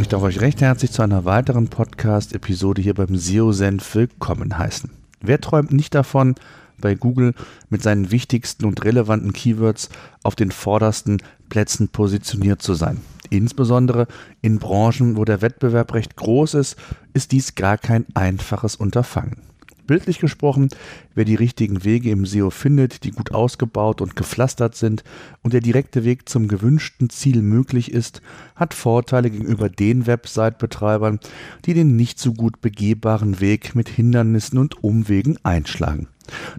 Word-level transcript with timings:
Ich 0.00 0.08
darf 0.08 0.22
euch 0.22 0.40
recht 0.40 0.62
herzlich 0.62 0.92
zu 0.92 1.02
einer 1.02 1.26
weiteren 1.26 1.68
Podcast-Episode 1.68 2.80
hier 2.80 2.94
beim 2.94 3.16
SEO-Senf 3.16 3.94
willkommen 3.94 4.56
heißen. 4.56 4.90
Wer 5.20 5.42
träumt 5.42 5.72
nicht 5.72 5.94
davon, 5.94 6.36
bei 6.78 6.94
Google 6.94 7.34
mit 7.68 7.82
seinen 7.82 8.10
wichtigsten 8.10 8.64
und 8.64 8.82
relevanten 8.82 9.34
Keywords 9.34 9.90
auf 10.22 10.36
den 10.36 10.52
vordersten 10.52 11.22
Plätzen 11.50 11.90
positioniert 11.90 12.62
zu 12.62 12.72
sein? 12.72 13.02
Insbesondere 13.28 14.06
in 14.40 14.58
Branchen, 14.58 15.18
wo 15.18 15.26
der 15.26 15.42
Wettbewerb 15.42 15.92
recht 15.92 16.16
groß 16.16 16.54
ist, 16.54 16.76
ist 17.12 17.32
dies 17.32 17.54
gar 17.54 17.76
kein 17.76 18.06
einfaches 18.14 18.76
Unterfangen. 18.76 19.49
Bildlich 19.90 20.20
gesprochen, 20.20 20.68
wer 21.16 21.24
die 21.24 21.34
richtigen 21.34 21.82
Wege 21.82 22.12
im 22.12 22.24
SEO 22.24 22.50
findet, 22.50 23.02
die 23.02 23.10
gut 23.10 23.32
ausgebaut 23.32 24.00
und 24.00 24.14
gepflastert 24.14 24.76
sind 24.76 25.02
und 25.42 25.52
der 25.52 25.60
direkte 25.60 26.04
Weg 26.04 26.28
zum 26.28 26.46
gewünschten 26.46 27.10
Ziel 27.10 27.42
möglich 27.42 27.90
ist, 27.90 28.22
hat 28.54 28.72
Vorteile 28.72 29.30
gegenüber 29.30 29.68
den 29.68 30.06
Website-Betreibern, 30.06 31.18
die 31.64 31.74
den 31.74 31.96
nicht 31.96 32.20
so 32.20 32.32
gut 32.32 32.60
begehbaren 32.60 33.40
Weg 33.40 33.74
mit 33.74 33.88
Hindernissen 33.88 34.58
und 34.58 34.84
Umwegen 34.84 35.38
einschlagen. 35.42 36.06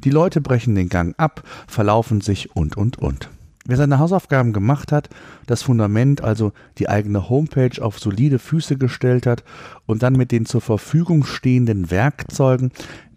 Die 0.03 0.09
Leute 0.09 0.41
brechen 0.41 0.75
den 0.75 0.89
Gang 0.89 1.17
ab, 1.17 1.41
verlaufen 1.67 2.19
sich 2.19 2.53
und 2.53 2.75
und 2.75 2.99
und. 2.99 3.29
Wer 3.63 3.77
seine 3.77 3.99
Hausaufgaben 3.99 4.53
gemacht 4.53 4.91
hat, 4.91 5.07
das 5.45 5.61
Fundament, 5.61 6.21
also 6.21 6.51
die 6.79 6.89
eigene 6.89 7.29
Homepage 7.29 7.81
auf 7.81 7.99
solide 7.99 8.39
Füße 8.39 8.75
gestellt 8.75 9.27
hat 9.27 9.43
und 9.85 10.03
dann 10.03 10.13
mit 10.13 10.31
den 10.31 10.45
zur 10.45 10.61
Verfügung 10.61 11.23
stehenden 11.23 11.91
Werkzeugen 11.91 12.71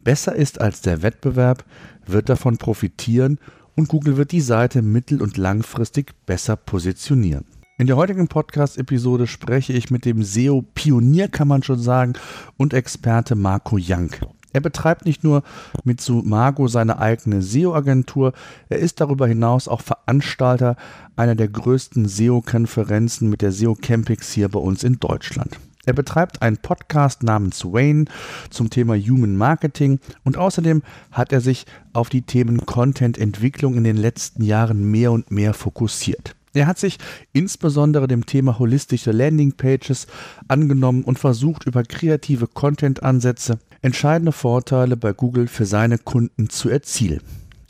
besser 0.04 0.36
ist 0.36 0.60
als 0.60 0.82
der 0.82 1.02
Wettbewerb, 1.02 1.64
wird 2.06 2.28
davon 2.28 2.58
profitieren 2.58 3.38
und 3.74 3.88
Google 3.88 4.16
wird 4.16 4.32
die 4.32 4.40
Seite 4.40 4.82
mittel- 4.82 5.22
und 5.22 5.36
langfristig 5.36 6.12
besser 6.26 6.56
positionieren. 6.56 7.44
In 7.76 7.88
der 7.88 7.96
heutigen 7.96 8.28
Podcast-Episode 8.28 9.26
spreche 9.26 9.72
ich 9.72 9.90
mit 9.90 10.04
dem 10.04 10.22
SEO-Pionier, 10.22 11.26
kann 11.26 11.48
man 11.48 11.64
schon 11.64 11.80
sagen, 11.80 12.12
und 12.56 12.72
Experte 12.72 13.34
Marco 13.34 13.78
Jank. 13.78 14.20
Er 14.52 14.60
betreibt 14.60 15.04
nicht 15.04 15.24
nur 15.24 15.42
mit 15.82 16.00
Sumago 16.00 16.68
seine 16.68 17.00
eigene 17.00 17.42
SEO-Agentur, 17.42 18.32
er 18.68 18.78
ist 18.78 19.00
darüber 19.00 19.26
hinaus 19.26 19.66
auch 19.66 19.80
Veranstalter 19.80 20.76
einer 21.16 21.34
der 21.34 21.48
größten 21.48 22.06
SEO-Konferenzen 22.06 23.28
mit 23.28 23.42
der 23.42 23.50
SEO 23.50 23.74
Campix 23.74 24.30
hier 24.30 24.48
bei 24.48 24.60
uns 24.60 24.84
in 24.84 25.00
Deutschland. 25.00 25.58
Er 25.86 25.92
betreibt 25.92 26.42
einen 26.42 26.56
Podcast 26.56 27.22
namens 27.22 27.64
Wayne 27.64 28.06
zum 28.50 28.70
Thema 28.70 28.94
Human 28.96 29.36
Marketing 29.36 30.00
und 30.24 30.36
außerdem 30.36 30.82
hat 31.12 31.32
er 31.32 31.40
sich 31.40 31.66
auf 31.92 32.08
die 32.08 32.22
Themen 32.22 32.66
Content-Entwicklung 32.66 33.74
in 33.76 33.84
den 33.84 33.96
letzten 33.96 34.42
Jahren 34.42 34.90
mehr 34.90 35.12
und 35.12 35.30
mehr 35.30 35.54
fokussiert. 35.54 36.34
Er 36.54 36.68
hat 36.68 36.78
sich 36.78 36.98
insbesondere 37.32 38.06
dem 38.06 38.26
Thema 38.26 38.60
holistische 38.60 39.10
Landingpages 39.10 40.06
angenommen 40.46 41.02
und 41.02 41.18
versucht, 41.18 41.66
über 41.66 41.82
kreative 41.82 42.46
Content-Ansätze 42.46 43.58
entscheidende 43.82 44.32
Vorteile 44.32 44.96
bei 44.96 45.12
Google 45.12 45.48
für 45.48 45.66
seine 45.66 45.98
Kunden 45.98 46.48
zu 46.48 46.68
erzielen. 46.68 47.20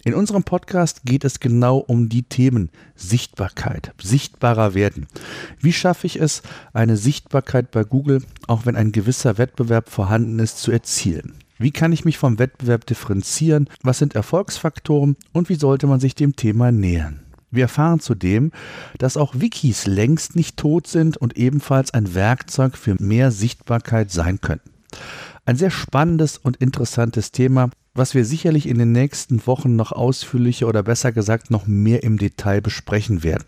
In 0.07 0.13
unserem 0.13 0.43
Podcast 0.43 1.07
geht 1.07 1.25
es 1.25 1.41
genau 1.41 1.79
um 1.79 2.11
die 2.11 2.25
Themen 2.25 2.69
Sichtbarkeit, 2.95 3.95
sichtbarer 4.03 4.75
werden. 4.75 5.07
Wie 5.61 5.73
schaffe 5.73 6.07
ich 6.07 6.21
es, 6.21 6.43
eine 6.75 6.99
Sichtbarkeit 6.99 7.71
bei 7.71 7.85
Google, 7.85 8.23
auch 8.47 8.67
wenn 8.67 8.77
ein 8.77 8.93
gewisser 8.93 9.39
Wettbewerb 9.39 9.89
vorhanden 9.89 10.39
ist, 10.41 10.59
zu 10.59 10.71
erzielen? 10.71 11.33
Wie 11.57 11.71
kann 11.71 11.93
ich 11.93 12.05
mich 12.05 12.19
vom 12.19 12.39
Wettbewerb 12.39 12.85
differenzieren? 12.85 13.71
Was 13.83 13.99
sind 13.99 14.15
Erfolgsfaktoren 14.15 15.17
und 15.33 15.49
wie 15.49 15.55
sollte 15.55 15.87
man 15.87 16.01
sich 16.01 16.15
dem 16.15 16.37
Thema 16.37 16.71
nähern? 16.71 17.21
Wir 17.51 17.63
erfahren 17.63 18.01
zudem, 18.01 18.53
dass 18.99 19.17
auch 19.17 19.35
Wikis 19.35 19.87
längst 19.87 20.37
nicht 20.37 20.59
tot 20.59 20.87
sind 20.87 21.17
und 21.17 21.39
ebenfalls 21.39 21.95
ein 21.95 22.15
Werkzeug 22.15 22.77
für 22.77 22.95
mehr 23.01 23.31
Sichtbarkeit 23.31 24.11
sein 24.11 24.43
können. 24.43 24.61
Ein 25.47 25.57
sehr 25.57 25.71
spannendes 25.71 26.37
und 26.37 26.59
interessantes 26.59 27.33
Thema, 27.33 27.71
was 27.95 28.15
wir 28.15 28.25
sicherlich 28.25 28.69
in 28.69 28.79
den 28.79 28.93
nächsten 28.93 29.47
Wochen 29.47 29.77
noch 29.77 29.93
ausführlicher 29.93 30.67
oder 30.67 30.83
besser 30.83 31.13
gesagt 31.13 31.51
noch 31.51 31.67
mehr 31.67 32.03
im 32.03 32.19
Detail 32.19 32.61
besprechen 32.61 33.23
werden. 33.23 33.45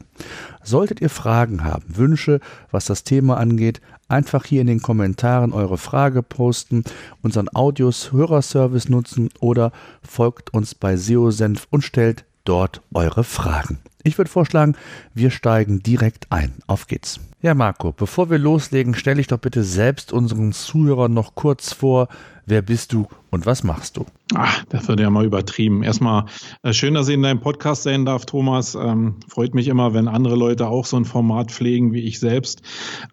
Solltet 0.62 1.00
ihr 1.00 1.10
Fragen 1.10 1.64
haben, 1.64 1.84
Wünsche, 1.96 2.40
was 2.70 2.86
das 2.86 3.04
Thema 3.04 3.38
angeht, 3.38 3.80
einfach 4.08 4.44
hier 4.44 4.60
in 4.60 4.66
den 4.68 4.82
Kommentaren 4.82 5.52
eure 5.52 5.78
Frage 5.78 6.22
posten, 6.22 6.84
unseren 7.22 7.48
Audios 7.48 8.12
Hörerservice 8.12 8.88
nutzen 8.88 9.30
oder 9.40 9.72
folgt 10.02 10.54
uns 10.54 10.74
bei 10.74 10.96
SEO 10.96 11.30
Senf 11.30 11.66
und 11.70 11.82
stellt 11.82 12.24
dort 12.44 12.82
eure 12.94 13.24
Fragen. 13.24 13.78
Ich 14.06 14.18
würde 14.18 14.30
vorschlagen, 14.30 14.76
wir 15.14 15.30
steigen 15.30 15.82
direkt 15.82 16.30
ein. 16.30 16.52
Auf 16.68 16.86
geht's. 16.86 17.18
Ja, 17.42 17.54
Marco, 17.54 17.90
bevor 17.90 18.30
wir 18.30 18.38
loslegen, 18.38 18.94
stelle 18.94 19.20
ich 19.20 19.26
doch 19.26 19.38
bitte 19.38 19.64
selbst 19.64 20.12
unseren 20.12 20.52
Zuhörern 20.52 21.12
noch 21.12 21.34
kurz 21.34 21.72
vor, 21.72 22.06
wer 22.46 22.62
bist 22.62 22.92
du 22.92 23.08
und 23.30 23.46
was 23.46 23.64
machst 23.64 23.96
du? 23.96 24.06
Ach, 24.36 24.64
das 24.68 24.86
wird 24.86 25.00
ja 25.00 25.10
mal 25.10 25.24
übertrieben. 25.24 25.82
Erstmal 25.82 26.26
äh, 26.62 26.72
schön, 26.72 26.94
dass 26.94 27.08
ich 27.08 27.14
in 27.14 27.22
deinem 27.22 27.40
Podcast 27.40 27.82
sein 27.82 28.04
darf, 28.04 28.26
Thomas. 28.26 28.76
Ähm, 28.76 29.16
freut 29.28 29.56
mich 29.56 29.66
immer, 29.66 29.92
wenn 29.92 30.06
andere 30.06 30.36
Leute 30.36 30.68
auch 30.68 30.86
so 30.86 30.96
ein 30.96 31.04
Format 31.04 31.50
pflegen 31.50 31.92
wie 31.92 32.02
ich 32.02 32.20
selbst. 32.20 32.62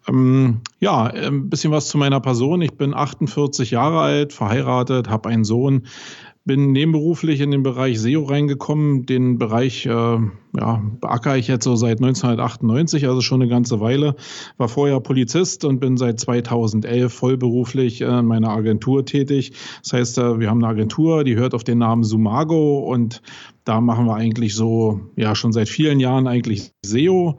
Ähm, 0.08 0.60
ja, 0.78 1.06
ein 1.06 1.50
bisschen 1.50 1.72
was 1.72 1.88
zu 1.88 1.98
meiner 1.98 2.20
Person. 2.20 2.62
Ich 2.62 2.76
bin 2.76 2.94
48 2.94 3.72
Jahre 3.72 4.00
alt, 4.00 4.32
verheiratet, 4.32 5.08
habe 5.08 5.28
einen 5.28 5.44
Sohn 5.44 5.88
bin 6.44 6.72
nebenberuflich 6.72 7.40
in 7.40 7.50
den 7.50 7.62
Bereich 7.62 7.98
SEO 7.98 8.24
reingekommen. 8.24 9.06
Den 9.06 9.38
Bereich 9.38 9.86
äh, 9.86 9.90
ja, 9.90 10.82
beackere 11.00 11.38
ich 11.38 11.48
jetzt 11.48 11.64
so 11.64 11.74
seit 11.74 12.02
1998, 12.02 13.06
also 13.06 13.22
schon 13.22 13.40
eine 13.40 13.50
ganze 13.50 13.80
Weile. 13.80 14.14
War 14.58 14.68
vorher 14.68 15.00
Polizist 15.00 15.64
und 15.64 15.80
bin 15.80 15.96
seit 15.96 16.20
2011 16.20 17.12
vollberuflich 17.12 18.02
äh, 18.02 18.18
in 18.18 18.26
meiner 18.26 18.50
Agentur 18.50 19.06
tätig. 19.06 19.52
Das 19.82 19.94
heißt, 19.94 20.18
äh, 20.18 20.38
wir 20.38 20.50
haben 20.50 20.62
eine 20.62 20.72
Agentur, 20.72 21.24
die 21.24 21.36
hört 21.36 21.54
auf 21.54 21.64
den 21.64 21.78
Namen 21.78 22.04
Sumago 22.04 22.78
und 22.80 23.22
da 23.64 23.80
machen 23.80 24.04
wir 24.06 24.14
eigentlich 24.14 24.54
so, 24.54 25.00
ja, 25.16 25.34
schon 25.34 25.52
seit 25.52 25.70
vielen 25.70 25.98
Jahren 25.98 26.26
eigentlich 26.26 26.72
SEO 26.84 27.38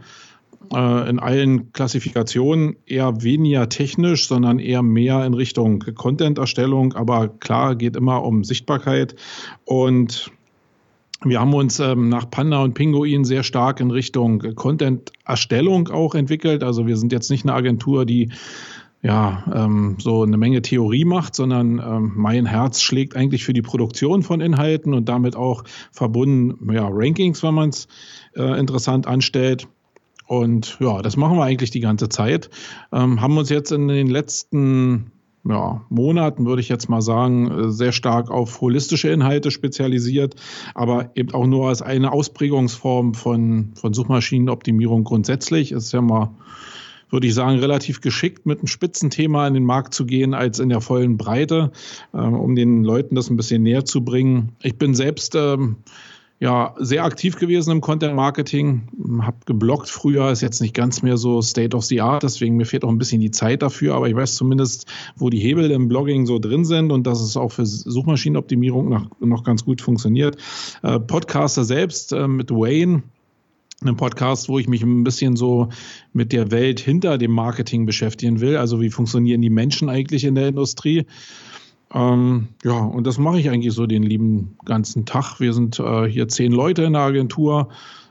äh, 0.73 1.09
in 1.09 1.19
allen 1.19 1.71
Klassifikationen 1.73 2.75
eher 2.85 3.23
weniger 3.23 3.69
technisch, 3.69 4.27
sondern 4.27 4.59
eher 4.59 4.81
mehr 4.81 5.25
in 5.25 5.33
Richtung 5.33 5.79
Content-Erstellung. 5.79 6.93
Aber 6.93 7.27
klar, 7.27 7.75
geht 7.75 7.95
immer 7.95 8.23
um 8.23 8.43
Sichtbarkeit. 8.43 9.15
Und 9.65 10.31
wir 11.23 11.39
haben 11.39 11.53
uns 11.53 11.79
ähm, 11.79 12.09
nach 12.09 12.29
Panda 12.29 12.61
und 12.61 12.73
Pinguin 12.73 13.25
sehr 13.25 13.43
stark 13.43 13.79
in 13.79 13.91
Richtung 13.91 14.39
Content-Erstellung 14.55 15.87
auch 15.89 16.13
entwickelt. 16.13 16.63
Also 16.63 16.85
wir 16.87 16.97
sind 16.97 17.11
jetzt 17.11 17.31
nicht 17.31 17.45
eine 17.45 17.53
Agentur, 17.53 18.05
die 18.05 18.29
ja, 19.05 19.43
ähm, 19.53 19.97
so 19.99 20.23
eine 20.23 20.35
Menge 20.35 20.63
Theorie 20.63 21.05
macht, 21.05 21.35
sondern 21.35 21.77
ähm, 21.77 22.13
mein 22.15 22.47
Herz 22.47 22.81
schlägt 22.81 23.15
eigentlich 23.15 23.43
für 23.43 23.53
die 23.53 23.61
Produktion 23.61 24.23
von 24.23 24.41
Inhalten 24.41 24.95
und 24.95 25.07
damit 25.07 25.35
auch 25.35 25.63
verbunden 25.91 26.73
ja, 26.73 26.87
Rankings, 26.91 27.43
wenn 27.43 27.53
man 27.53 27.69
es 27.69 27.87
äh, 28.35 28.59
interessant 28.59 29.05
anstellt. 29.05 29.67
Und 30.27 30.77
ja, 30.79 31.01
das 31.01 31.17
machen 31.17 31.37
wir 31.37 31.43
eigentlich 31.43 31.71
die 31.71 31.79
ganze 31.79 32.09
Zeit. 32.09 32.49
Ähm, 32.91 33.21
haben 33.21 33.37
uns 33.37 33.49
jetzt 33.49 33.71
in 33.71 33.87
den 33.87 34.07
letzten 34.07 35.11
ja, 35.47 35.85
Monaten, 35.89 36.45
würde 36.45 36.61
ich 36.61 36.69
jetzt 36.69 36.89
mal 36.89 37.01
sagen, 37.01 37.51
äh, 37.51 37.71
sehr 37.71 37.91
stark 37.91 38.31
auf 38.31 38.61
holistische 38.61 39.09
Inhalte 39.09 39.51
spezialisiert, 39.51 40.35
aber 40.73 41.11
eben 41.15 41.31
auch 41.33 41.45
nur 41.45 41.69
als 41.69 41.81
eine 41.81 42.11
Ausprägungsform 42.11 43.13
von, 43.13 43.71
von 43.75 43.93
Suchmaschinenoptimierung 43.93 45.03
grundsätzlich. 45.03 45.71
Ist 45.71 45.91
ja 45.91 46.01
mal, 46.01 46.31
würde 47.11 47.27
ich 47.27 47.35
sagen, 47.35 47.59
relativ 47.59 48.01
geschickt, 48.01 48.47
mit 48.47 48.59
einem 48.59 48.67
Spitzenthema 48.67 49.47
in 49.47 49.53
den 49.53 49.65
Markt 49.65 49.93
zu 49.93 50.05
gehen, 50.05 50.33
als 50.33 50.57
in 50.57 50.69
der 50.69 50.81
vollen 50.81 51.17
Breite, 51.17 51.71
äh, 52.13 52.17
um 52.17 52.55
den 52.55 52.83
Leuten 52.83 53.13
das 53.13 53.29
ein 53.29 53.37
bisschen 53.37 53.61
näher 53.61 53.85
zu 53.85 54.03
bringen. 54.03 54.53
Ich 54.63 54.79
bin 54.79 54.95
selbst 54.95 55.35
ähm, 55.35 55.77
ja, 56.39 56.75
sehr 56.77 57.05
aktiv 57.05 57.37
gewesen 57.37 57.71
im 57.71 57.81
Content 57.81 58.13
Marketing, 58.13 58.89
habe 59.21 59.37
geblockt 59.45 59.89
früher, 59.89 60.31
ist 60.31 60.41
jetzt 60.41 60.59
nicht 60.59 60.73
ganz 60.73 61.01
mehr 61.01 61.15
so 61.15 61.41
State 61.41 61.75
of 61.75 61.85
the 61.85 62.01
Art, 62.01 62.23
deswegen 62.23 62.57
mir 62.57 62.65
fehlt 62.65 62.83
auch 62.83 62.89
ein 62.89 62.97
bisschen 62.97 63.21
die 63.21 63.31
Zeit 63.31 63.61
dafür, 63.61 63.95
aber 63.95 64.09
ich 64.09 64.15
weiß 64.15 64.35
zumindest, 64.35 64.85
wo 65.15 65.29
die 65.29 65.39
Hebel 65.39 65.71
im 65.71 65.87
Blogging 65.87 66.25
so 66.25 66.37
drin 66.37 66.65
sind 66.65 66.91
und 66.91 67.07
dass 67.07 67.21
es 67.21 67.37
auch 67.37 67.53
für 67.53 67.65
Suchmaschinenoptimierung 67.65 68.89
noch, 68.89 69.07
noch 69.21 69.43
ganz 69.43 69.63
gut 69.63 69.81
funktioniert. 69.81 70.37
Äh, 70.83 70.99
Podcaster 70.99 71.63
selbst 71.63 72.11
äh, 72.11 72.27
mit 72.27 72.51
Wayne, 72.51 73.03
einem 73.81 73.95
Podcast, 73.95 74.49
wo 74.49 74.59
ich 74.59 74.67
mich 74.67 74.83
ein 74.83 75.03
bisschen 75.03 75.35
so 75.35 75.69
mit 76.11 76.33
der 76.33 76.51
Welt 76.51 76.79
hinter 76.79 77.17
dem 77.17 77.31
Marketing 77.31 77.85
beschäftigen 77.85 78.41
will. 78.41 78.57
Also 78.57 78.81
wie 78.81 78.89
funktionieren 78.89 79.41
die 79.41 79.49
Menschen 79.49 79.89
eigentlich 79.89 80.23
in 80.23 80.35
der 80.35 80.49
Industrie? 80.49 81.05
Ähm, 81.93 82.47
ja, 82.63 82.77
und 82.79 83.05
das 83.05 83.17
mache 83.17 83.39
ich 83.39 83.49
eigentlich 83.49 83.73
so 83.73 83.85
den 83.85 84.03
lieben 84.03 84.57
ganzen 84.65 85.05
Tag. 85.05 85.39
Wir 85.39 85.53
sind 85.53 85.79
äh, 85.79 86.05
hier 86.05 86.27
zehn 86.27 86.51
Leute 86.51 86.83
in 86.83 86.93
der 86.93 87.03
Agentur 87.03 87.69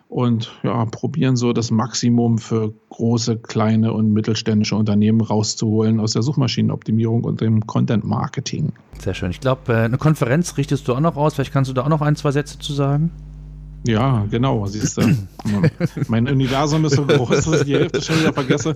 und 0.08 0.52
ja, 0.62 0.84
probieren 0.84 1.36
so 1.36 1.52
das 1.52 1.70
Maximum 1.70 2.38
für 2.38 2.72
große, 2.90 3.38
kleine 3.38 3.92
und 3.92 4.12
mittelständische 4.12 4.76
Unternehmen 4.76 5.20
rauszuholen 5.20 5.98
aus 5.98 6.12
der 6.12 6.22
Suchmaschinenoptimierung 6.22 7.24
und 7.24 7.40
dem 7.40 7.66
Content 7.66 8.04
Marketing. 8.04 8.72
Sehr 9.00 9.14
schön. 9.14 9.30
Ich 9.30 9.40
glaube, 9.40 9.72
äh, 9.72 9.76
eine 9.78 9.98
Konferenz 9.98 10.56
richtest 10.56 10.86
du 10.86 10.94
auch 10.94 11.00
noch 11.00 11.16
aus. 11.16 11.34
Vielleicht 11.34 11.52
kannst 11.52 11.68
du 11.68 11.74
da 11.74 11.82
auch 11.82 11.88
noch 11.88 12.00
ein, 12.00 12.16
zwei 12.16 12.30
Sätze 12.30 12.58
zu 12.58 12.72
sagen. 12.72 13.10
Ja, 13.86 14.24
genau. 14.30 14.64
Siehst 14.66 14.96
du, 14.96 15.02
mein 16.08 16.26
Universum 16.28 16.84
ist 16.84 16.96
so 16.96 17.04
groß, 17.04 17.44
dass 17.44 17.60
ich 17.60 17.66
die 17.66 17.74
Hälfte 17.74 18.00
schon 18.00 18.18
wieder 18.20 18.32
vergesse. 18.32 18.74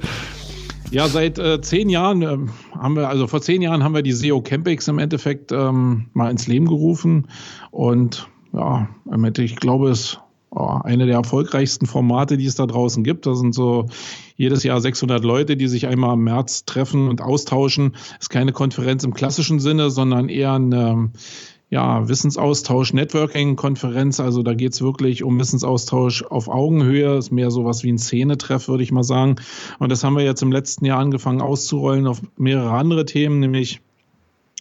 Ja, 0.90 1.06
seit 1.06 1.38
äh, 1.38 1.60
zehn 1.60 1.90
Jahren 1.90 2.22
äh, 2.22 2.38
haben 2.78 2.96
wir, 2.96 3.08
also 3.08 3.26
vor 3.26 3.42
zehn 3.42 3.60
Jahren 3.60 3.84
haben 3.84 3.94
wir 3.94 4.02
die 4.02 4.12
SEO 4.12 4.40
Campix 4.40 4.88
im 4.88 4.98
Endeffekt 4.98 5.52
ähm, 5.52 6.06
mal 6.14 6.30
ins 6.30 6.46
Leben 6.46 6.66
gerufen. 6.66 7.28
Und 7.70 8.28
ja, 8.54 8.88
ich 9.36 9.56
glaube, 9.56 9.90
es 9.90 10.18
oh, 10.50 10.80
eine 10.82 11.04
der 11.04 11.16
erfolgreichsten 11.16 11.86
Formate, 11.86 12.38
die 12.38 12.46
es 12.46 12.54
da 12.54 12.66
draußen 12.66 13.04
gibt. 13.04 13.26
Da 13.26 13.34
sind 13.34 13.54
so 13.54 13.86
jedes 14.36 14.62
Jahr 14.62 14.80
600 14.80 15.22
Leute, 15.22 15.58
die 15.58 15.68
sich 15.68 15.86
einmal 15.86 16.14
im 16.14 16.24
März 16.24 16.64
treffen 16.64 17.08
und 17.08 17.20
austauschen. 17.20 17.94
Ist 18.18 18.30
keine 18.30 18.52
Konferenz 18.52 19.04
im 19.04 19.12
klassischen 19.12 19.60
Sinne, 19.60 19.90
sondern 19.90 20.30
eher 20.30 20.54
eine 20.54 21.10
ja, 21.70 22.08
Wissensaustausch, 22.08 22.92
Networking-Konferenz. 22.92 24.20
Also 24.20 24.42
da 24.42 24.54
geht's 24.54 24.80
wirklich 24.80 25.22
um 25.22 25.38
Wissensaustausch 25.38 26.22
auf 26.22 26.48
Augenhöhe. 26.48 27.18
Ist 27.18 27.30
mehr 27.30 27.50
sowas 27.50 27.82
wie 27.82 27.92
ein 27.92 27.98
Szenetreff, 27.98 28.68
würde 28.68 28.82
ich 28.82 28.92
mal 28.92 29.02
sagen. 29.02 29.36
Und 29.78 29.92
das 29.92 30.02
haben 30.02 30.16
wir 30.16 30.24
jetzt 30.24 30.42
im 30.42 30.52
letzten 30.52 30.84
Jahr 30.86 30.98
angefangen 30.98 31.42
auszurollen 31.42 32.06
auf 32.06 32.22
mehrere 32.36 32.70
andere 32.70 33.04
Themen, 33.04 33.40
nämlich 33.40 33.80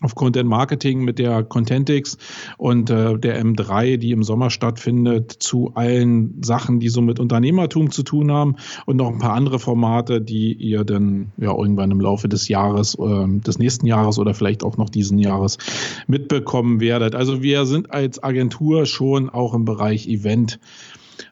auf 0.02 0.14
Content 0.14 0.48
Marketing 0.48 1.04
mit 1.04 1.18
der 1.18 1.44
Contentix 1.44 2.18
und 2.58 2.90
äh, 2.92 3.18
der 3.18 3.44
M3, 3.44 3.98
die 3.98 4.12
im 4.12 4.22
Sommer 4.22 4.52
stattfindet, 4.52 5.32
zu 5.32 5.72
allen 5.74 6.42
Sachen, 6.44 6.80
die 6.80 6.90
so 6.90 7.02
mit 7.02 7.20
Unternehmertum 7.20 7.90
zu 7.90 8.04
tun 8.04 8.32
haben 8.32 8.58
und 8.86 8.98
noch 8.98 9.12
ein 9.12 9.18
paar 9.18 9.34
andere 9.34 9.58
Formate, 9.58 10.22
die 10.22 10.54
ihr 10.54 10.84
dann 10.84 11.32
ja 11.38 11.52
irgendwann 11.52 11.90
im 11.90 12.00
Laufe 12.00 12.30
des 12.30 12.48
Jahres, 12.48 12.96
äh, 12.96 13.40
des 13.40 13.58
nächsten 13.58 13.88
Jahres 13.88 14.20
oder 14.20 14.36
vielleicht 14.36 14.64
auch 14.64 14.78
noch 14.78 14.90
diesen 14.90 15.18
Jahres 15.18 15.58
mitbekommen 16.06 16.80
werdet. 16.80 17.16
Also 17.16 17.42
wir 17.42 17.66
sind 17.66 17.92
als 17.92 18.22
Agentur 18.22 18.86
schon 18.86 19.32
auch 19.32 19.56
im 19.56 19.66
Bereich 19.66 20.08
Event 20.08 20.60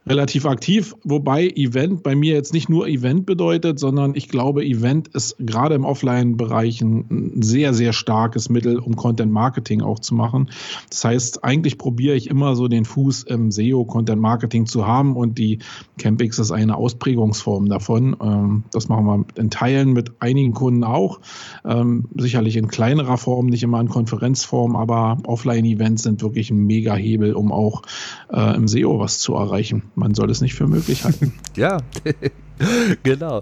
relativ 0.07 0.45
aktiv, 0.45 0.95
wobei 1.03 1.47
Event 1.47 2.03
bei 2.03 2.15
mir 2.15 2.33
jetzt 2.33 2.53
nicht 2.53 2.69
nur 2.69 2.87
Event 2.87 3.25
bedeutet, 3.25 3.79
sondern 3.79 4.13
ich 4.13 4.29
glaube, 4.29 4.63
Event 4.63 5.07
ist 5.09 5.35
gerade 5.39 5.73
im 5.73 5.83
Offline-Bereich 5.83 6.81
ein 6.81 7.41
sehr, 7.41 7.73
sehr 7.73 7.91
starkes 7.91 8.49
Mittel, 8.49 8.77
um 8.77 8.95
Content 8.95 9.31
Marketing 9.31 9.81
auch 9.81 9.97
zu 9.97 10.13
machen. 10.13 10.51
Das 10.89 11.03
heißt, 11.03 11.43
eigentlich 11.43 11.79
probiere 11.79 12.15
ich 12.15 12.29
immer 12.29 12.55
so 12.55 12.67
den 12.67 12.85
Fuß 12.85 13.23
im 13.23 13.49
SEO 13.49 13.85
Content 13.85 14.21
Marketing 14.21 14.67
zu 14.67 14.85
haben 14.85 15.15
und 15.15 15.39
die 15.39 15.59
Campix 15.97 16.37
ist 16.37 16.51
eine 16.51 16.77
Ausprägungsform 16.77 17.67
davon. 17.67 18.15
Ähm, 18.21 18.63
das 18.71 18.87
machen 18.87 19.05
wir 19.05 19.25
in 19.41 19.49
Teilen 19.49 19.93
mit 19.93 20.11
einigen 20.19 20.53
Kunden 20.53 20.83
auch. 20.83 21.19
Ähm, 21.65 22.09
sicherlich 22.15 22.57
in 22.57 22.67
kleinerer 22.67 23.17
Form, 23.17 23.47
nicht 23.47 23.63
immer 23.63 23.81
in 23.81 23.89
Konferenzform, 23.89 24.75
aber 24.75 25.17
Offline-Events 25.25 26.03
sind 26.03 26.21
wirklich 26.21 26.51
ein 26.51 26.59
Mega-Hebel, 26.65 27.33
um 27.33 27.51
auch 27.51 27.81
äh, 28.31 28.55
im 28.55 28.67
SEO 28.67 28.99
was 28.99 29.17
zu 29.17 29.33
erreichen 29.33 29.83
man 29.95 30.13
soll 30.13 30.29
es 30.29 30.41
nicht 30.41 30.53
für 30.53 30.67
möglich 30.67 31.03
halten. 31.03 31.33
ja, 31.55 31.77
genau. 33.03 33.41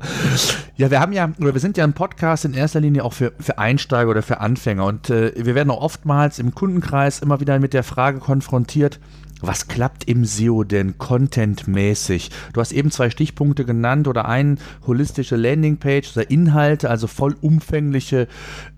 Ja, 0.77 0.91
wir 0.91 0.99
haben 0.99 1.13
ja, 1.13 1.31
oder 1.39 1.53
wir 1.53 1.59
sind 1.59 1.77
ja 1.77 1.83
ein 1.83 1.93
Podcast 1.93 2.45
in 2.45 2.53
erster 2.53 2.79
Linie 2.79 3.03
auch 3.03 3.13
für, 3.13 3.33
für 3.39 3.57
Einsteiger 3.57 4.09
oder 4.09 4.21
für 4.21 4.39
Anfänger 4.39 4.85
und 4.85 5.09
äh, 5.09 5.33
wir 5.35 5.55
werden 5.55 5.71
auch 5.71 5.81
oftmals 5.81 6.39
im 6.39 6.55
Kundenkreis 6.55 7.19
immer 7.19 7.39
wieder 7.39 7.59
mit 7.59 7.73
der 7.73 7.83
Frage 7.83 8.19
konfrontiert, 8.19 8.99
was 9.45 9.67
klappt 9.67 10.05
im 10.05 10.23
SEO 10.25 10.63
denn 10.63 10.97
contentmäßig? 10.97 12.31
Du 12.53 12.61
hast 12.61 12.71
eben 12.71 12.91
zwei 12.91 13.09
Stichpunkte 13.09 13.65
genannt 13.65 14.07
oder 14.07 14.25
ein 14.25 14.57
holistische 14.87 15.35
Landingpage 15.35 16.15
oder 16.15 16.29
Inhalte, 16.31 16.89
also 16.89 17.07
vollumfängliche 17.07 18.27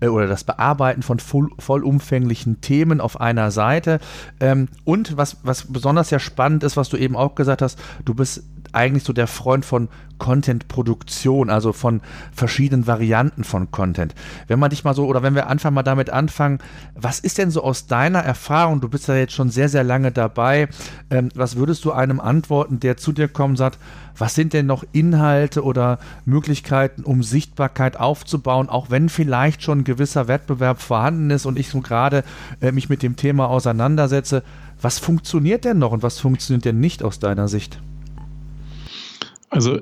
äh, 0.00 0.08
oder 0.08 0.26
das 0.26 0.44
Bearbeiten 0.44 1.02
von 1.02 1.20
voll, 1.20 1.50
vollumfänglichen 1.58 2.60
Themen 2.60 3.00
auf 3.00 3.20
einer 3.20 3.50
Seite. 3.52 4.00
Ähm, 4.40 4.68
und 4.84 5.16
was, 5.16 5.38
was 5.44 5.72
besonders 5.72 6.10
ja 6.10 6.18
spannend 6.18 6.64
ist, 6.64 6.76
was 6.76 6.88
du 6.88 6.96
eben 6.96 7.16
auch 7.16 7.36
gesagt 7.36 7.62
hast, 7.62 7.78
du 8.04 8.14
bist 8.14 8.42
eigentlich 8.74 9.04
so 9.04 9.12
der 9.12 9.26
Freund 9.26 9.64
von 9.64 9.88
Content-Produktion, 10.18 11.50
also 11.50 11.72
von 11.72 12.00
verschiedenen 12.32 12.86
Varianten 12.86 13.44
von 13.44 13.70
Content. 13.70 14.14
Wenn 14.46 14.58
man 14.58 14.70
dich 14.70 14.84
mal 14.84 14.94
so, 14.94 15.06
oder 15.06 15.22
wenn 15.22 15.34
wir 15.34 15.48
einfach 15.48 15.70
mal 15.70 15.82
damit 15.82 16.10
anfangen, 16.10 16.58
was 16.94 17.20
ist 17.20 17.38
denn 17.38 17.50
so 17.50 17.62
aus 17.62 17.86
deiner 17.86 18.20
Erfahrung, 18.20 18.80
du 18.80 18.88
bist 18.88 19.08
ja 19.08 19.16
jetzt 19.16 19.34
schon 19.34 19.50
sehr, 19.50 19.68
sehr 19.68 19.84
lange 19.84 20.12
dabei, 20.12 20.68
ähm, 21.10 21.28
was 21.34 21.56
würdest 21.56 21.84
du 21.84 21.92
einem 21.92 22.20
antworten, 22.20 22.80
der 22.80 22.96
zu 22.96 23.12
dir 23.12 23.28
kommt 23.28 23.50
und 23.50 23.56
sagt, 23.56 23.78
was 24.16 24.34
sind 24.34 24.54
denn 24.54 24.66
noch 24.66 24.84
Inhalte 24.92 25.62
oder 25.62 25.98
Möglichkeiten, 26.24 27.04
um 27.04 27.22
Sichtbarkeit 27.22 27.98
aufzubauen, 27.98 28.68
auch 28.68 28.90
wenn 28.90 29.08
vielleicht 29.08 29.62
schon 29.62 29.80
ein 29.80 29.84
gewisser 29.84 30.28
Wettbewerb 30.28 30.80
vorhanden 30.80 31.30
ist 31.30 31.44
und 31.44 31.58
ich 31.58 31.68
so 31.68 31.80
gerade 31.80 32.24
äh, 32.60 32.72
mich 32.72 32.88
mit 32.88 33.02
dem 33.02 33.16
Thema 33.16 33.48
auseinandersetze. 33.48 34.42
Was 34.80 34.98
funktioniert 34.98 35.64
denn 35.64 35.78
noch 35.78 35.92
und 35.92 36.02
was 36.02 36.18
funktioniert 36.18 36.64
denn 36.64 36.80
nicht 36.80 37.02
aus 37.02 37.18
deiner 37.18 37.48
Sicht? 37.48 37.80
Also 39.56 39.80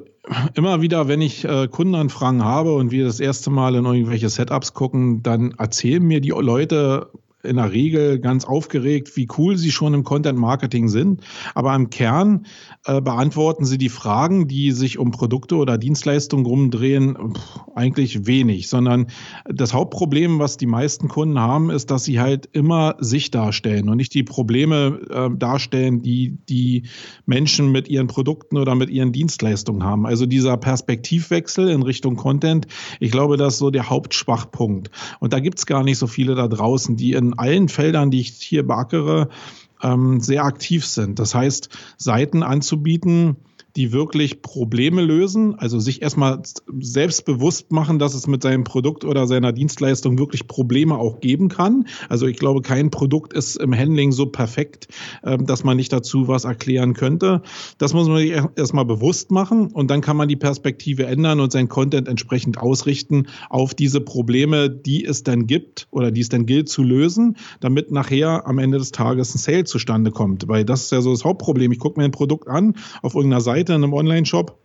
immer 0.55 0.81
wieder, 0.81 1.09
wenn 1.09 1.21
ich 1.21 1.45
äh, 1.45 1.69
Kundenanfragen 1.69 2.45
habe 2.45 2.75
und 2.75 2.93
wir 2.93 3.05
das 3.05 3.21
erste 3.21 3.51
Mal 3.51 3.75
in 3.75 3.85
irgendwelche 3.85 4.29
Setups 4.29 4.73
gucken, 4.73 5.23
dann 5.23 5.53
erzählen 5.59 6.03
mir 6.03 6.21
die 6.21 6.31
Leute 6.31 7.11
in 7.45 7.57
der 7.57 7.73
Regel 7.73 8.19
ganz 8.19 8.45
aufgeregt, 8.45 9.17
wie 9.17 9.29
cool 9.39 9.57
sie 9.57 9.71
schon 9.71 9.95
im 9.95 10.05
Content 10.05 10.39
Marketing 10.39 10.89
sind. 10.89 11.23
Aber 11.55 11.75
im 11.75 11.91
Kern 11.91 12.47
äh, 12.87 13.01
beantworten 13.01 13.65
sie 13.65 13.79
die 13.79 13.89
Fragen, 13.89 14.49
die 14.49 14.73
sich 14.73 14.99
um 14.99 15.11
Produkte 15.11 15.57
oder 15.57 15.79
Dienstleistungen 15.79 16.47
rumdrehen, 16.47 17.17
pff, 17.35 17.61
eigentlich 17.75 18.27
wenig, 18.27 18.69
sondern 18.69 19.07
das 19.47 19.75
Hauptproblem, 19.75 20.39
was 20.39 20.57
die 20.57 20.67
meisten 20.67 21.09
Kunden 21.09 21.39
haben, 21.39 21.71
ist, 21.71 21.91
dass 21.91 22.05
sie 22.05 22.21
halt 22.21 22.49
immer 22.53 22.97
sich 22.99 23.31
darstellen 23.31 23.89
und 23.89 23.97
nicht 23.97 24.15
die 24.15 24.23
Probleme 24.23 25.01
äh, 25.11 25.37
darstellen, 25.37 26.03
die 26.03 26.39
die 26.49 26.85
Menschen 27.27 27.73
mit 27.73 27.89
ihren 27.89 28.07
Produkten 28.07 28.57
oder 28.57 28.75
mit 28.75 28.91
ihren 28.91 29.13
Dienstleistungen 29.13 29.85
haben. 29.85 30.07
Also 30.07 30.27
dieser 30.27 30.57
Perspektivwechsel 30.57 31.69
in 31.69 31.83
Richtung 31.83 32.17
Content, 32.17 32.67
ich 33.01 33.11
glaube, 33.11 33.37
das 33.37 33.55
ist 33.55 33.59
so 33.59 33.71
der 33.71 33.91
Hauptschwachpunkt. 33.91 34.91
Und 35.21 35.33
da 35.33 35.41
gibt's 35.41 35.67
gar 35.67 35.83
nicht 35.83 35.99
so 35.99 36.07
viele 36.07 36.35
da 36.35 36.49
draußen, 36.49 36.97
die 36.97 37.13
in 37.13 37.34
allen 37.39 37.69
Feldern, 37.69 38.11
die 38.11 38.21
ich 38.21 38.31
hier 38.31 38.67
beackere, 38.67 39.29
ähm, 39.83 40.21
sehr 40.21 40.45
aktiv 40.45 40.87
sind. 40.87 41.19
Das 41.19 41.35
heißt, 41.35 41.69
Seiten 41.97 42.43
anzubieten, 42.43 43.37
die 43.77 43.93
wirklich 43.93 44.41
Probleme 44.41 45.03
lösen, 45.03 45.57
also 45.57 45.81
sich 45.81 46.01
erstmal 46.01 46.43
selbstbewusst 46.79 47.73
machen, 47.73 47.99
dass 47.99 48.15
es 48.15 48.27
mit 48.29 48.43
seinem 48.43 48.63
Produkt 48.63 49.05
oder 49.05 49.27
seiner 49.27 49.53
Dienstleistung 49.53 50.17
wirklich 50.19 50.47
Probleme 50.47 50.97
auch 50.97 51.21
geben 51.21 51.49
kann. 51.49 51.87
Also 52.09 52.27
ich 52.27 52.37
glaube, 52.37 52.63
kein 52.63 52.91
Produkt 52.91 53.33
ist 53.33 53.57
im 53.57 53.77
Handling 53.77 54.13
so 54.13 54.27
perfekt, 54.27 54.89
ähm, 55.25 55.47
dass 55.47 55.65
man 55.65 55.77
nicht 55.77 55.93
dazu 55.93 56.29
was 56.29 56.45
erklären 56.45 56.95
könnte. 56.95 57.43
Das 57.79 57.95
muss 57.95 58.07
man 58.07 58.19
sich 58.19 58.33
erstmal 58.57 58.85
bewusst 58.85 59.33
machen 59.33 59.73
und 59.73 59.91
dann 59.91 60.01
kann 60.01 60.17
man 60.17 60.29
die 60.29 60.37
Perspektive 60.37 61.07
ändern 61.07 61.41
und 61.41 61.51
sein 61.51 61.69
Content 61.69 62.07
entsprechend 62.07 62.59
ausrichten 62.59 63.27
auf 63.51 63.75
diese 63.75 64.01
Probleme, 64.01 64.71
die 64.71 65.05
es 65.05 65.25
dann 65.25 65.49
gibt 65.49 65.89
oder 65.91 66.13
die 66.13 66.21
es 66.21 66.29
dann 66.29 66.47
gilt 66.47 66.69
zu 66.69 66.85
lösen, 66.85 67.37
damit 67.61 67.91
nachher 67.91 68.47
am 68.47 68.59
Ende 68.59 68.79
des 68.79 68.93
Tages 68.93 69.35
ein 69.35 69.39
Sale 69.39 69.65
zustande 69.65 70.13
kommt. 70.13 70.47
Weil 70.47 70.65
das 70.65 70.85
ist 70.85 70.93
ja 70.93 71.01
so 71.01 71.11
das 71.11 71.25
Hauptproblem. 71.25 71.73
Ich 71.73 71.81
gucke 71.81 71.99
mir 71.99 72.05
ein 72.05 72.13
Produkt 72.13 72.47
an 72.47 72.75
auf 73.03 73.15
irgendeiner 73.15 73.41
Seite, 73.41 73.64
Seite 73.65 73.73
in 73.73 73.85
einem 73.85 73.95
Online-Shop. 73.95 74.59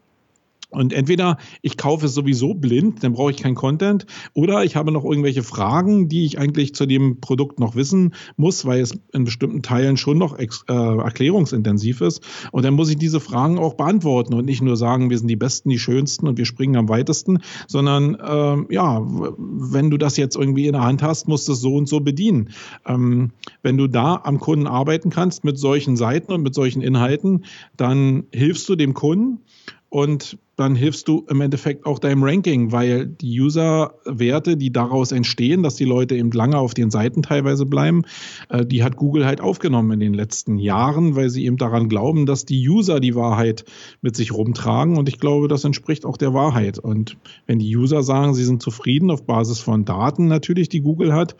Und 0.69 0.93
entweder 0.93 1.37
ich 1.61 1.77
kaufe 1.77 2.05
es 2.05 2.13
sowieso 2.13 2.53
blind, 2.53 3.03
dann 3.03 3.13
brauche 3.13 3.31
ich 3.31 3.37
kein 3.37 3.55
Content, 3.55 4.05
oder 4.33 4.63
ich 4.63 4.75
habe 4.75 4.91
noch 4.91 5.03
irgendwelche 5.03 5.41
Fragen, 5.41 6.09
die 6.09 6.25
ich 6.25 6.37
eigentlich 6.37 6.75
zu 6.75 6.85
dem 6.85 7.19
Produkt 7.21 7.59
noch 7.59 7.75
wissen 7.75 8.13
muss, 8.37 8.65
weil 8.65 8.81
es 8.81 8.97
in 9.11 9.23
bestimmten 9.23 9.63
Teilen 9.63 9.97
schon 9.97 10.19
noch 10.19 10.37
äh, 10.37 10.47
erklärungsintensiv 10.67 12.01
ist. 12.01 12.21
Und 12.51 12.65
dann 12.65 12.75
muss 12.75 12.89
ich 12.89 12.97
diese 12.97 13.19
Fragen 13.19 13.57
auch 13.57 13.73
beantworten 13.73 14.35
und 14.35 14.45
nicht 14.45 14.61
nur 14.61 14.77
sagen, 14.77 15.09
wir 15.09 15.17
sind 15.17 15.27
die 15.27 15.35
Besten, 15.35 15.69
die 15.69 15.79
Schönsten 15.79 16.27
und 16.27 16.37
wir 16.37 16.45
springen 16.45 16.75
am 16.75 16.87
weitesten, 16.87 17.39
sondern 17.67 18.15
äh, 18.15 18.73
ja, 18.73 19.01
wenn 19.37 19.89
du 19.89 19.97
das 19.97 20.17
jetzt 20.17 20.35
irgendwie 20.35 20.67
in 20.67 20.73
der 20.73 20.83
Hand 20.83 21.01
hast, 21.01 21.27
musst 21.27 21.47
du 21.47 21.53
es 21.53 21.61
so 21.61 21.75
und 21.75 21.89
so 21.89 21.99
bedienen. 21.99 22.49
Ähm, 22.85 23.31
wenn 23.63 23.77
du 23.77 23.87
da 23.87 24.21
am 24.23 24.39
Kunden 24.39 24.67
arbeiten 24.67 25.09
kannst 25.09 25.43
mit 25.43 25.57
solchen 25.57 25.97
Seiten 25.97 26.31
und 26.31 26.43
mit 26.43 26.53
solchen 26.53 26.81
Inhalten, 26.81 27.45
dann 27.75 28.25
hilfst 28.31 28.69
du 28.69 28.75
dem 28.75 28.93
Kunden 28.93 29.39
und 29.89 30.37
dann 30.55 30.75
hilfst 30.75 31.07
du 31.07 31.25
im 31.29 31.41
Endeffekt 31.41 31.85
auch 31.85 31.99
deinem 31.99 32.23
Ranking, 32.23 32.71
weil 32.71 33.07
die 33.07 33.39
User-Werte, 33.39 34.57
die 34.57 34.71
daraus 34.71 35.11
entstehen, 35.11 35.63
dass 35.63 35.75
die 35.75 35.85
Leute 35.85 36.15
eben 36.15 36.31
lange 36.31 36.57
auf 36.57 36.73
den 36.73 36.91
Seiten 36.91 37.23
teilweise 37.23 37.65
bleiben, 37.65 38.03
äh, 38.49 38.65
die 38.65 38.83
hat 38.83 38.97
Google 38.97 39.25
halt 39.25 39.41
aufgenommen 39.41 39.91
in 39.91 39.99
den 39.99 40.13
letzten 40.13 40.57
Jahren, 40.57 41.15
weil 41.15 41.29
sie 41.29 41.45
eben 41.45 41.57
daran 41.57 41.89
glauben, 41.89 42.25
dass 42.25 42.45
die 42.45 42.67
User 42.67 42.99
die 42.99 43.15
Wahrheit 43.15 43.65
mit 44.01 44.15
sich 44.15 44.33
rumtragen. 44.33 44.97
Und 44.97 45.09
ich 45.09 45.19
glaube, 45.19 45.47
das 45.47 45.63
entspricht 45.63 46.05
auch 46.05 46.17
der 46.17 46.33
Wahrheit. 46.33 46.77
Und 46.77 47.17
wenn 47.47 47.59
die 47.59 47.75
User 47.75 48.03
sagen, 48.03 48.33
sie 48.33 48.45
sind 48.45 48.61
zufrieden 48.61 49.09
auf 49.09 49.25
Basis 49.25 49.59
von 49.59 49.85
Daten 49.85 50.27
natürlich, 50.27 50.69
die 50.69 50.81
Google 50.81 51.13
hat, 51.13 51.35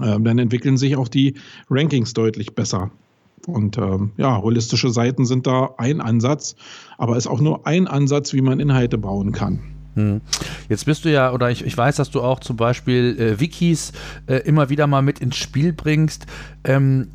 äh, 0.00 0.20
dann 0.20 0.38
entwickeln 0.38 0.76
sich 0.76 0.96
auch 0.96 1.08
die 1.08 1.34
Rankings 1.70 2.12
deutlich 2.12 2.54
besser. 2.54 2.92
Und 3.46 3.78
ähm, 3.78 4.12
ja, 4.16 4.40
holistische 4.42 4.90
Seiten 4.90 5.24
sind 5.24 5.46
da 5.46 5.74
ein 5.78 6.00
Ansatz, 6.00 6.56
aber 6.96 7.16
ist 7.16 7.26
auch 7.26 7.40
nur 7.40 7.66
ein 7.66 7.86
Ansatz, 7.86 8.32
wie 8.32 8.42
man 8.42 8.60
Inhalte 8.60 8.98
bauen 8.98 9.32
kann. 9.32 9.60
Hm. 9.94 10.20
Jetzt 10.68 10.84
bist 10.84 11.04
du 11.04 11.10
ja, 11.10 11.32
oder 11.32 11.50
ich, 11.50 11.64
ich 11.64 11.76
weiß, 11.76 11.96
dass 11.96 12.10
du 12.10 12.22
auch 12.22 12.40
zum 12.40 12.56
Beispiel 12.56 13.16
äh, 13.18 13.40
Wikis 13.40 13.92
äh, 14.26 14.36
immer 14.36 14.68
wieder 14.68 14.86
mal 14.86 15.02
mit 15.02 15.18
ins 15.18 15.36
Spiel 15.36 15.72
bringst. 15.72 16.26
Ähm, 16.64 17.08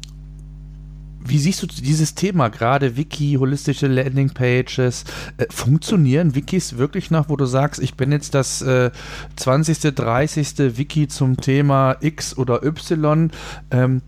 wie 1.26 1.38
siehst 1.38 1.64
du 1.64 1.68
dieses 1.68 2.16
Thema, 2.16 2.50
gerade 2.50 2.98
Wiki, 2.98 3.36
holistische 3.40 3.88
Landingpages? 3.88 5.06
Äh, 5.38 5.46
funktionieren 5.50 6.36
Wikis 6.36 6.78
wirklich 6.78 7.12
noch, 7.12 7.30
wo 7.30 7.38
du 7.38 7.46
sagst, 7.46 7.82
ich 7.82 7.96
bin 7.96 8.12
jetzt 8.12 8.36
das 8.36 8.62
äh, 8.62 8.92
20., 9.38 9.96
30. 9.96 10.78
Wiki 10.78 11.08
zum 11.08 11.38
Thema 11.38 11.96
X 12.02 12.38
oder 12.38 12.64
Y? 12.64 13.32
Ähm, 13.72 14.02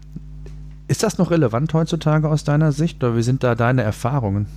ist 0.88 1.04
das 1.04 1.18
noch 1.18 1.32
relevant 1.32 1.74
heutzutage 1.74 2.30
aus 2.30 2.44
deiner 2.44 2.72
Sicht 2.72 3.04
oder 3.04 3.16
wie 3.16 3.24
sind 3.24 3.44
da 3.44 3.56
deine 3.56 3.82
Erfahrungen? 3.82 4.48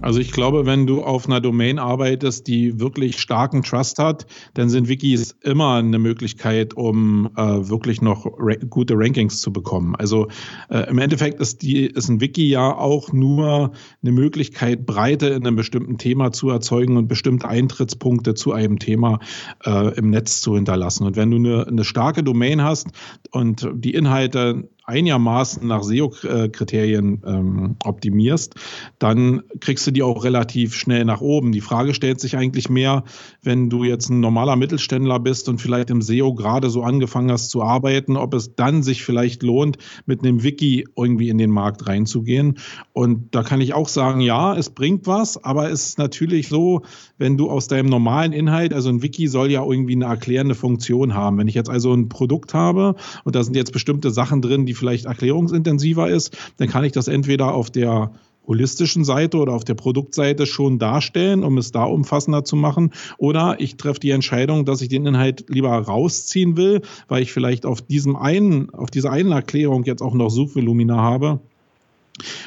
Also 0.00 0.20
ich 0.20 0.30
glaube, 0.30 0.64
wenn 0.64 0.86
du 0.86 1.02
auf 1.02 1.26
einer 1.26 1.40
Domain 1.40 1.78
arbeitest, 1.78 2.46
die 2.46 2.78
wirklich 2.78 3.18
starken 3.18 3.62
Trust 3.62 3.98
hat, 3.98 4.26
dann 4.54 4.68
sind 4.68 4.88
Wikis 4.88 5.36
immer 5.42 5.74
eine 5.74 5.98
Möglichkeit, 5.98 6.74
um 6.74 7.30
äh, 7.36 7.68
wirklich 7.68 8.00
noch 8.00 8.26
ra 8.38 8.54
gute 8.68 8.94
Rankings 8.96 9.40
zu 9.40 9.52
bekommen. 9.52 9.96
Also 9.96 10.28
äh, 10.70 10.88
im 10.88 10.98
Endeffekt 10.98 11.40
ist, 11.40 11.62
die, 11.62 11.86
ist 11.86 12.08
ein 12.08 12.20
Wiki 12.20 12.48
ja 12.48 12.76
auch 12.76 13.12
nur 13.12 13.72
eine 14.02 14.12
Möglichkeit, 14.12 14.86
Breite 14.86 15.28
in 15.28 15.44
einem 15.44 15.56
bestimmten 15.56 15.98
Thema 15.98 16.30
zu 16.30 16.48
erzeugen 16.48 16.96
und 16.96 17.08
bestimmte 17.08 17.48
Eintrittspunkte 17.48 18.34
zu 18.34 18.52
einem 18.52 18.78
Thema 18.78 19.18
äh, 19.64 19.96
im 19.96 20.10
Netz 20.10 20.40
zu 20.42 20.54
hinterlassen. 20.54 21.06
Und 21.06 21.16
wenn 21.16 21.30
du 21.30 21.38
eine, 21.38 21.66
eine 21.66 21.84
starke 21.84 22.22
Domain 22.22 22.62
hast 22.62 22.88
und 23.32 23.68
die 23.74 23.94
Inhalte 23.94 24.68
einigermaßen 24.88 25.66
nach 25.66 25.82
SEO-Kriterien 25.82 27.22
ähm, 27.26 27.76
optimierst, 27.84 28.54
dann 28.98 29.42
kriegst 29.60 29.86
du 29.86 29.90
die 29.90 30.02
auch 30.02 30.24
relativ 30.24 30.74
schnell 30.74 31.04
nach 31.04 31.20
oben. 31.20 31.52
Die 31.52 31.60
Frage 31.60 31.92
stellt 31.92 32.20
sich 32.20 32.36
eigentlich 32.36 32.70
mehr, 32.70 33.04
wenn 33.42 33.68
du 33.68 33.84
jetzt 33.84 34.08
ein 34.08 34.20
normaler 34.20 34.56
Mittelständler 34.56 35.20
bist 35.20 35.48
und 35.50 35.60
vielleicht 35.60 35.90
im 35.90 36.00
SEO 36.00 36.34
gerade 36.34 36.70
so 36.70 36.82
angefangen 36.82 37.30
hast 37.30 37.50
zu 37.50 37.62
arbeiten, 37.62 38.16
ob 38.16 38.32
es 38.32 38.54
dann 38.56 38.82
sich 38.82 39.04
vielleicht 39.04 39.42
lohnt, 39.42 39.76
mit 40.06 40.24
einem 40.24 40.42
Wiki 40.42 40.86
irgendwie 40.96 41.28
in 41.28 41.36
den 41.36 41.50
Markt 41.50 41.86
reinzugehen. 41.86 42.58
Und 42.94 43.34
da 43.34 43.42
kann 43.42 43.60
ich 43.60 43.74
auch 43.74 43.88
sagen, 43.88 44.20
ja, 44.20 44.56
es 44.56 44.70
bringt 44.70 45.06
was, 45.06 45.42
aber 45.44 45.70
es 45.70 45.88
ist 45.88 45.98
natürlich 45.98 46.48
so, 46.48 46.80
wenn 47.18 47.36
du 47.36 47.50
aus 47.50 47.68
deinem 47.68 47.90
normalen 47.90 48.32
Inhalt, 48.32 48.72
also 48.72 48.88
ein 48.88 49.02
Wiki 49.02 49.28
soll 49.28 49.50
ja 49.50 49.62
irgendwie 49.62 49.96
eine 49.96 50.06
erklärende 50.06 50.54
Funktion 50.54 51.12
haben. 51.12 51.36
Wenn 51.36 51.48
ich 51.48 51.54
jetzt 51.54 51.68
also 51.68 51.92
ein 51.92 52.08
Produkt 52.08 52.54
habe 52.54 52.94
und 53.24 53.36
da 53.36 53.42
sind 53.42 53.54
jetzt 53.54 53.72
bestimmte 53.72 54.10
Sachen 54.10 54.40
drin, 54.40 54.64
die 54.64 54.77
vielleicht 54.78 55.06
erklärungsintensiver 55.06 56.08
ist, 56.08 56.36
dann 56.56 56.68
kann 56.68 56.84
ich 56.84 56.92
das 56.92 57.08
entweder 57.08 57.54
auf 57.54 57.70
der 57.70 58.12
holistischen 58.48 59.04
Seite 59.04 59.36
oder 59.36 59.52
auf 59.52 59.64
der 59.64 59.74
Produktseite 59.74 60.46
schon 60.46 60.78
darstellen, 60.78 61.44
um 61.44 61.58
es 61.58 61.70
da 61.70 61.84
umfassender 61.84 62.44
zu 62.44 62.56
machen. 62.56 62.90
Oder 63.18 63.56
ich 63.60 63.76
treffe 63.76 64.00
die 64.00 64.10
Entscheidung, 64.10 64.64
dass 64.64 64.80
ich 64.80 64.88
den 64.88 65.06
Inhalt 65.06 65.44
lieber 65.48 65.70
rausziehen 65.70 66.56
will, 66.56 66.80
weil 67.08 67.22
ich 67.22 67.32
vielleicht 67.32 67.66
auf 67.66 67.82
diesem 67.82 68.16
einen, 68.16 68.70
auf 68.70 68.90
dieser 68.90 69.12
einen 69.12 69.32
Erklärung 69.32 69.84
jetzt 69.84 70.02
auch 70.02 70.14
noch 70.14 70.30
Suchvolumina 70.30 70.96
habe 70.96 71.40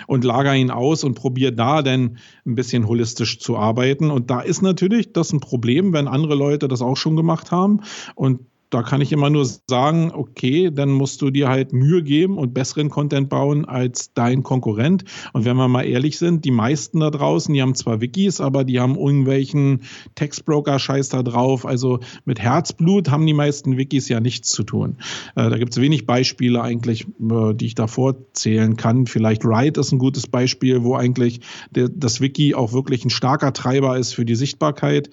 und 0.07 0.23
lager 0.25 0.55
ihn 0.55 0.71
aus 0.71 1.03
und 1.03 1.15
probiere 1.15 1.53
da 1.53 1.81
dann 1.81 2.17
ein 2.45 2.55
bisschen 2.55 2.87
holistisch 2.87 3.39
zu 3.39 3.55
arbeiten. 3.57 4.09
Und 4.09 4.29
da 4.29 4.41
ist 4.41 4.61
natürlich 4.61 5.13
das 5.13 5.31
ein 5.31 5.39
Problem, 5.39 5.93
wenn 5.93 6.07
andere 6.07 6.35
Leute 6.35 6.67
das 6.67 6.81
auch 6.81 6.97
schon 6.97 7.15
gemacht 7.15 7.51
haben. 7.51 7.81
Und 8.15 8.41
da 8.71 8.83
kann 8.83 9.01
ich 9.01 9.11
immer 9.11 9.29
nur 9.29 9.45
sagen, 9.67 10.11
okay, 10.13 10.71
dann 10.71 10.89
musst 10.89 11.21
du 11.21 11.29
dir 11.29 11.49
halt 11.49 11.73
Mühe 11.73 12.01
geben 12.01 12.37
und 12.37 12.53
besseren 12.53 12.89
Content 12.89 13.29
bauen 13.29 13.65
als 13.65 14.13
dein 14.13 14.43
Konkurrent. 14.43 15.03
Und 15.33 15.43
wenn 15.43 15.57
wir 15.57 15.67
mal 15.67 15.83
ehrlich 15.83 16.17
sind, 16.17 16.45
die 16.45 16.51
meisten 16.51 17.01
da 17.01 17.09
draußen, 17.09 17.53
die 17.53 17.61
haben 17.61 17.75
zwar 17.75 17.99
Wikis, 17.99 18.39
aber 18.39 18.63
die 18.63 18.79
haben 18.79 18.95
irgendwelchen 18.95 19.81
Textbroker-Scheiß 20.15 21.09
da 21.09 21.21
drauf. 21.21 21.65
Also 21.65 21.99
mit 22.23 22.39
Herzblut 22.39 23.11
haben 23.11 23.27
die 23.27 23.33
meisten 23.33 23.77
Wikis 23.77 24.07
ja 24.07 24.21
nichts 24.21 24.49
zu 24.49 24.63
tun. 24.63 24.97
Äh, 25.35 25.49
da 25.49 25.57
gibt 25.57 25.73
es 25.73 25.81
wenig 25.81 26.05
Beispiele 26.05 26.61
eigentlich, 26.61 27.07
äh, 27.19 27.53
die 27.53 27.65
ich 27.65 27.75
da 27.75 27.87
vorzählen 27.87 28.77
kann. 28.77 29.05
Vielleicht 29.05 29.43
Write 29.43 29.81
ist 29.81 29.91
ein 29.91 29.99
gutes 29.99 30.27
Beispiel, 30.27 30.83
wo 30.83 30.95
eigentlich 30.95 31.41
das 31.71 32.21
Wiki 32.21 32.55
auch 32.55 32.71
wirklich 32.71 33.03
ein 33.03 33.09
starker 33.09 33.51
Treiber 33.51 33.97
ist 33.97 34.13
für 34.13 34.23
die 34.23 34.35
Sichtbarkeit. 34.35 35.09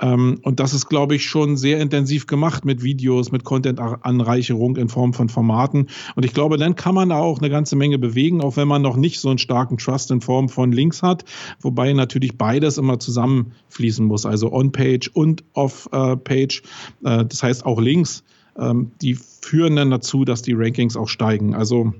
Ähm, 0.00 0.38
und 0.42 0.60
das 0.60 0.74
ist, 0.74 0.88
glaube 0.88 1.14
ich, 1.14 1.26
schon 1.26 1.56
sehr 1.56 1.78
intensiv 1.80 2.26
gemacht 2.26 2.64
mit 2.64 2.82
Videos, 2.82 3.32
mit 3.32 3.44
Content-Anreicherung 3.44 4.76
in 4.76 4.88
Form 4.88 5.12
von 5.12 5.28
Formaten. 5.28 5.88
Und 6.16 6.24
ich 6.24 6.32
glaube, 6.32 6.56
dann 6.56 6.74
kann 6.74 6.94
man 6.94 7.12
auch 7.12 7.38
eine 7.38 7.50
ganze 7.50 7.76
Menge 7.76 7.98
bewegen, 7.98 8.40
auch 8.40 8.56
wenn 8.56 8.68
man 8.68 8.82
noch 8.82 8.96
nicht 8.96 9.20
so 9.20 9.28
einen 9.28 9.38
starken 9.38 9.78
Trust 9.78 10.10
in 10.10 10.20
Form 10.20 10.48
von 10.48 10.72
Links 10.72 11.02
hat, 11.02 11.24
wobei 11.60 11.92
natürlich 11.92 12.36
beides 12.36 12.78
immer 12.78 12.98
zusammenfließen 12.98 14.04
muss, 14.06 14.26
also 14.26 14.52
On-Page 14.52 15.10
und 15.12 15.44
Off-Page. 15.52 16.62
Äh, 17.04 17.24
das 17.26 17.42
heißt 17.42 17.66
auch 17.66 17.80
Links, 17.80 18.24
ähm, 18.58 18.92
die 19.00 19.14
führen 19.14 19.76
dann 19.76 19.90
dazu, 19.90 20.24
dass 20.24 20.42
die 20.42 20.54
Rankings 20.54 20.96
auch 20.96 21.08
steigen. 21.08 21.54
Also 21.54 21.92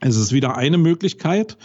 es 0.00 0.16
ist 0.16 0.32
wieder 0.32 0.56
eine 0.56 0.78
Möglichkeit, 0.78 1.56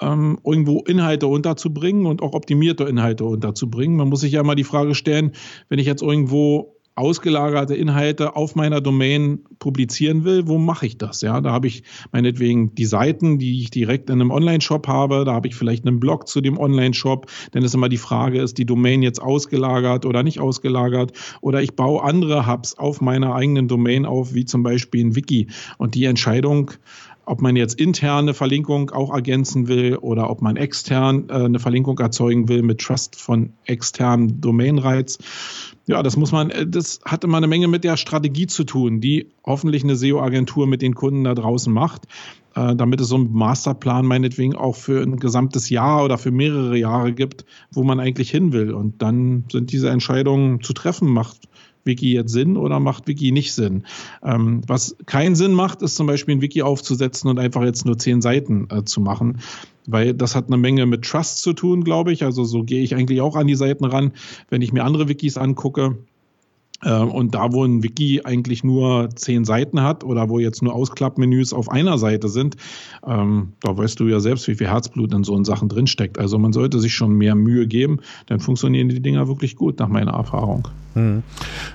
ähm, 0.00 0.38
irgendwo 0.44 0.80
Inhalte 0.80 1.26
unterzubringen 1.26 2.06
und 2.06 2.22
auch 2.22 2.34
optimierte 2.34 2.84
Inhalte 2.84 3.24
unterzubringen. 3.24 3.96
Man 3.96 4.08
muss 4.08 4.20
sich 4.20 4.32
ja 4.32 4.42
mal 4.42 4.54
die 4.54 4.64
Frage 4.64 4.94
stellen, 4.94 5.32
wenn 5.68 5.78
ich 5.78 5.86
jetzt 5.86 6.02
irgendwo 6.02 6.74
ausgelagerte 6.96 7.74
Inhalte 7.74 8.36
auf 8.36 8.54
meiner 8.54 8.80
Domain 8.80 9.40
publizieren 9.58 10.24
will, 10.24 10.46
wo 10.46 10.58
mache 10.58 10.86
ich 10.86 10.96
das? 10.96 11.22
Ja, 11.22 11.40
da 11.40 11.50
habe 11.50 11.66
ich 11.66 11.82
meinetwegen 12.12 12.74
die 12.76 12.84
Seiten, 12.84 13.38
die 13.38 13.62
ich 13.62 13.70
direkt 13.70 14.10
in 14.10 14.20
einem 14.20 14.30
Online-Shop 14.30 14.86
habe, 14.86 15.24
da 15.24 15.32
habe 15.32 15.48
ich 15.48 15.56
vielleicht 15.56 15.86
einen 15.86 15.98
Blog 15.98 16.28
zu 16.28 16.40
dem 16.40 16.56
Online-Shop, 16.56 17.26
dann 17.50 17.64
ist 17.64 17.74
immer 17.74 17.88
die 17.88 17.96
Frage, 17.96 18.40
ist 18.40 18.58
die 18.58 18.66
Domain 18.66 19.02
jetzt 19.02 19.20
ausgelagert 19.20 20.06
oder 20.06 20.22
nicht 20.22 20.38
ausgelagert? 20.38 21.12
Oder 21.40 21.62
ich 21.62 21.74
baue 21.74 22.02
andere 22.04 22.46
Hubs 22.46 22.78
auf 22.78 23.00
meiner 23.00 23.34
eigenen 23.34 23.66
Domain 23.66 24.06
auf, 24.06 24.34
wie 24.34 24.44
zum 24.44 24.62
Beispiel 24.62 25.04
ein 25.04 25.16
Wiki. 25.16 25.48
Und 25.78 25.96
die 25.96 26.04
Entscheidung 26.04 26.70
ob 27.26 27.40
man 27.40 27.56
jetzt 27.56 27.80
interne 27.80 28.34
Verlinkung 28.34 28.90
auch 28.90 29.12
ergänzen 29.12 29.68
will 29.68 29.96
oder 29.96 30.30
ob 30.30 30.42
man 30.42 30.56
extern 30.56 31.28
äh, 31.28 31.32
eine 31.32 31.58
Verlinkung 31.58 31.98
erzeugen 31.98 32.48
will 32.48 32.62
mit 32.62 32.80
Trust 32.80 33.16
von 33.16 33.52
externem 33.64 34.40
Domainreiz. 34.40 35.18
Ja, 35.86 36.02
das 36.02 36.16
muss 36.16 36.32
man, 36.32 36.50
äh, 36.50 36.66
das 36.66 37.00
hat 37.04 37.24
immer 37.24 37.38
eine 37.38 37.46
Menge 37.46 37.68
mit 37.68 37.84
der 37.84 37.96
Strategie 37.96 38.46
zu 38.46 38.64
tun, 38.64 39.00
die 39.00 39.28
hoffentlich 39.44 39.84
eine 39.84 39.96
SEO-Agentur 39.96 40.66
mit 40.66 40.82
den 40.82 40.94
Kunden 40.94 41.24
da 41.24 41.34
draußen 41.34 41.72
macht, 41.72 42.02
äh, 42.54 42.74
damit 42.74 43.00
es 43.00 43.08
so 43.08 43.16
einen 43.16 43.32
Masterplan 43.32 44.06
meinetwegen 44.06 44.54
auch 44.54 44.76
für 44.76 45.02
ein 45.02 45.16
gesamtes 45.16 45.70
Jahr 45.70 46.04
oder 46.04 46.18
für 46.18 46.30
mehrere 46.30 46.76
Jahre 46.76 47.12
gibt, 47.12 47.44
wo 47.72 47.84
man 47.84 48.00
eigentlich 48.00 48.30
hin 48.30 48.52
will. 48.52 48.72
Und 48.72 49.02
dann 49.02 49.44
sind 49.50 49.72
diese 49.72 49.90
Entscheidungen 49.90 50.62
zu 50.62 50.72
treffen, 50.72 51.08
macht 51.08 51.48
Wiki 51.84 52.12
jetzt 52.12 52.32
Sinn 52.32 52.56
oder 52.56 52.80
macht 52.80 53.06
Wiki 53.06 53.32
nicht 53.32 53.52
Sinn? 53.52 53.84
Ähm, 54.22 54.62
was 54.66 54.96
keinen 55.06 55.34
Sinn 55.34 55.52
macht, 55.52 55.82
ist 55.82 55.96
zum 55.96 56.06
Beispiel 56.06 56.36
ein 56.36 56.40
Wiki 56.40 56.62
aufzusetzen 56.62 57.30
und 57.30 57.38
einfach 57.38 57.62
jetzt 57.62 57.84
nur 57.84 57.98
zehn 57.98 58.22
Seiten 58.22 58.68
äh, 58.70 58.84
zu 58.84 59.00
machen, 59.00 59.40
weil 59.86 60.14
das 60.14 60.34
hat 60.34 60.46
eine 60.48 60.56
Menge 60.56 60.86
mit 60.86 61.04
Trust 61.04 61.42
zu 61.42 61.52
tun, 61.52 61.84
glaube 61.84 62.12
ich. 62.12 62.24
Also 62.24 62.44
so 62.44 62.62
gehe 62.62 62.82
ich 62.82 62.94
eigentlich 62.94 63.20
auch 63.20 63.36
an 63.36 63.46
die 63.46 63.54
Seiten 63.54 63.84
ran, 63.84 64.12
wenn 64.50 64.62
ich 64.62 64.72
mir 64.72 64.84
andere 64.84 65.08
Wikis 65.08 65.36
angucke. 65.36 65.98
Ähm, 66.84 67.10
und 67.10 67.34
da, 67.34 67.52
wo 67.52 67.64
ein 67.64 67.82
Wiki 67.82 68.22
eigentlich 68.24 68.64
nur 68.64 69.10
zehn 69.14 69.44
Seiten 69.44 69.82
hat 69.82 70.04
oder 70.04 70.28
wo 70.28 70.38
jetzt 70.38 70.62
nur 70.62 70.74
Ausklappmenüs 70.74 71.52
auf 71.52 71.70
einer 71.70 71.98
Seite 71.98 72.28
sind, 72.28 72.56
ähm, 73.06 73.52
da 73.60 73.76
weißt 73.76 73.98
du 74.00 74.06
ja 74.06 74.20
selbst, 74.20 74.46
wie 74.48 74.54
viel 74.54 74.68
Herzblut 74.68 75.12
in 75.12 75.24
so 75.24 75.42
Sachen 75.44 75.68
drinsteckt. 75.68 76.18
Also 76.18 76.38
man 76.38 76.52
sollte 76.52 76.80
sich 76.80 76.94
schon 76.94 77.12
mehr 77.12 77.34
Mühe 77.34 77.66
geben, 77.66 78.00
dann 78.26 78.40
funktionieren 78.40 78.88
die 78.88 79.00
Dinger 79.00 79.28
wirklich 79.28 79.56
gut, 79.56 79.78
nach 79.78 79.88
meiner 79.88 80.12
Erfahrung. 80.12 80.68
Hm. 80.94 81.24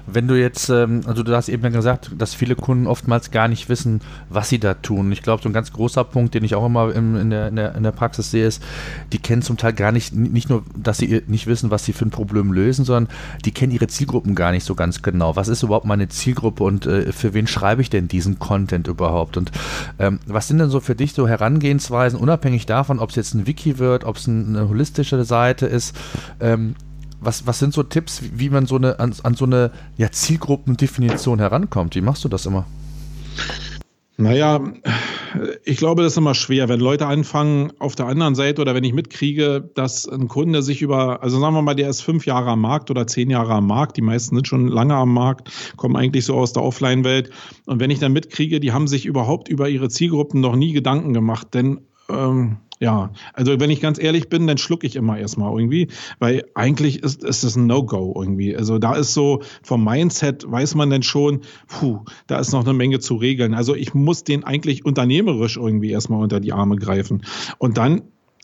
Wenn 0.08 0.28
du 0.30 0.40
jetzt, 0.40 0.70
ähm, 0.70 1.02
also 1.06 1.24
du 1.24 1.36
hast 1.36 1.50
eben 1.50 1.74
gesagt, 1.74 2.12
dass 2.18 2.34
viele 2.34 2.56
Kunden 2.56 2.88
oftmals 2.88 3.32
gar 3.32 3.50
nicht 3.50 3.68
wissen, 3.68 4.00
was 4.30 4.48
sie 4.48 4.60
da 4.60 4.74
tun. 4.76 5.12
Ich 5.12 5.22
glaube, 5.22 5.44
so 5.44 5.50
ein 5.50 5.54
ganz 5.54 5.74
großer 5.74 6.06
Punkt, 6.06 6.34
den 6.34 6.46
ich 6.46 6.56
auch 6.56 6.66
immer 6.66 6.94
in, 6.96 7.30
der, 7.30 7.50
in, 7.50 7.56
der, 7.58 7.76
in 7.76 7.84
der 7.84 7.92
Praxis 7.92 8.32
sehe, 8.32 8.48
ist, 8.48 8.64
die 9.12 9.20
kennen 9.20 9.42
zum 9.42 9.58
Teil 9.58 9.74
gar 9.74 9.92
nicht, 9.92 10.16
nicht 10.16 10.50
nur, 10.50 10.64
dass 10.76 11.00
sie 11.00 11.22
nicht 11.28 11.48
wissen, 11.48 11.70
was 11.70 11.84
sie 11.84 11.92
für 11.92 12.06
ein 12.06 12.12
Problem 12.12 12.54
lösen, 12.54 12.86
sondern 12.86 13.14
die 13.44 13.52
kennen 13.52 13.74
ihre 13.74 13.88
Zielgruppen 13.88 14.36
gar 14.36 14.52
nicht 14.52 14.64
so 14.64 14.74
ganz 14.74 14.99
genau. 15.04 15.36
Was 15.36 15.48
ist 15.48 15.64
überhaupt 15.64 15.86
meine 15.86 16.08
Zielgruppe 16.08 16.64
und 16.64 16.86
äh, 16.86 17.12
für 17.12 17.34
wen 17.34 17.48
schreibe 17.48 17.82
ich 17.82 17.90
denn 17.90 18.08
diesen 18.08 18.40
Content 18.40 18.88
überhaupt? 18.88 19.38
Und 19.38 19.52
ähm, 20.00 20.20
was 20.26 20.48
sind 20.48 20.60
denn 20.60 20.70
so 20.70 20.80
für 20.80 20.96
dich 20.96 21.14
so 21.14 21.28
Herangehensweisen, 21.28 22.20
unabhängig 22.20 22.66
davon, 22.66 23.00
ob 23.00 23.10
es 23.10 23.16
jetzt 23.16 23.34
ein 23.34 23.48
Wiki 23.48 23.80
wird, 23.80 24.04
ob 24.04 24.18
es 24.18 24.28
eine 24.28 24.68
holistische 24.68 25.24
Seite 25.24 25.66
ist? 25.66 25.96
Ähm, 26.40 26.76
was, 27.22 27.46
was 27.46 27.60
sind 27.60 27.74
so 27.74 27.84
Tipps, 27.84 28.22
wie 28.34 28.50
man 28.50 28.66
so 28.66 28.78
eine, 28.78 29.00
an, 29.00 29.14
an 29.24 29.34
so 29.34 29.46
eine 29.46 29.72
ja, 29.98 30.12
Zielgruppendefinition 30.12 31.40
herankommt? 31.40 31.96
Wie 31.96 32.02
machst 32.02 32.24
du 32.24 32.30
das 32.30 32.46
immer? 32.46 32.66
Naja, 34.18 34.60
ich 35.64 35.78
glaube, 35.78 36.04
das 36.04 36.14
ist 36.14 36.18
immer 36.18 36.36
schwer, 36.36 36.70
wenn 36.70 36.80
Leute 36.80 37.08
anfangen 37.08 37.72
auf 37.80 37.96
der 37.96 38.08
anderen 38.08 38.36
Seite 38.36 38.62
oder 38.62 38.76
wenn 38.76 38.84
ich 38.84 38.94
mitkriege, 38.94 39.70
dass 39.76 40.08
ein 40.08 40.28
Kunde 40.28 40.62
sich 40.62 40.82
über, 40.82 41.22
also 41.24 41.40
sagen 41.40 41.54
wir 41.54 41.62
mal, 41.62 41.76
der 41.76 41.90
ist 41.90 42.02
fünf 42.02 42.26
Jahre 42.26 42.52
am 42.52 42.62
Markt 42.62 42.92
oder 42.92 43.08
zehn 43.08 43.30
Jahre 43.30 43.54
am 43.54 43.68
Markt, 43.68 43.98
die 43.98 44.02
meisten 44.02 44.36
sind 44.36 44.48
schon 44.48 44.68
lange 44.68 44.96
am 44.96 45.14
Markt, 45.14 45.74
kommen 45.78 45.96
eigentlich 45.96 46.26
so 46.26 46.36
aus 46.36 46.54
der 46.54 46.64
Offline-Welt. 46.64 47.32
Und 47.66 47.80
wenn 47.80 47.90
ich 47.90 48.00
dann 48.00 48.14
mitkriege, 48.14 48.60
die 48.60 48.72
haben 48.72 48.88
sich 48.88 49.06
überhaupt 49.06 49.50
über 49.50 49.70
ihre 49.70 49.90
Zielgruppen 49.90 50.42
noch 50.42 50.56
nie 50.56 50.74
Gedanken 50.74 51.14
gemacht, 51.14 51.54
denn 51.54 51.82
ähm, 52.10 52.58
ja, 52.80 53.12
also 53.34 53.60
wenn 53.60 53.70
ich 53.70 53.82
ganz 53.82 54.00
ehrlich 54.00 54.30
bin, 54.30 54.48
dann 54.48 54.58
schlucke 54.58 54.88
ich 54.88 54.96
immer 54.96 55.18
erstmal 55.18 55.52
irgendwie, 55.52 55.90
weil 56.20 56.46
eigentlich 56.56 57.04
ist, 57.04 57.24
ist 57.24 57.44
es 57.44 57.58
ein 57.58 57.68
No-Go 57.68 58.14
irgendwie. 58.18 58.56
Also 58.56 58.80
da 58.80 58.96
ist 58.96 59.14
so 59.14 59.42
vom 59.62 59.84
Mindset 59.84 60.50
weiß 60.50 60.76
man 60.76 60.90
dann 60.90 61.04
schon, 61.04 61.42
puh, 61.68 62.00
da 62.28 62.40
ist 62.40 62.54
noch 62.54 62.64
eine 62.64 62.74
Menge 62.74 63.00
zu 63.00 63.16
regeln. 63.16 63.54
Also 63.54 63.76
ich 63.76 63.94
muss 63.94 64.24
den 64.24 64.46
eigentlich 64.46 64.86
unternehmerisch 64.86 65.58
irgendwie 65.58 65.92
erstmal 65.92 66.24
unter 66.24 66.40
die 66.40 66.54
Arme 66.54 66.78
greifen. 66.78 67.24
Und 67.58 67.78
dann 67.78 68.04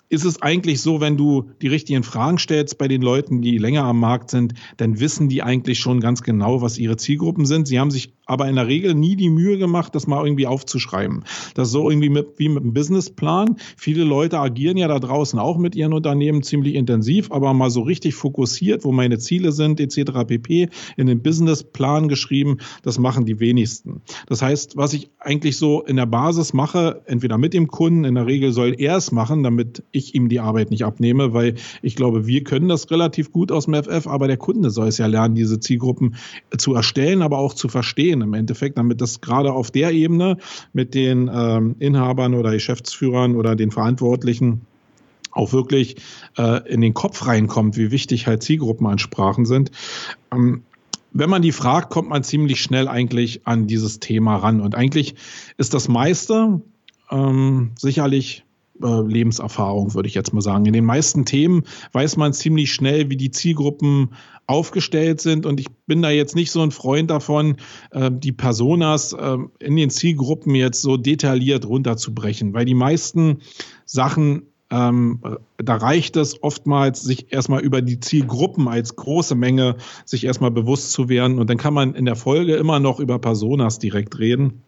ist 0.10 0.26
es 0.26 0.42
eigentlich 0.42 0.82
so, 0.82 1.02
wenn 1.02 1.18
du 1.18 1.50
die 1.62 1.68
richtigen 1.68 2.04
Fragen 2.04 2.38
stellst 2.38 2.78
bei 2.78 2.88
den 2.88 3.02
Leuten, 3.02 3.42
die 3.42 3.58
länger 3.58 3.84
am 3.84 4.00
Markt 4.00 4.30
sind, 4.30 4.54
dann 4.78 5.00
wissen 5.00 5.30
die 5.30 5.42
eigentlich 5.42 5.80
schon 5.80 6.00
ganz 6.00 6.22
genau, 6.22 6.62
was 6.62 6.78
ihre 6.78 6.98
Zielgruppen 6.98 7.46
sind. 7.46 7.68
Sie 7.68 7.80
haben 7.80 7.92
sich 7.92 8.14
aber 8.26 8.48
in 8.48 8.56
der 8.56 8.68
Regel 8.68 8.96
nie 8.96 9.16
die 9.16 9.30
Mühe 9.30 9.58
gemacht, 9.58 9.94
das 9.94 10.08
mal 10.08 10.26
irgendwie 10.26 10.48
aufzuschreiben. 10.48 11.24
Das 11.54 11.68
ist 11.68 11.74
so 11.74 11.90
irgendwie 11.90 12.10
mit, 12.10 12.28
wie 12.38 12.50
mit 12.50 12.64
einem 12.64 12.74
Businessplan. 12.74 13.58
Viele 13.78 14.04
Leute 14.04 14.40
agieren 14.40 14.78
ja 14.78 14.88
da 14.88 15.00
draußen 15.00 15.38
auch 15.40 15.58
mit 15.58 15.76
ihren 15.76 15.94
Unternehmen 15.94 16.44
ziemlich 16.44 16.76
intensiv, 16.76 17.32
aber 17.32 17.54
mal 17.54 17.70
so 17.70 17.82
richtig 17.82 18.16
fokussiert, 18.16 18.84
wo 18.84 18.92
meine 18.92 19.20
Ziele 19.20 19.52
sind, 19.52 19.80
etc. 19.80 20.26
pp. 20.28 20.70
in 20.98 21.08
den 21.08 21.22
Businessplan 21.22 22.08
geschrieben, 22.08 22.58
das 22.84 22.98
machen 22.98 23.26
die 23.26 23.40
wenigsten. 23.40 24.02
Das 24.28 24.42
heißt, 24.42 24.76
was 24.76 24.94
ich 24.94 25.10
eigentlich 25.20 25.58
so 25.58 25.82
in 25.82 25.96
der 25.96 26.08
Basis 26.08 26.54
mache, 26.54 27.02
entweder 27.06 27.38
mit 27.38 27.54
dem 27.54 27.68
Kunden, 27.68 28.06
in 28.06 28.16
der 28.16 28.26
Regel 28.26 28.52
soll 28.52 28.76
er 28.78 28.98
es 28.98 29.12
machen, 29.12 29.44
damit 29.44 29.84
ich 29.96 30.16
ihm 30.16 30.30
die 30.30 30.40
Arbeit 30.40 30.70
nicht 30.70 30.86
abnehme, 30.86 31.34
weil 31.34 31.56
ich 31.82 31.96
glaube, 31.96 32.28
wir 32.28 32.44
können 32.44 32.68
das 32.68 32.92
relativ 32.92 33.32
gut 33.32 33.52
aus 33.52 33.66
dem 33.66 33.74
FF, 33.74 34.08
aber 34.08 34.28
der 34.28 34.38
Kunde 34.38 34.70
soll 34.70 34.88
es 34.88 34.98
ja 34.98 35.08
lernen, 35.08 35.36
diese 35.36 35.60
Zielgruppen 35.60 36.16
zu 36.58 36.75
erstellen, 36.75 37.22
aber 37.22 37.40
auch 37.40 37.54
zu 37.54 37.68
verstehen 37.68 38.22
im 38.22 38.34
Endeffekt, 38.34 38.78
damit 38.78 39.02
das 39.02 39.22
gerade 39.22 39.54
auf 39.54 39.72
der 39.72 39.92
Ebene 39.92 40.38
mit 40.74 40.94
den 40.94 41.30
ähm, 41.34 41.75
Inhabern 41.80 42.34
oder 42.34 42.52
Geschäftsführern 42.52 43.36
oder 43.36 43.56
den 43.56 43.72
Verantwortlichen 43.72 44.62
auch 45.32 45.52
wirklich 45.52 45.98
äh, 46.38 46.68
in 46.72 46.82
den 46.82 46.94
Kopf 46.94 47.28
reinkommt, 47.28 47.78
wie 47.78 47.92
wichtig 47.92 48.25
halt 48.25 48.42
Zielgruppenansprachen 48.42 49.46
sind. 49.46 49.72
Ähm, 50.32 50.64
wenn 51.12 51.30
man 51.30 51.42
die 51.42 51.52
fragt, 51.52 51.92
kommt 51.92 52.10
man 52.10 52.24
ziemlich 52.24 52.62
schnell 52.62 52.88
eigentlich 52.88 53.48
an 53.48 53.68
dieses 53.68 54.00
Thema 54.00 54.38
ran. 54.38 54.60
Und 54.60 54.75
eigentlich 54.75 55.16
ist 55.58 55.74
das 55.74 55.88
meiste 55.88 56.62
ähm, 57.12 57.72
sicherlich 57.78 58.45
äh, 58.84 59.01
Lebenserfahrung, 59.01 59.94
würde 59.94 60.08
ich 60.08 60.15
jetzt 60.15 60.34
mal 60.34 60.41
sagen. 60.41 60.65
In 60.65 60.74
den 60.74 60.86
meisten 60.86 61.25
Themen 61.25 61.63
weiß 61.91 62.17
man 62.17 62.34
ziemlich 62.34 62.74
schnell, 62.74 63.10
wie 63.10 63.17
die 63.17 63.32
Zielgruppen 63.32 64.10
aufgestellt 64.48 65.22
sind. 65.22 65.46
Und 65.46 65.60
ich 65.60 65.67
bin 65.88 66.01
da 66.01 66.10
jetzt 66.10 66.36
nicht 66.36 66.51
so 66.51 66.62
ein 66.62 66.72
Freund 66.72 67.10
davon, 67.10 67.58
äh, 67.91 68.12
die 68.12 68.32
Personas 68.32 69.13
äh, 69.13 69.38
in 69.60 69.75
den 69.75 69.89
Zielgruppen 69.89 70.55
jetzt 70.55 70.82
so 70.82 70.98
detailliert 70.98 71.65
runterzubrechen, 71.65 72.53
weil 72.53 72.65
die 72.65 72.75
meisten 72.75 73.39
Sachen 73.86 74.44
ähm, 74.72 75.20
da 75.58 75.75
reicht 75.75 76.17
es 76.17 76.41
oftmals, 76.41 77.01
sich 77.01 77.32
erstmal 77.32 77.62
über 77.62 77.82
die 77.82 78.00
Zielgruppen 78.00 78.67
als 78.67 78.96
große 78.96 79.36
Menge 79.36 79.75
sich 80.05 80.25
erstmal 80.25 80.51
bewusst 80.51 80.91
zu 80.91 81.08
werden. 81.08 81.39
Und 81.39 81.50
dann 81.50 81.58
kann 81.58 81.74
man 81.74 81.94
in 81.94 82.05
der 82.05 82.15
Folge 82.15 82.55
immer 82.55 82.79
noch 82.79 83.00
über 83.00 83.20
Personas 83.20 83.77
direkt 83.77 84.17
reden. 84.17 84.63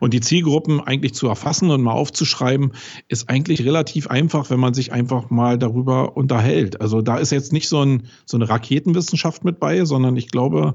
Und 0.00 0.14
die 0.14 0.20
Zielgruppen 0.20 0.80
eigentlich 0.80 1.14
zu 1.14 1.28
erfassen 1.28 1.70
und 1.70 1.82
mal 1.82 1.92
aufzuschreiben, 1.92 2.72
ist 3.08 3.28
eigentlich 3.28 3.64
relativ 3.64 4.08
einfach, 4.08 4.50
wenn 4.50 4.60
man 4.60 4.74
sich 4.74 4.92
einfach 4.92 5.30
mal 5.30 5.58
darüber 5.58 6.16
unterhält. 6.16 6.80
Also 6.80 7.02
da 7.02 7.18
ist 7.18 7.32
jetzt 7.32 7.52
nicht 7.52 7.68
so, 7.68 7.82
ein, 7.82 8.08
so 8.24 8.36
eine 8.36 8.48
Raketenwissenschaft 8.48 9.44
mit 9.44 9.58
bei, 9.58 9.84
sondern 9.84 10.16
ich 10.16 10.28
glaube, 10.28 10.74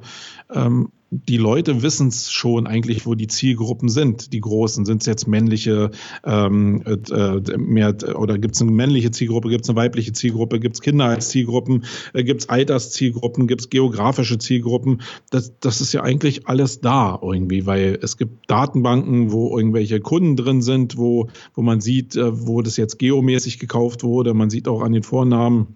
ähm, 0.53 0.89
die 1.13 1.36
Leute 1.36 1.84
wissen 1.84 2.08
es 2.08 2.32
schon 2.32 2.68
eigentlich, 2.68 3.06
wo 3.06 3.15
die 3.15 3.27
Zielgruppen 3.27 3.89
sind, 3.89 4.32
die 4.32 4.39
großen. 4.39 4.86
Sind 4.86 5.01
es 5.01 5.06
jetzt 5.06 5.27
männliche 5.27 5.91
ähm, 6.24 6.84
äh, 6.86 7.58
mehr 7.58 7.94
oder 8.15 8.38
gibt 8.38 8.56
es 8.56 8.62
eine 8.62 8.72
männliche 8.72 9.12
Zielgruppe, 9.12 9.50
gibt 9.50 9.65
es 9.65 9.69
eine 9.69 9.76
weibliche 9.76 10.13
Zielgruppe, 10.13 10.62
gibt 10.62 10.76
es 10.76 10.82
Kinder 10.82 11.06
als 11.06 11.28
Zielgruppen, 11.28 11.84
äh, 12.13 12.24
gibt 12.24 12.41
es 12.41 12.50
Alterszielgruppen, 12.50 13.47
gibt 13.47 13.60
es 13.60 13.69
geografische 13.69 14.38
Zielgruppen. 14.38 15.02
Das, 15.32 15.60
das 15.60 15.82
ist 15.82 15.91
ja 15.91 16.02
eigentlich 16.02 16.47
alles 16.47 16.80
da 16.80 17.19
irgendwie, 17.21 17.65
weil 17.65 18.00
es 18.02 18.15
gibt 18.15 18.50
Datenbanken, 18.50 19.34
wo 19.34 19.58
irgendwelche 19.58 20.00
Kunden 20.00 20.38
drin 20.38 20.62
sind, 20.62 20.97
wo, 20.97 21.28
wo 21.54 21.62
man 21.62 21.82
sieht, 21.82 22.15
äh, 22.15 22.47
wo 22.47 22.62
das 22.62 22.78
jetzt 22.78 23.00
geomäßig 23.00 23.60
gekauft 23.60 24.04
wurde. 24.04 24.34
Man 24.34 24.50
sieht 24.50 24.69
auch 24.69 24.82
an 24.82 24.93
den 24.93 25.04
Vornamen, 25.04 25.76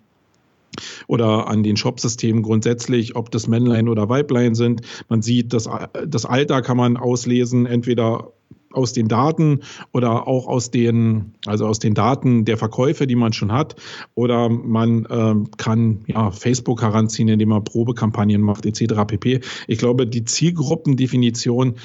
oder 1.08 1.48
an 1.48 1.64
den 1.64 1.78
Shopsystemen 1.78 2.44
grundsätzlich, 2.44 3.16
ob 3.16 3.32
das 3.32 3.48
Männlein 3.48 3.90
oder 3.90 4.10
Weiblein 4.10 4.56
sind. 4.56 4.82
Man 5.10 5.22
sieht, 5.22 5.54
das, 5.54 5.70
das 6.08 6.26
Alter 6.26 6.62
kann 6.62 6.78
man 6.78 6.98
auslesen, 6.98 7.66
entweder 7.66 8.32
aus 8.76 8.94
den 8.94 9.08
Daten 9.08 9.62
oder 9.94 10.28
auch 10.28 10.48
aus 10.48 10.70
den, 10.70 11.34
also 11.46 11.66
aus 11.66 11.80
den 11.80 11.94
Daten 11.94 12.46
der 12.46 12.58
Verkäufe, 12.58 13.08
die 13.08 13.16
man 13.16 13.34
schon 13.34 13.52
hat. 13.52 13.76
Oder 14.14 14.50
man 14.50 15.08
ähm, 15.10 15.50
kann 15.58 16.04
ja 16.08 16.32
Facebook 16.32 16.82
heranziehen, 16.82 17.30
indem 17.30 17.50
man 17.50 17.64
Probekampagnen 17.64 18.42
macht, 18.42 18.66
etc. 18.66 19.06
pp. 19.08 19.40
Ich 19.68 19.78
glaube, 19.78 20.08
die 20.08 20.26
Zielgruppendefinition 20.26 21.76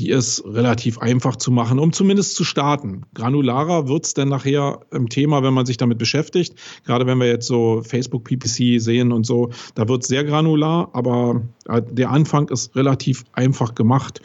die 0.00 0.08
ist 0.08 0.42
relativ 0.46 0.98
einfach 0.98 1.36
zu 1.36 1.50
machen, 1.50 1.78
um 1.78 1.92
zumindest 1.92 2.34
zu 2.34 2.42
starten. 2.42 3.02
Granularer 3.12 3.86
wird 3.86 4.06
es 4.06 4.14
dann 4.14 4.30
nachher 4.30 4.80
im 4.90 5.10
Thema, 5.10 5.42
wenn 5.42 5.52
man 5.52 5.66
sich 5.66 5.76
damit 5.76 5.98
beschäftigt. 5.98 6.54
Gerade 6.84 7.06
wenn 7.06 7.18
wir 7.18 7.26
jetzt 7.26 7.46
so 7.46 7.82
Facebook 7.84 8.24
PPC 8.24 8.80
sehen 8.80 9.12
und 9.12 9.26
so, 9.26 9.50
da 9.74 9.86
wird 9.88 10.02
es 10.02 10.08
sehr 10.08 10.24
granular, 10.24 10.88
aber 10.94 11.42
äh, 11.68 11.82
der 11.90 12.10
Anfang 12.10 12.48
ist 12.48 12.74
relativ 12.74 13.24
einfach 13.34 13.74
gemacht. 13.74 14.22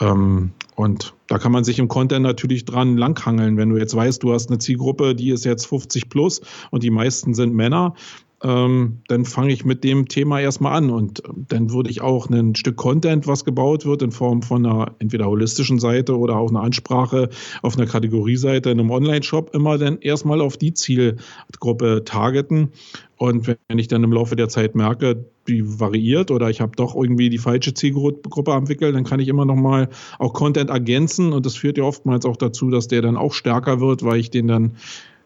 Ähm, 0.00 0.52
und 0.74 1.12
da 1.26 1.36
kann 1.36 1.52
man 1.52 1.64
sich 1.64 1.78
im 1.78 1.88
Content 1.88 2.22
natürlich 2.22 2.64
dran 2.64 2.96
langhangeln. 2.96 3.58
Wenn 3.58 3.68
du 3.68 3.76
jetzt 3.76 3.94
weißt, 3.94 4.22
du 4.22 4.32
hast 4.32 4.48
eine 4.48 4.58
Zielgruppe, 4.58 5.14
die 5.14 5.32
ist 5.32 5.44
jetzt 5.44 5.66
50 5.66 6.08
plus 6.08 6.40
und 6.70 6.82
die 6.82 6.90
meisten 6.90 7.34
sind 7.34 7.54
Männer, 7.54 7.94
ähm, 8.42 9.02
dann 9.08 9.26
fange 9.26 9.52
ich 9.52 9.64
mit 9.64 9.84
dem 9.84 10.08
Thema 10.08 10.40
erstmal 10.40 10.76
an 10.76 10.90
und 10.90 11.22
ähm, 11.26 11.44
dann 11.48 11.70
würde 11.72 11.90
ich 11.90 12.00
auch 12.00 12.30
ein 12.30 12.54
Stück 12.54 12.76
Content, 12.76 13.26
was 13.26 13.44
gebaut 13.44 13.84
wird 13.84 14.00
in 14.02 14.12
Form 14.12 14.42
von 14.42 14.64
einer 14.64 14.92
entweder 14.98 15.26
holistischen 15.26 15.78
Seite 15.78 16.16
oder 16.16 16.36
auch 16.36 16.48
einer 16.48 16.62
Ansprache 16.62 17.28
auf 17.60 17.76
einer 17.76 17.86
Kategorieseite 17.86 18.70
in 18.70 18.80
einem 18.80 18.90
Online-Shop 18.90 19.54
immer 19.54 19.76
dann 19.76 19.98
erstmal 19.98 20.40
auf 20.40 20.56
die 20.56 20.72
Zielgruppe 20.72 22.02
targeten. 22.04 22.70
Und 23.16 23.46
wenn 23.46 23.78
ich 23.78 23.88
dann 23.88 24.02
im 24.02 24.12
Laufe 24.14 24.36
der 24.36 24.48
Zeit 24.48 24.74
merke, 24.74 25.26
die 25.46 25.62
variiert 25.78 26.30
oder 26.30 26.48
ich 26.48 26.62
habe 26.62 26.72
doch 26.74 26.94
irgendwie 26.94 27.28
die 27.28 27.36
falsche 27.36 27.74
Zielgruppe 27.74 28.52
entwickelt, 28.52 28.94
dann 28.94 29.04
kann 29.04 29.20
ich 29.20 29.28
immer 29.28 29.44
noch 29.44 29.56
mal 29.56 29.90
auch 30.18 30.32
Content 30.32 30.70
ergänzen 30.70 31.34
und 31.34 31.44
das 31.44 31.56
führt 31.56 31.76
ja 31.76 31.84
oftmals 31.84 32.24
auch 32.24 32.38
dazu, 32.38 32.70
dass 32.70 32.88
der 32.88 33.02
dann 33.02 33.18
auch 33.18 33.34
stärker 33.34 33.80
wird, 33.80 34.02
weil 34.02 34.18
ich 34.18 34.30
den 34.30 34.48
dann 34.48 34.76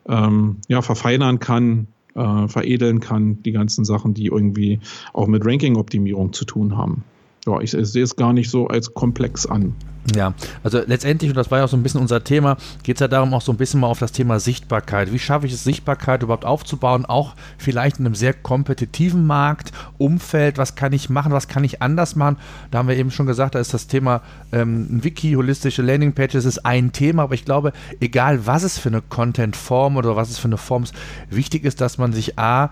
ähm, 0.08 0.56
ja 0.66 0.82
verfeinern 0.82 1.38
kann, 1.38 1.86
äh, 2.14 2.48
veredeln 2.48 3.00
kann, 3.00 3.42
die 3.42 3.52
ganzen 3.52 3.84
Sachen, 3.84 4.14
die 4.14 4.26
irgendwie 4.26 4.80
auch 5.12 5.26
mit 5.26 5.44
Ranking-Optimierung 5.44 6.32
zu 6.32 6.44
tun 6.44 6.76
haben. 6.76 7.04
Ja, 7.46 7.60
ich, 7.60 7.74
ich 7.74 7.88
sehe 7.88 8.02
es 8.02 8.16
gar 8.16 8.32
nicht 8.32 8.50
so 8.50 8.66
als 8.68 8.92
komplex 8.94 9.46
an. 9.46 9.74
Ja, 10.14 10.34
also 10.62 10.80
letztendlich, 10.86 11.30
und 11.30 11.36
das 11.36 11.50
war 11.50 11.58
ja 11.58 11.64
auch 11.64 11.68
so 11.68 11.78
ein 11.78 11.82
bisschen 11.82 12.00
unser 12.00 12.22
Thema, 12.22 12.58
geht 12.82 12.96
es 12.96 13.00
ja 13.00 13.08
darum, 13.08 13.32
auch 13.32 13.40
so 13.40 13.52
ein 13.52 13.56
bisschen 13.56 13.80
mal 13.80 13.86
auf 13.86 13.98
das 13.98 14.12
Thema 14.12 14.38
Sichtbarkeit. 14.38 15.12
Wie 15.12 15.18
schaffe 15.18 15.46
ich 15.46 15.52
es, 15.52 15.64
Sichtbarkeit 15.64 16.22
überhaupt 16.22 16.44
aufzubauen, 16.44 17.06
auch 17.06 17.34
vielleicht 17.56 17.98
in 17.98 18.06
einem 18.06 18.14
sehr 18.14 18.34
kompetitiven 18.34 19.26
Markt, 19.26 19.72
Umfeld, 19.96 20.58
was 20.58 20.74
kann 20.74 20.92
ich 20.92 21.08
machen, 21.08 21.32
was 21.32 21.48
kann 21.48 21.64
ich 21.64 21.80
anders 21.80 22.16
machen? 22.16 22.36
Da 22.70 22.78
haben 22.78 22.88
wir 22.88 22.96
eben 22.96 23.10
schon 23.10 23.26
gesagt, 23.26 23.54
da 23.54 23.60
ist 23.60 23.72
das 23.72 23.86
Thema 23.86 24.20
ähm, 24.52 25.02
Wiki, 25.02 25.32
holistische 25.32 25.80
Landingpages 25.80 26.44
ist 26.44 26.66
ein 26.66 26.92
Thema, 26.92 27.22
aber 27.22 27.34
ich 27.34 27.46
glaube, 27.46 27.72
egal 28.00 28.46
was 28.46 28.62
es 28.62 28.78
für 28.78 28.90
eine 28.90 29.00
Content-Form 29.00 29.96
oder 29.96 30.16
was 30.16 30.30
es 30.30 30.38
für 30.38 30.48
eine 30.48 30.58
Form 30.58 30.82
ist, 30.82 30.94
wichtig 31.30 31.64
ist, 31.64 31.80
dass 31.80 31.96
man 31.96 32.12
sich 32.12 32.38
A, 32.38 32.70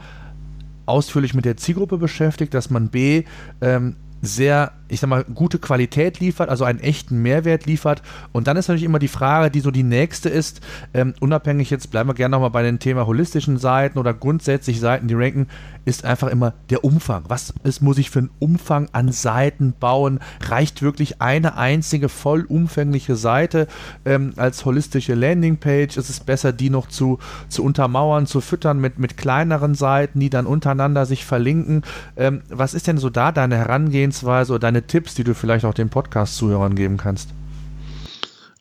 ausführlich 0.85 1.33
mit 1.33 1.45
der 1.45 1.57
Zielgruppe 1.57 1.97
beschäftigt, 1.97 2.53
dass 2.53 2.69
man 2.69 2.89
B, 2.89 3.25
ähm, 3.63 3.97
sehr, 4.23 4.73
ich 4.93 5.01
sag 5.01 5.09
mal, 5.09 5.25
gute 5.25 5.59
Qualität 5.59 6.21
liefert, 6.21 6.51
also 6.51 6.65
einen 6.65 6.79
echten 6.79 7.23
Mehrwert 7.23 7.65
liefert. 7.65 8.03
Und 8.33 8.47
dann 8.47 8.59
ist 8.59 8.69
natürlich 8.69 8.85
immer 8.85 8.99
die 8.99 9.09
Frage, 9.09 9.51
die 9.51 9.61
so 9.61 9.71
die 9.71 9.83
nächste 9.83 10.29
ist, 10.29 10.61
ähm, 10.93 11.15
unabhängig 11.19 11.71
jetzt 11.71 11.91
bleiben 11.91 12.11
wir 12.11 12.15
gerne 12.15 12.33
nochmal 12.33 12.51
bei 12.51 12.63
dem 12.63 12.79
Thema 12.79 13.07
holistischen 13.07 13.57
Seiten 13.57 13.99
oder 13.99 14.13
grundsätzlich 14.13 14.81
Seiten, 14.81 15.09
die 15.09 15.15
ranken, 15.15 15.47
ist 15.85 16.05
einfach 16.05 16.29
immer 16.29 16.53
der 16.71 16.85
Umfang. 16.85 17.25
Was 17.29 17.55
ist, 17.65 17.81
muss 17.81 17.99
ich 17.99 18.11
für 18.11 18.21
einen 18.21 18.31
Umfang 18.39 18.89
an 18.93 19.11
Seiten 19.11 19.73
bauen? 19.79 20.21
Reicht 20.47 20.83
wirklich 20.83 21.21
eine 21.21 21.57
einzige 21.57 22.09
vollumfängliche 22.09 23.17
Seite 23.17 23.67
ähm, 24.05 24.35
als 24.37 24.65
holistische 24.65 25.15
Landingpage? 25.15 25.97
Ist 25.97 26.11
es 26.11 26.21
besser, 26.21 26.53
die 26.53 26.71
noch 26.71 26.89
zu, 26.89 27.19
zu 27.49 27.65
untermauern, 27.65 28.27
zu 28.27 28.41
füttern 28.41 28.79
mit, 28.79 28.99
mit 28.99 29.17
kleineren 29.17 29.75
Seiten, 29.75 30.21
die 30.21 30.31
dann 30.31 30.47
untereinander 30.47 31.07
sich 31.07 31.25
verlinken? 31.25 31.83
Ähm, 32.17 32.43
was 32.49 32.75
ist 32.75 32.87
denn 32.87 32.99
so 32.99 33.11
da 33.11 33.33
deine 33.33 33.57
Herangehensweise 33.57 34.53
oder 34.53 34.61
deine 34.61 34.82
Tipps, 34.87 35.15
die 35.15 35.25
du 35.25 35.35
vielleicht 35.35 35.65
auch 35.65 35.75
den 35.75 35.89
Podcast-Zuhörern 35.89 36.75
geben 36.75 36.97
kannst? 36.97 37.31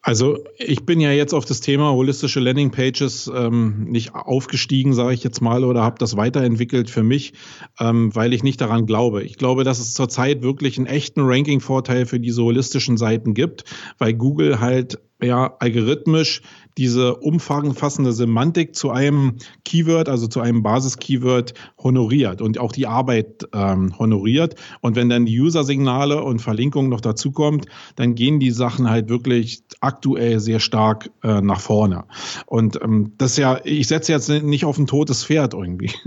Also 0.04 0.40
ich 0.58 0.84
bin 0.84 1.00
ja 1.00 1.12
jetzt 1.12 1.34
auf 1.34 1.46
das 1.46 1.62
Thema 1.62 1.92
holistische 1.92 2.40
Landingpages 2.40 3.32
ähm, 3.36 3.84
nicht 3.84 4.16
aufgestiegen, 4.16 4.94
sage 4.94 5.14
ich 5.14 5.24
jetzt 5.24 5.42
mal, 5.42 5.64
oder 5.64 5.84
habe 5.84 6.00
das 6.00 6.18
weiterentwickelt 6.18 6.90
für 6.90 7.04
mich, 7.04 7.34
ähm, 7.80 8.14
weil 8.16 8.34
ich 8.34 8.42
nicht 8.42 8.60
daran 8.60 8.88
glaube. 8.88 9.22
Ich 9.22 9.38
glaube, 9.38 9.64
dass 9.64 9.80
es 9.80 9.94
zurzeit 9.94 10.42
wirklich 10.42 10.78
einen 10.78 10.88
echten 10.88 11.22
Ranking-Vorteil 11.22 12.08
für 12.08 12.20
diese 12.20 12.42
holistischen 12.42 12.98
Seiten 12.98 13.36
gibt, 13.36 13.64
weil 14.00 14.14
Google 14.16 14.60
halt 14.60 15.00
ja 15.22 15.56
algorithmisch 15.60 16.42
diese 16.78 17.16
umfassende 17.16 18.14
Semantik 18.14 18.76
zu 18.76 18.92
einem 18.92 19.38
Keyword, 19.66 20.10
also 20.10 20.28
zu 20.28 20.40
einem 20.40 20.64
Basis-Keyword 20.64 21.54
honoriert 21.78 22.42
und 22.42 22.60
auch 22.60 22.72
die 22.72 22.88
Arbeit 22.88 23.48
ähm, 23.54 23.98
honoriert. 23.98 24.56
Und 24.82 24.96
wenn 24.96 25.10
dann 25.10 25.26
die 25.26 25.40
User-Signale 25.40 26.24
und 26.24 26.40
Verlinkungen 26.40 26.90
noch 26.90 27.02
dazukommt, 27.02 27.66
dann 27.96 28.16
gehen 28.16 28.40
die 28.40 28.52
Sachen 28.52 28.90
halt 28.90 29.10
wirklich 29.10 29.64
aktuell 29.80 30.40
sehr 30.40 30.60
stark 30.60 31.12
äh, 31.24 31.42
nach 31.42 31.60
vorne. 31.60 32.06
Und 32.46 32.82
ähm, 32.82 33.14
das 33.18 33.32
ist 33.32 33.38
ja, 33.38 33.60
ich 33.64 33.88
setze 33.88 34.12
jetzt 34.12 34.30
nicht 34.30 34.66
auf 34.66 34.78
ein 34.78 34.88
totes 34.88 35.26
Pferd 35.26 35.54
irgendwie. 35.54 35.92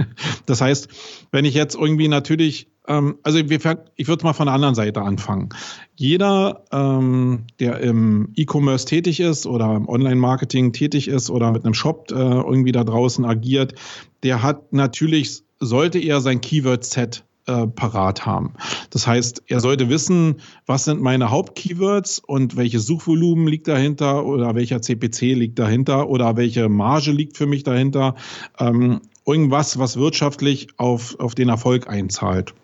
Das 0.46 0.61
heißt, 0.61 0.88
wenn 1.33 1.46
ich 1.46 1.55
jetzt 1.55 1.74
irgendwie 1.74 2.09
natürlich 2.09 2.68
also 2.87 3.38
ich 3.38 4.09
würde 4.09 4.25
mal 4.25 4.33
von 4.35 4.47
der 4.47 4.55
anderen 4.55 4.75
Seite 4.75 5.01
anfangen. 5.03 5.49
Jeder, 5.97 6.64
ähm, 6.70 7.44
der 7.59 7.81
im 7.81 8.29
E-Commerce 8.37 8.85
tätig 8.85 9.20
ist 9.20 9.47
oder 9.47 9.75
im 9.75 9.88
Online-Marketing 9.88 10.73
tätig 10.73 11.09
ist 11.09 11.31
oder 11.31 11.51
mit 11.53 11.64
einem 11.64 11.75
Shop 11.75 12.11
äh, 12.11 12.14
irgendwie 12.14 12.73
da 12.73 12.85
draußen 12.85 13.25
agiert, 13.25 13.75
der 14.23 14.42
hat 14.42 14.73
natürlich, 14.73 15.42
sollte 15.61 15.99
er 15.99 16.20
sein 16.20 16.42
Keyword-Set 16.42 17.25
äh, 17.47 17.66
parat 17.66 18.27
haben. 18.27 18.55
Das 18.90 19.07
heißt, 19.07 19.44
er 19.47 19.61
sollte 19.61 19.88
wissen, 19.88 20.40
was 20.66 20.85
sind 20.85 21.01
meine 21.01 21.31
Hauptkeywords 21.31 22.18
und 22.18 22.57
welches 22.57 22.87
Suchvolumen 22.87 23.47
liegt 23.47 23.68
dahinter 23.68 24.27
oder 24.27 24.55
welcher 24.55 24.83
CPC 24.83 25.35
liegt 25.35 25.59
dahinter 25.59 26.09
oder 26.09 26.37
welche 26.37 26.68
Marge 26.68 27.12
liegt 27.12 27.37
für 27.37 27.47
mich 27.47 27.62
dahinter. 27.62 28.14
Ähm, 28.59 29.01
irgendwas, 29.27 29.79
was 29.79 29.97
wirtschaftlich 29.97 30.68
auf, 30.77 31.18
auf 31.18 31.35
den 31.35 31.49
Erfolg 31.49 31.88
einzahlt. 31.88 32.55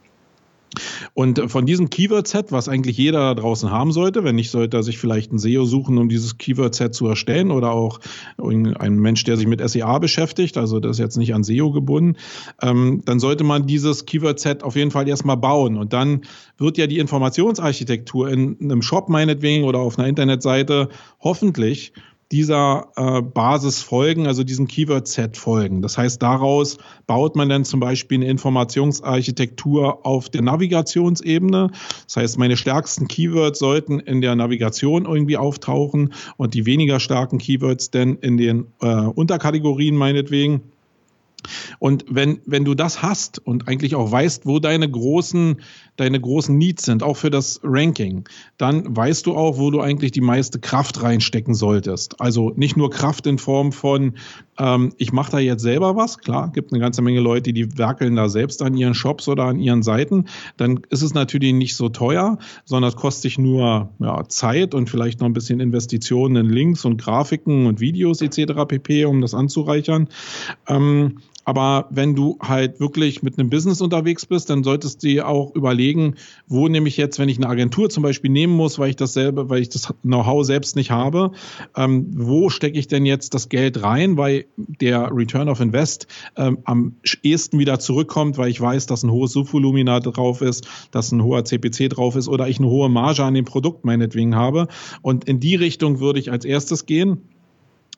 Und 1.15 1.51
von 1.51 1.67
diesem 1.67 1.91
Keyword-Set, 1.91 2.53
was 2.53 2.69
eigentlich 2.69 2.97
jeder 2.97 3.21
da 3.21 3.35
draußen 3.35 3.71
haben 3.71 3.93
sollte, 3.93 4.25
wenn 4.25 4.37
nicht, 4.37 4.51
sollte 4.51 4.77
er 4.77 4.83
sich 4.83 4.99
vielleicht 4.99 5.33
ein 5.33 5.39
SEO 5.39 5.65
suchen, 5.65 5.99
um 5.99 6.09
dieses 6.09 6.39
Keyword-Set 6.39 6.95
zu 6.95 7.07
erstellen 7.07 7.51
oder 7.51 7.73
auch 7.73 8.01
ein 8.39 8.99
Mensch, 8.99 9.25
der 9.25 9.37
sich 9.37 9.47
mit 9.47 9.67
SEA 9.69 9.99
beschäftigt, 9.99 10.57
also 10.57 10.81
das 10.81 10.93
ist 10.93 10.99
jetzt 10.99 11.17
nicht 11.17 11.35
an 11.35 11.45
SEO 11.45 11.73
gebunden, 11.73 12.17
ähm, 12.63 13.03
dann 13.05 13.21
sollte 13.21 13.45
man 13.45 13.67
dieses 13.67 14.07
Keyword-Set 14.07 14.63
auf 14.63 14.77
jeden 14.77 14.91
Fall 14.91 15.09
erstmal 15.09 15.37
bauen. 15.37 15.77
Und 15.77 15.93
dann 15.93 16.23
wird 16.59 16.79
ja 16.79 16.87
die 16.87 16.99
Informationsarchitektur 16.99 18.29
in 18.29 18.57
einem 18.61 18.83
Shop 18.83 19.09
meinetwegen 19.09 19.65
oder 19.65 19.81
auf 19.81 19.99
einer 19.99 20.09
Internetseite 20.09 20.89
hoffentlich 21.21 21.93
dieser 22.33 22.93
äh, 22.97 23.23
Basis 23.23 23.83
folgen, 23.83 24.27
also 24.27 24.45
diesem 24.45 24.69
Keyword-Set 24.69 25.37
folgen. 25.37 25.83
Das 25.83 25.99
heißt, 25.99 26.23
daraus 26.23 26.79
baut 27.07 27.35
man 27.35 27.49
dann 27.49 27.65
zum 27.65 27.81
Beispiel 27.81 28.19
eine 28.19 28.29
Informationsarchitektur 28.29 30.07
auf 30.07 30.29
der 30.29 30.43
Navigationsebene. 30.43 31.71
Das 32.07 32.17
heißt, 32.17 32.39
meine 32.39 32.57
stärksten 32.57 33.09
Keywords 33.09 33.59
sollten 33.59 33.99
in 33.99 34.21
der 34.21 34.37
Navigation 34.37 35.07
irgendwie 35.07 35.37
auftauchen 35.37 36.15
und 36.37 36.55
die 36.55 36.67
weniger 36.67 37.01
starken 37.01 37.39
Keywords 37.39 37.91
dann 37.91 38.17
in 38.19 38.37
den 38.37 38.67
äh, 38.81 38.87
Unterkategorien 38.87 39.97
meinetwegen. 39.97 40.63
Und 41.79 42.05
wenn, 42.09 42.41
wenn 42.47 42.65
du 42.65 42.75
das 42.75 43.03
hast 43.03 43.39
und 43.39 43.69
eigentlich 43.69 43.95
auch 43.95 44.11
weißt, 44.11 44.47
wo 44.47 44.59
deine 44.59 44.91
großen, 44.91 45.61
deine 45.97 46.21
großen 46.21 46.57
Needs 46.57 46.85
sind, 46.85 47.03
auch 47.03 47.17
für 47.17 47.31
das 47.31 47.61
Ranking, 47.63 48.29
dann 48.59 48.97
weißt 48.97 49.27
du 49.27 49.37
auch, 49.37 49.59
wo 49.59 49.71
du 49.71 49.81
eigentlich 49.81 50.13
die 50.13 50.21
meiste 50.21 50.59
Kraft 50.61 51.03
reinstecken 51.03 51.55
solltest. 51.55 52.21
Also 52.21 52.53
nicht 52.57 52.77
nur 52.77 52.91
Kraft 52.91 53.27
in 53.27 53.39
Form 53.39 53.73
von, 53.73 54.15
ähm, 54.61 54.93
ich 54.99 55.13
mache 55.13 55.33
da 55.33 55.39
jetzt 55.39 55.63
selber 55.63 55.97
was, 55.97 56.19
klar, 56.19 56.53
gibt 56.53 56.73
eine 56.73 56.81
ganze 56.81 57.01
Menge 57.01 57.21
Leute, 57.21 57.55
die 57.55 57.79
werkeln 57.79 58.17
da 58.17 58.29
selbst 58.29 58.63
an 58.63 58.77
ihren 58.77 58.95
Shops 58.95 59.27
oder 59.27 59.45
an 59.45 59.59
ihren 59.59 59.83
Seiten, 59.83 60.27
dann 60.59 60.81
ist 60.91 61.03
es 61.03 61.15
natürlich 61.15 61.55
nicht 61.55 61.75
so 61.75 61.89
teuer, 61.89 62.39
sondern 62.67 62.91
es 62.91 62.97
kostet 62.97 63.23
sich 63.23 63.39
nur 63.39 63.89
ja, 63.99 64.29
Zeit 64.29 64.75
und 64.75 64.91
vielleicht 64.91 65.21
noch 65.21 65.27
ein 65.27 65.33
bisschen 65.33 65.61
Investitionen 65.61 66.37
in 66.37 66.51
Links 66.51 66.85
und 66.85 67.01
Grafiken 67.01 67.67
und 67.67 67.81
Videos 67.81 68.21
etc. 68.21 68.67
pp, 68.69 69.07
um 69.07 69.23
das 69.23 69.35
anzureichern. 69.35 70.09
Ähm, 70.69 71.19
aber 71.51 71.89
wenn 71.91 72.15
du 72.15 72.39
halt 72.41 72.79
wirklich 72.79 73.25
mit 73.25 73.37
einem 73.37 73.51
Business 73.51 73.81
unterwegs 73.81 74.25
bist, 74.25 74.51
dann 74.51 74.63
solltest 74.63 75.03
du 75.03 75.09
dir 75.09 75.27
auch 75.27 75.53
überlegen, 75.57 76.15
wo 76.47 76.69
nehme 76.69 76.87
ich 76.87 76.97
jetzt, 76.97 77.19
wenn 77.19 77.29
ich 77.29 77.39
eine 77.39 77.49
Agentur 77.49 77.91
zum 77.91 78.05
Beispiel 78.05 78.31
nehmen 78.31 78.55
muss, 78.55 78.79
weil 78.79 78.91
ich 78.91 78.95
das 78.95 79.15
selber, 79.15 79.51
weil 79.51 79.61
ich 79.61 79.69
das 79.69 79.93
Know-how 80.03 80.47
selbst 80.47 80.77
nicht 80.77 80.93
habe, 80.93 81.33
ähm, 81.77 82.07
wo 82.15 82.51
stecke 82.51 82.79
ich 82.79 82.87
denn 82.87 83.05
jetzt 83.05 83.35
das 83.35 83.49
Geld 83.49 83.83
rein, 83.83 84.17
weil 84.17 84.45
der 84.57 85.11
Return 85.13 85.49
of 85.49 85.59
Invest 85.59 86.07
ähm, 86.37 86.59
am 86.67 86.95
ehesten 87.25 87.59
wieder 87.59 87.81
zurückkommt, 87.81 88.39
weil 88.39 88.49
ich 88.49 88.61
weiß, 88.61 88.87
dass 88.87 89.03
ein 89.03 89.11
hohes 89.11 89.33
Subvolumina 89.33 89.99
drauf 89.99 90.43
ist, 90.43 90.69
dass 90.93 91.11
ein 91.11 91.21
hoher 91.21 91.45
CPC 91.45 91.91
drauf 91.91 92.15
ist 92.15 92.29
oder 92.29 92.47
ich 92.47 92.61
eine 92.61 92.69
hohe 92.69 92.89
Marge 92.89 93.25
an 93.25 93.35
dem 93.35 93.45
Produkt 93.45 93.85
meinetwegen 93.85 94.37
habe. 94.37 94.69
Und 95.03 95.25
in 95.25 95.41
die 95.41 95.57
Richtung 95.57 95.99
würde 95.99 96.21
ich 96.21 96.31
als 96.31 96.45
erstes 96.45 96.87
gehen 96.87 97.23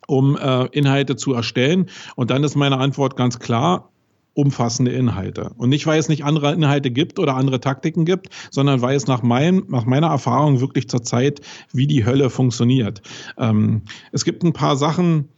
um 0.07 0.37
äh, 0.37 0.67
Inhalte 0.67 1.17
zu 1.17 1.33
erstellen. 1.33 1.87
Und 2.17 2.31
dann 2.31 2.45
ist 2.45 2.57
meine 2.57 2.79
Antwort 2.79 3.17
ganz 3.17 3.39
klar, 3.39 3.91
umfassende 4.35 4.93
Inhalte. 4.93 5.51
Und 5.57 5.69
nicht, 5.69 5.87
weil 5.87 5.99
es 5.99 6.09
nicht 6.09 6.25
andere 6.25 6.53
Inhalte 6.53 6.91
gibt 6.91 7.19
oder 7.19 7.37
andere 7.37 7.61
Taktiken 7.61 8.05
gibt, 8.05 8.29
sondern 8.51 8.81
weil 8.81 8.97
es 8.97 9.07
nach, 9.07 9.23
mein, 9.23 9.65
nach 9.69 9.85
meiner 9.85 10.09
Erfahrung 10.09 10.61
wirklich 10.61 10.89
zur 10.89 11.03
Zeit 11.03 11.41
wie 11.73 11.87
die 11.87 12.07
Hölle 12.07 12.31
funktioniert. 12.31 13.03
Ähm, 13.37 13.83
es 14.11 14.25
gibt 14.25 14.43
ein 14.43 14.53
paar 14.53 14.77
Sachen, 14.77 15.29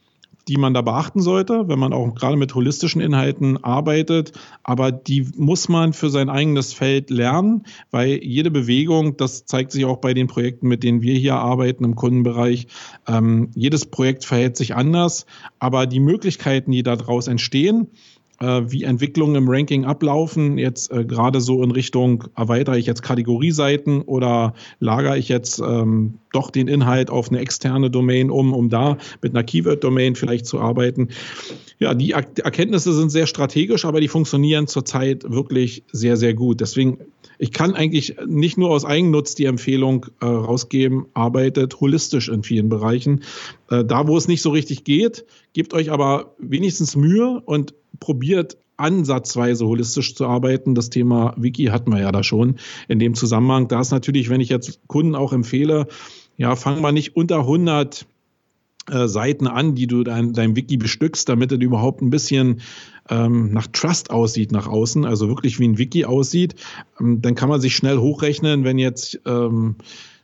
die 0.48 0.56
man 0.56 0.74
da 0.74 0.82
beachten 0.82 1.20
sollte, 1.20 1.68
wenn 1.68 1.78
man 1.78 1.92
auch 1.92 2.14
gerade 2.14 2.36
mit 2.36 2.54
holistischen 2.54 3.00
Inhalten 3.00 3.62
arbeitet. 3.62 4.32
Aber 4.62 4.92
die 4.92 5.26
muss 5.36 5.68
man 5.68 5.92
für 5.92 6.10
sein 6.10 6.28
eigenes 6.28 6.72
Feld 6.72 7.10
lernen, 7.10 7.64
weil 7.90 8.22
jede 8.22 8.50
Bewegung, 8.50 9.16
das 9.16 9.46
zeigt 9.46 9.72
sich 9.72 9.84
auch 9.84 9.98
bei 9.98 10.14
den 10.14 10.26
Projekten, 10.26 10.68
mit 10.68 10.82
denen 10.82 11.02
wir 11.02 11.14
hier 11.14 11.36
arbeiten 11.36 11.84
im 11.84 11.94
Kundenbereich, 11.94 12.66
ähm, 13.06 13.50
jedes 13.54 13.86
Projekt 13.86 14.24
verhält 14.24 14.56
sich 14.56 14.74
anders. 14.74 15.26
Aber 15.58 15.86
die 15.86 16.00
Möglichkeiten, 16.00 16.72
die 16.72 16.82
daraus 16.82 17.26
entstehen, 17.26 17.88
wie 18.40 18.84
Entwicklungen 18.84 19.36
im 19.36 19.48
Ranking 19.48 19.84
ablaufen, 19.84 20.58
jetzt 20.58 20.90
äh, 20.90 21.04
gerade 21.04 21.40
so 21.40 21.62
in 21.62 21.70
Richtung, 21.70 22.24
erweitere 22.36 22.78
ich 22.78 22.86
jetzt 22.86 23.02
Kategorieseiten 23.02 24.02
oder 24.02 24.54
lagere 24.80 25.18
ich 25.18 25.28
jetzt 25.28 25.60
ähm, 25.60 26.14
doch 26.32 26.50
den 26.50 26.68
Inhalt 26.68 27.10
auf 27.10 27.30
eine 27.30 27.38
externe 27.38 27.90
Domain 27.90 28.30
um, 28.30 28.52
um 28.52 28.68
da 28.68 28.98
mit 29.22 29.34
einer 29.34 29.44
Keyword-Domain 29.44 30.16
vielleicht 30.16 30.46
zu 30.46 30.60
arbeiten. 30.60 31.08
Ja, 31.78 31.94
die 31.94 32.12
Erkenntnisse 32.12 32.92
sind 32.92 33.10
sehr 33.10 33.26
strategisch, 33.26 33.84
aber 33.84 34.00
die 34.00 34.08
funktionieren 34.08 34.66
zurzeit 34.66 35.24
wirklich 35.30 35.84
sehr, 35.92 36.16
sehr 36.16 36.34
gut. 36.34 36.60
Deswegen, 36.60 36.98
ich 37.44 37.52
kann 37.52 37.74
eigentlich 37.74 38.16
nicht 38.26 38.56
nur 38.56 38.70
aus 38.70 38.86
Eigennutz 38.86 39.34
die 39.34 39.44
Empfehlung 39.44 40.06
äh, 40.22 40.24
rausgeben, 40.24 41.04
arbeitet 41.12 41.78
holistisch 41.78 42.30
in 42.30 42.42
vielen 42.42 42.70
Bereichen. 42.70 43.22
Äh, 43.68 43.84
da, 43.84 44.08
wo 44.08 44.16
es 44.16 44.28
nicht 44.28 44.40
so 44.40 44.48
richtig 44.48 44.84
geht, 44.84 45.26
gebt 45.52 45.74
euch 45.74 45.92
aber 45.92 46.34
wenigstens 46.38 46.96
Mühe 46.96 47.42
und 47.44 47.74
probiert 48.00 48.56
ansatzweise 48.78 49.66
holistisch 49.66 50.14
zu 50.14 50.26
arbeiten. 50.26 50.74
Das 50.74 50.88
Thema 50.88 51.34
Wiki 51.36 51.66
hatten 51.66 51.92
wir 51.92 52.00
ja 52.00 52.12
da 52.12 52.22
schon 52.22 52.56
in 52.88 52.98
dem 52.98 53.12
Zusammenhang. 53.12 53.68
Da 53.68 53.82
ist 53.82 53.90
natürlich, 53.90 54.30
wenn 54.30 54.40
ich 54.40 54.48
jetzt 54.48 54.80
Kunden 54.86 55.14
auch 55.14 55.34
empfehle, 55.34 55.86
ja, 56.38 56.56
fang 56.56 56.80
mal 56.80 56.92
nicht 56.92 57.14
unter 57.14 57.40
100 57.40 58.06
äh, 58.90 59.08
Seiten 59.08 59.46
an, 59.46 59.74
die 59.74 59.86
du 59.86 60.04
dein, 60.04 60.32
dein 60.32 60.56
Wiki 60.56 60.76
bestückst, 60.76 61.28
damit 61.28 61.52
es 61.52 61.58
überhaupt 61.58 62.02
ein 62.02 62.10
bisschen 62.10 62.60
ähm, 63.10 63.52
nach 63.52 63.66
Trust 63.68 64.10
aussieht 64.10 64.52
nach 64.52 64.66
außen, 64.66 65.04
also 65.04 65.28
wirklich 65.28 65.58
wie 65.58 65.68
ein 65.68 65.78
Wiki 65.78 66.04
aussieht. 66.04 66.54
Ähm, 67.00 67.20
dann 67.20 67.34
kann 67.34 67.48
man 67.48 67.60
sich 67.60 67.76
schnell 67.76 67.98
hochrechnen, 67.98 68.64
wenn 68.64 68.78
jetzt 68.78 69.20
ähm, 69.26 69.76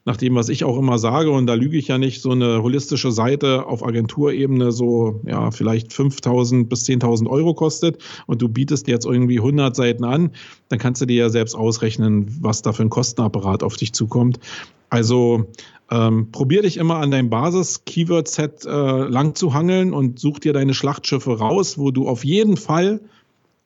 nach 0.06 0.16
dem, 0.16 0.34
was 0.34 0.48
ich 0.48 0.64
auch 0.64 0.78
immer 0.78 0.98
sage, 0.98 1.30
und 1.30 1.46
da 1.46 1.54
lüge 1.54 1.76
ich 1.76 1.88
ja 1.88 1.98
nicht, 1.98 2.22
so 2.22 2.30
eine 2.30 2.62
holistische 2.62 3.12
Seite 3.12 3.66
auf 3.66 3.84
Agenturebene 3.84 4.72
so, 4.72 5.20
ja, 5.26 5.50
vielleicht 5.50 5.90
5.000 5.90 6.68
bis 6.68 6.84
10.000 6.84 7.28
Euro 7.28 7.54
kostet 7.54 8.02
und 8.26 8.40
du 8.40 8.48
bietest 8.48 8.88
jetzt 8.88 9.04
irgendwie 9.04 9.38
100 9.38 9.76
Seiten 9.76 10.04
an, 10.04 10.30
dann 10.68 10.78
kannst 10.78 11.02
du 11.02 11.06
dir 11.06 11.16
ja 11.16 11.28
selbst 11.28 11.54
ausrechnen, 11.54 12.26
was 12.40 12.62
da 12.62 12.72
für 12.72 12.82
ein 12.82 12.90
Kostenapparat 12.90 13.62
auf 13.62 13.76
dich 13.76 13.92
zukommt. 13.92 14.40
Also 14.88 15.46
ähm, 15.90 16.30
probier 16.30 16.62
dich 16.62 16.76
immer 16.76 16.96
an 16.96 17.10
deinem 17.10 17.30
Basis-Keyword-Set 17.30 18.64
äh, 18.64 18.68
lang 18.68 19.34
zu 19.34 19.54
hangeln 19.54 19.92
und 19.92 20.18
such 20.18 20.38
dir 20.38 20.52
deine 20.52 20.74
Schlachtschiffe 20.74 21.38
raus, 21.38 21.78
wo 21.78 21.90
du 21.90 22.08
auf 22.08 22.24
jeden 22.24 22.56
Fall 22.56 23.00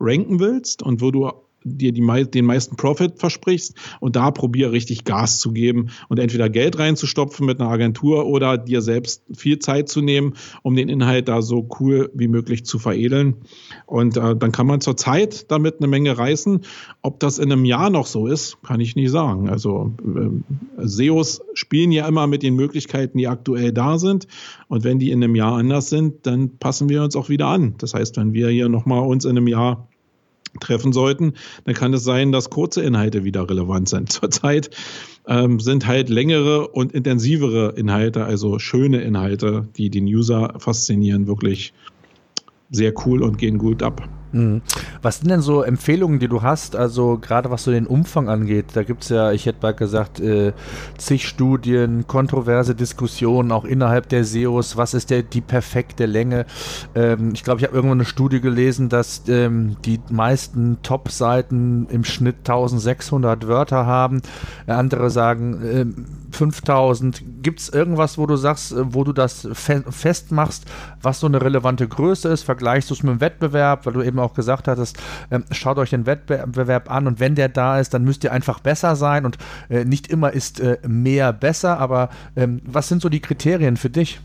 ranken 0.00 0.40
willst 0.40 0.82
und 0.82 1.00
wo 1.00 1.10
du 1.10 1.30
dir 1.64 1.92
die, 1.92 2.30
den 2.30 2.44
meisten 2.44 2.76
Profit 2.76 3.18
versprichst 3.18 3.74
und 4.00 4.16
da 4.16 4.30
probier 4.30 4.70
richtig 4.72 5.04
Gas 5.04 5.38
zu 5.38 5.52
geben 5.52 5.88
und 6.08 6.18
entweder 6.18 6.50
Geld 6.50 6.78
reinzustopfen 6.78 7.46
mit 7.46 7.60
einer 7.60 7.70
Agentur 7.70 8.26
oder 8.26 8.58
dir 8.58 8.82
selbst 8.82 9.22
viel 9.34 9.58
Zeit 9.58 9.88
zu 9.88 10.02
nehmen, 10.02 10.34
um 10.62 10.76
den 10.76 10.88
Inhalt 10.88 11.28
da 11.28 11.42
so 11.42 11.68
cool 11.80 12.10
wie 12.14 12.28
möglich 12.28 12.66
zu 12.66 12.78
veredeln. 12.78 13.36
Und 13.86 14.16
äh, 14.16 14.36
dann 14.36 14.52
kann 14.52 14.66
man 14.66 14.80
zur 14.80 14.96
Zeit 14.96 15.50
damit 15.50 15.78
eine 15.78 15.88
Menge 15.88 16.16
reißen. 16.16 16.60
Ob 17.02 17.18
das 17.20 17.38
in 17.38 17.50
einem 17.50 17.64
Jahr 17.64 17.90
noch 17.90 18.06
so 18.06 18.26
ist, 18.26 18.62
kann 18.62 18.80
ich 18.80 18.94
nicht 18.94 19.10
sagen. 19.10 19.48
Also 19.48 19.94
äh, 20.04 20.86
SEOs 20.86 21.42
spielen 21.54 21.92
ja 21.92 22.06
immer 22.06 22.26
mit 22.26 22.42
den 22.42 22.54
Möglichkeiten, 22.54 23.18
die 23.18 23.28
aktuell 23.28 23.72
da 23.72 23.98
sind. 23.98 24.26
Und 24.68 24.84
wenn 24.84 24.98
die 24.98 25.10
in 25.10 25.24
einem 25.24 25.34
Jahr 25.34 25.56
anders 25.56 25.88
sind, 25.88 26.26
dann 26.26 26.58
passen 26.58 26.88
wir 26.88 27.02
uns 27.02 27.16
auch 27.16 27.30
wieder 27.30 27.46
an. 27.46 27.74
Das 27.78 27.94
heißt, 27.94 28.16
wenn 28.18 28.34
wir 28.34 28.48
hier 28.48 28.68
nochmal 28.68 29.06
uns 29.06 29.24
in 29.24 29.32
einem 29.32 29.48
Jahr 29.48 29.88
treffen 30.60 30.92
sollten, 30.92 31.34
dann 31.64 31.74
kann 31.74 31.92
es 31.94 32.04
sein, 32.04 32.32
dass 32.32 32.50
kurze 32.50 32.82
Inhalte 32.82 33.24
wieder 33.24 33.48
relevant 33.48 33.88
sind. 33.88 34.12
Zurzeit 34.12 34.70
ähm, 35.26 35.60
sind 35.60 35.86
halt 35.86 36.08
längere 36.08 36.68
und 36.68 36.92
intensivere 36.92 37.74
Inhalte, 37.76 38.24
also 38.24 38.58
schöne 38.58 39.00
Inhalte, 39.00 39.68
die 39.76 39.90
den 39.90 40.04
User 40.04 40.54
faszinieren, 40.58 41.26
wirklich 41.26 41.72
sehr 42.70 42.92
cool 43.06 43.22
und 43.22 43.38
gehen 43.38 43.58
gut 43.58 43.82
ab. 43.82 44.08
Mhm. 44.34 44.62
Was 45.00 45.18
sind 45.18 45.30
denn 45.30 45.40
so 45.40 45.62
Empfehlungen, 45.62 46.18
die 46.18 46.26
du 46.26 46.42
hast? 46.42 46.74
Also 46.74 47.18
gerade 47.18 47.50
was 47.50 47.62
so 47.62 47.70
den 47.70 47.86
Umfang 47.86 48.28
angeht, 48.28 48.66
da 48.74 48.82
gibt 48.82 49.04
es 49.04 49.08
ja, 49.08 49.30
ich 49.30 49.46
hätte 49.46 49.60
bald 49.60 49.76
gesagt, 49.76 50.18
äh, 50.18 50.52
zig 50.98 51.28
Studien, 51.28 52.06
kontroverse 52.08 52.74
Diskussionen 52.74 53.52
auch 53.52 53.64
innerhalb 53.64 54.08
der 54.08 54.24
SEOs. 54.24 54.76
Was 54.76 54.92
ist 54.92 55.10
der, 55.10 55.22
die 55.22 55.40
perfekte 55.40 56.06
Länge? 56.06 56.46
Ähm, 56.96 57.30
ich 57.32 57.44
glaube, 57.44 57.60
ich 57.60 57.66
habe 57.66 57.76
irgendwo 57.76 57.94
eine 57.94 58.04
Studie 58.04 58.40
gelesen, 58.40 58.88
dass 58.88 59.22
ähm, 59.28 59.76
die 59.84 60.00
meisten 60.10 60.78
Top-Seiten 60.82 61.86
im 61.88 62.02
Schnitt 62.02 62.38
1600 62.40 63.46
Wörter 63.46 63.86
haben. 63.86 64.20
Andere 64.66 65.10
sagen 65.10 65.62
äh, 65.62 65.86
5000. 66.34 67.22
Gibt 67.42 67.60
es 67.60 67.68
irgendwas, 67.68 68.18
wo 68.18 68.26
du 68.26 68.34
sagst, 68.36 68.72
äh, 68.72 68.94
wo 68.94 69.04
du 69.04 69.12
das 69.12 69.48
fe 69.52 69.84
festmachst, 69.88 70.64
was 71.00 71.20
so 71.20 71.26
eine 71.26 71.40
relevante 71.40 71.86
Größe 71.86 72.28
ist? 72.28 72.42
Vergleichst 72.42 72.90
du 72.90 72.94
es 72.94 73.02
mit 73.02 73.12
dem 73.14 73.20
Wettbewerb, 73.20 73.86
weil 73.86 73.92
du 73.92 74.02
eben 74.02 74.18
auch 74.24 74.34
gesagt 74.34 74.68
hattest, 74.68 74.98
ähm, 75.30 75.44
schaut 75.50 75.78
euch 75.78 75.90
den 75.90 76.06
Wettbewerb 76.06 76.90
an 76.90 77.06
und 77.06 77.20
wenn 77.20 77.34
der 77.34 77.48
da 77.48 77.78
ist, 77.78 77.94
dann 77.94 78.04
müsst 78.04 78.24
ihr 78.24 78.32
einfach 78.32 78.60
besser 78.60 78.96
sein 78.96 79.24
und 79.24 79.38
äh, 79.68 79.84
nicht 79.84 80.08
immer 80.08 80.32
ist 80.32 80.60
äh, 80.60 80.78
mehr 80.86 81.32
besser, 81.32 81.78
aber 81.78 82.10
ähm, 82.36 82.60
was 82.64 82.88
sind 82.88 83.02
so 83.02 83.08
die 83.08 83.20
Kriterien 83.20 83.76
für 83.76 83.90
dich? 83.90 84.20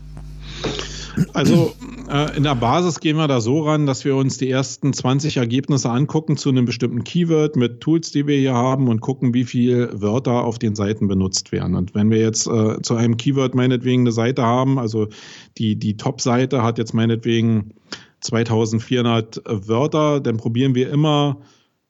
Also 1.34 1.74
äh, 2.10 2.36
in 2.36 2.44
der 2.44 2.54
Basis 2.54 3.00
gehen 3.00 3.16
wir 3.16 3.28
da 3.28 3.40
so 3.40 3.62
ran, 3.62 3.86
dass 3.86 4.04
wir 4.04 4.16
uns 4.16 4.38
die 4.38 4.50
ersten 4.50 4.92
20 4.92 5.36
Ergebnisse 5.36 5.90
angucken 5.90 6.36
zu 6.36 6.48
einem 6.48 6.64
bestimmten 6.64 7.04
Keyword 7.04 7.56
mit 7.56 7.80
Tools, 7.80 8.10
die 8.12 8.26
wir 8.26 8.38
hier 8.38 8.54
haben 8.54 8.88
und 8.88 9.00
gucken, 9.00 9.34
wie 9.34 9.44
viele 9.44 10.00
Wörter 10.00 10.44
auf 10.44 10.58
den 10.58 10.74
Seiten 10.74 11.08
benutzt 11.08 11.52
werden. 11.52 11.74
Und 11.74 11.94
wenn 11.94 12.10
wir 12.10 12.18
jetzt 12.18 12.46
äh, 12.46 12.80
zu 12.82 12.94
einem 12.94 13.16
Keyword 13.16 13.54
meinetwegen 13.54 14.02
eine 14.02 14.12
Seite 14.12 14.42
haben, 14.42 14.78
also 14.78 15.08
die, 15.58 15.76
die 15.76 15.96
Top-Seite 15.96 16.62
hat 16.62 16.78
jetzt 16.78 16.94
meinetwegen 16.94 17.74
2400 18.20 19.42
Wörter, 19.46 20.20
dann 20.20 20.36
probieren 20.36 20.74
wir 20.74 20.90
immer 20.90 21.38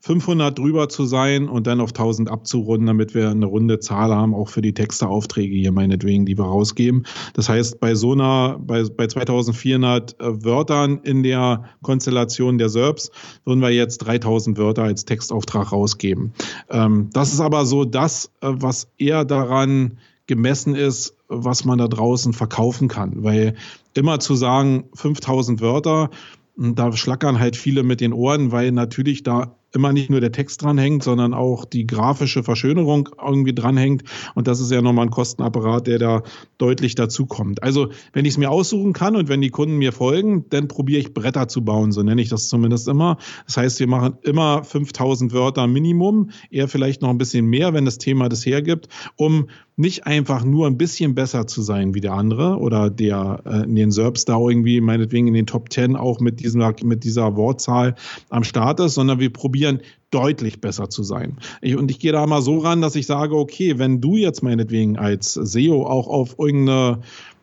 500 0.02 0.58
drüber 0.58 0.88
zu 0.88 1.04
sein 1.04 1.48
und 1.48 1.66
dann 1.66 1.80
auf 1.80 1.90
1000 1.90 2.30
abzurunden, 2.30 2.86
damit 2.86 3.14
wir 3.14 3.28
eine 3.28 3.44
runde 3.44 3.80
Zahl 3.80 4.14
haben, 4.14 4.34
auch 4.34 4.48
für 4.48 4.62
die 4.62 4.72
Texteaufträge 4.72 5.54
hier 5.54 5.72
meinetwegen, 5.72 6.24
die 6.24 6.38
wir 6.38 6.46
rausgeben. 6.46 7.04
Das 7.34 7.50
heißt, 7.50 7.80
bei 7.80 7.94
so 7.94 8.12
einer, 8.12 8.58
bei, 8.58 8.82
bei 8.84 9.06
2400 9.06 10.18
äh, 10.18 10.44
Wörtern 10.44 11.00
in 11.02 11.22
der 11.22 11.64
Konstellation 11.82 12.56
der 12.56 12.70
SERPs 12.70 13.10
würden 13.44 13.60
wir 13.60 13.70
jetzt 13.70 13.98
3000 13.98 14.56
Wörter 14.56 14.84
als 14.84 15.04
Textauftrag 15.04 15.70
rausgeben. 15.70 16.32
Ähm, 16.70 17.10
das 17.12 17.34
ist 17.34 17.40
aber 17.40 17.66
so 17.66 17.84
das, 17.84 18.32
äh, 18.40 18.48
was 18.52 18.88
eher 18.96 19.26
daran 19.26 19.98
gemessen 20.26 20.74
ist, 20.74 21.14
was 21.30 21.64
man 21.64 21.78
da 21.78 21.88
draußen 21.88 22.32
verkaufen 22.32 22.88
kann, 22.88 23.24
weil 23.24 23.54
immer 23.94 24.20
zu 24.20 24.34
sagen 24.34 24.84
5000 24.94 25.60
Wörter, 25.60 26.10
da 26.56 26.92
schlackern 26.92 27.38
halt 27.38 27.56
viele 27.56 27.82
mit 27.82 28.00
den 28.00 28.12
Ohren, 28.12 28.52
weil 28.52 28.72
natürlich 28.72 29.22
da 29.22 29.56
immer 29.72 29.92
nicht 29.92 30.10
nur 30.10 30.20
der 30.20 30.32
Text 30.32 30.62
dranhängt, 30.62 31.02
sondern 31.02 31.32
auch 31.32 31.64
die 31.64 31.86
grafische 31.86 32.42
Verschönerung 32.42 33.08
irgendwie 33.24 33.54
dranhängt. 33.54 34.02
Und 34.34 34.48
das 34.48 34.60
ist 34.60 34.70
ja 34.70 34.82
nochmal 34.82 35.06
ein 35.06 35.10
Kostenapparat, 35.10 35.86
der 35.86 35.98
da 35.98 36.22
deutlich 36.58 36.94
dazukommt. 36.96 37.62
Also 37.62 37.90
wenn 38.12 38.24
ich 38.24 38.32
es 38.32 38.38
mir 38.38 38.50
aussuchen 38.50 38.92
kann 38.92 39.16
und 39.16 39.28
wenn 39.28 39.40
die 39.40 39.50
Kunden 39.50 39.76
mir 39.76 39.92
folgen, 39.92 40.44
dann 40.50 40.68
probiere 40.68 41.00
ich 41.00 41.14
Bretter 41.14 41.48
zu 41.48 41.64
bauen, 41.64 41.92
so 41.92 42.02
nenne 42.02 42.20
ich 42.20 42.28
das 42.28 42.48
zumindest 42.48 42.88
immer. 42.88 43.18
Das 43.46 43.56
heißt, 43.56 43.80
wir 43.80 43.86
machen 43.86 44.14
immer 44.22 44.64
5000 44.64 45.32
Wörter 45.32 45.66
Minimum, 45.66 46.30
eher 46.50 46.68
vielleicht 46.68 47.02
noch 47.02 47.10
ein 47.10 47.18
bisschen 47.18 47.46
mehr, 47.46 47.72
wenn 47.72 47.84
das 47.84 47.98
Thema 47.98 48.28
das 48.28 48.44
hergibt, 48.44 48.88
um 49.16 49.46
nicht 49.80 50.06
einfach 50.06 50.44
nur 50.44 50.66
ein 50.66 50.78
bisschen 50.78 51.14
besser 51.14 51.46
zu 51.46 51.62
sein 51.62 51.94
wie 51.94 52.00
der 52.00 52.14
andere 52.14 52.58
oder 52.58 52.90
der 52.90 53.42
äh, 53.44 53.64
in 53.64 53.74
den 53.74 53.90
SERPs 53.90 54.24
da 54.24 54.38
irgendwie 54.38 54.80
meinetwegen 54.80 55.26
in 55.26 55.34
den 55.34 55.46
Top 55.46 55.72
10 55.72 55.96
auch 55.96 56.20
mit, 56.20 56.40
diesem, 56.40 56.62
mit 56.82 57.04
dieser 57.04 57.36
Wortzahl 57.36 57.94
am 58.28 58.44
Start 58.44 58.80
ist, 58.80 58.94
sondern 58.94 59.18
wir 59.20 59.30
probieren 59.30 59.50
probieren, 59.50 59.80
deutlich 60.10 60.60
besser 60.60 60.90
zu 60.90 61.02
sein. 61.02 61.38
Ich, 61.60 61.76
und 61.76 61.90
ich 61.90 61.98
gehe 61.98 62.12
da 62.12 62.26
mal 62.26 62.42
so 62.42 62.58
ran, 62.58 62.80
dass 62.80 62.96
ich 62.96 63.06
sage, 63.06 63.36
okay, 63.36 63.78
wenn 63.78 64.00
du 64.00 64.16
jetzt 64.16 64.42
meinetwegen 64.42 64.96
als 64.96 65.34
SEO 65.34 65.86
auch 65.86 66.08
auf 66.08 66.36
irgendeine 66.38 67.00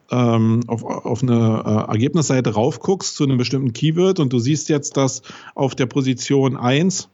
ähm, 0.10 0.62
auf, 0.68 0.84
auf 0.84 1.22
eine 1.22 1.64
äh, 1.66 1.92
Ergebnisseite 1.92 2.54
raufguckst 2.54 3.16
zu 3.16 3.26
einem 3.26 3.38
bestimmten 3.38 3.74
Keyword 3.74 4.20
und 4.22 4.32
du 4.32 4.40
siehst 4.40 4.70
jetzt, 4.70 4.96
dass 4.96 5.22
auf 5.54 5.76
der 5.76 5.86
Position 5.86 6.56
1 6.56 7.10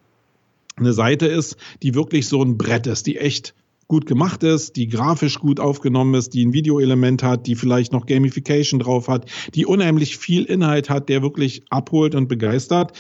eine 0.75 0.93
Seite 0.93 1.25
ist, 1.25 1.57
die 1.81 1.95
wirklich 1.95 2.27
so 2.27 2.43
ein 2.43 2.57
Brett 2.57 2.85
ist, 2.85 3.07
die 3.07 3.17
echt 3.17 3.55
gut 3.87 4.05
gemacht 4.05 4.43
ist, 4.43 4.75
die 4.75 4.87
grafisch 4.87 5.39
gut 5.39 5.59
aufgenommen 5.59 6.13
ist, 6.15 6.33
die 6.33 6.45
ein 6.45 6.53
Videoelement 6.53 7.23
hat, 7.23 7.47
die 7.47 7.55
vielleicht 7.55 7.91
noch 7.93 8.05
Gamification 8.05 8.79
drauf 8.79 9.07
hat, 9.07 9.29
die 9.53 9.65
unheimlich 9.65 10.17
viel 10.17 10.43
Inhalt 10.43 10.89
hat, 10.89 11.09
der 11.09 11.21
wirklich 11.21 11.63
abholt 11.69 12.15
und 12.15 12.27
begeistert, 12.27 12.93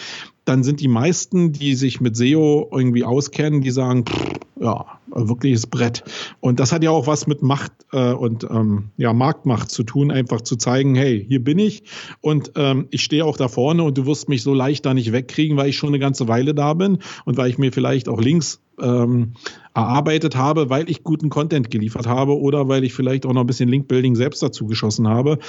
dann 0.45 0.63
sind 0.63 0.81
die 0.81 0.87
meisten, 0.87 1.53
die 1.53 1.75
sich 1.75 2.01
mit 2.01 2.17
SEO 2.17 2.69
irgendwie 2.71 3.03
auskennen, 3.03 3.61
die 3.61 3.71
sagen, 3.71 4.05
pff, 4.05 4.33
ja, 4.59 4.85
wirkliches 5.07 5.67
Brett. 5.67 6.03
Und 6.39 6.59
das 6.59 6.71
hat 6.71 6.83
ja 6.83 6.91
auch 6.91 7.07
was 7.07 7.27
mit 7.27 7.41
Macht 7.41 7.71
äh, 7.91 8.13
und 8.13 8.43
ähm, 8.45 8.91
ja, 8.97 9.13
Marktmacht 9.13 9.69
zu 9.69 9.83
tun, 9.83 10.11
einfach 10.11 10.41
zu 10.41 10.55
zeigen, 10.55 10.95
hey, 10.95 11.25
hier 11.27 11.43
bin 11.43 11.59
ich 11.59 11.83
und 12.21 12.51
ähm, 12.55 12.87
ich 12.91 13.03
stehe 13.03 13.25
auch 13.25 13.37
da 13.37 13.47
vorne 13.47 13.83
und 13.83 13.97
du 13.97 14.05
wirst 14.05 14.29
mich 14.29 14.43
so 14.43 14.53
leicht 14.53 14.85
da 14.85 14.93
nicht 14.93 15.11
wegkriegen, 15.11 15.57
weil 15.57 15.69
ich 15.69 15.77
schon 15.77 15.89
eine 15.89 15.99
ganze 15.99 16.27
Weile 16.27 16.53
da 16.53 16.73
bin 16.73 16.99
und 17.25 17.37
weil 17.37 17.49
ich 17.49 17.57
mir 17.57 17.71
vielleicht 17.71 18.09
auch 18.09 18.19
links 18.19 18.61
ähm, 18.81 19.33
erarbeitet 19.73 20.35
habe, 20.35 20.69
weil 20.69 20.89
ich 20.89 21.03
guten 21.03 21.29
Content 21.29 21.71
geliefert 21.71 22.07
habe 22.07 22.39
oder 22.39 22.67
weil 22.67 22.83
ich 22.83 22.93
vielleicht 22.93 23.25
auch 23.25 23.33
noch 23.33 23.41
ein 23.41 23.47
bisschen 23.47 23.69
Linkbuilding 23.69 24.15
selbst 24.15 24.43
dazu 24.43 24.67
geschossen 24.67 25.07
habe. 25.07 25.39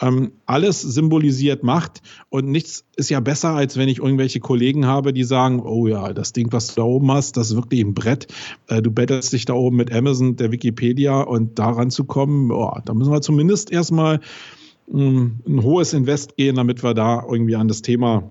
Ähm, 0.00 0.32
alles 0.46 0.80
symbolisiert 0.80 1.62
Macht 1.62 2.02
und 2.30 2.48
nichts 2.48 2.84
ist 2.96 3.10
ja 3.10 3.20
besser, 3.20 3.50
als 3.50 3.76
wenn 3.76 3.88
ich 3.88 3.98
irgendwelche 3.98 4.40
Kollegen 4.40 4.86
habe, 4.86 5.12
die 5.12 5.24
sagen, 5.24 5.60
oh 5.60 5.86
ja, 5.86 6.12
das 6.12 6.32
Ding, 6.32 6.52
was 6.52 6.68
du 6.68 6.80
da 6.80 6.82
oben 6.82 7.10
hast, 7.12 7.36
das 7.36 7.50
ist 7.50 7.56
wirklich 7.56 7.80
ein 7.80 7.94
Brett. 7.94 8.26
Äh, 8.68 8.82
du 8.82 8.90
bettelst 8.90 9.32
dich 9.32 9.44
da 9.44 9.54
oben 9.54 9.76
mit 9.76 9.92
Amazon, 9.92 10.36
der 10.36 10.52
Wikipedia 10.52 11.20
und 11.20 11.58
daran 11.58 11.90
zu 11.90 12.04
kommen, 12.04 12.50
oh, 12.50 12.72
da 12.84 12.94
müssen 12.94 13.12
wir 13.12 13.20
zumindest 13.20 13.70
erstmal 13.70 14.20
mm, 14.90 15.26
ein 15.46 15.62
hohes 15.62 15.92
Invest 15.92 16.36
gehen, 16.36 16.56
damit 16.56 16.82
wir 16.82 16.94
da 16.94 17.24
irgendwie 17.28 17.56
an 17.56 17.68
das 17.68 17.82
Thema 17.82 18.30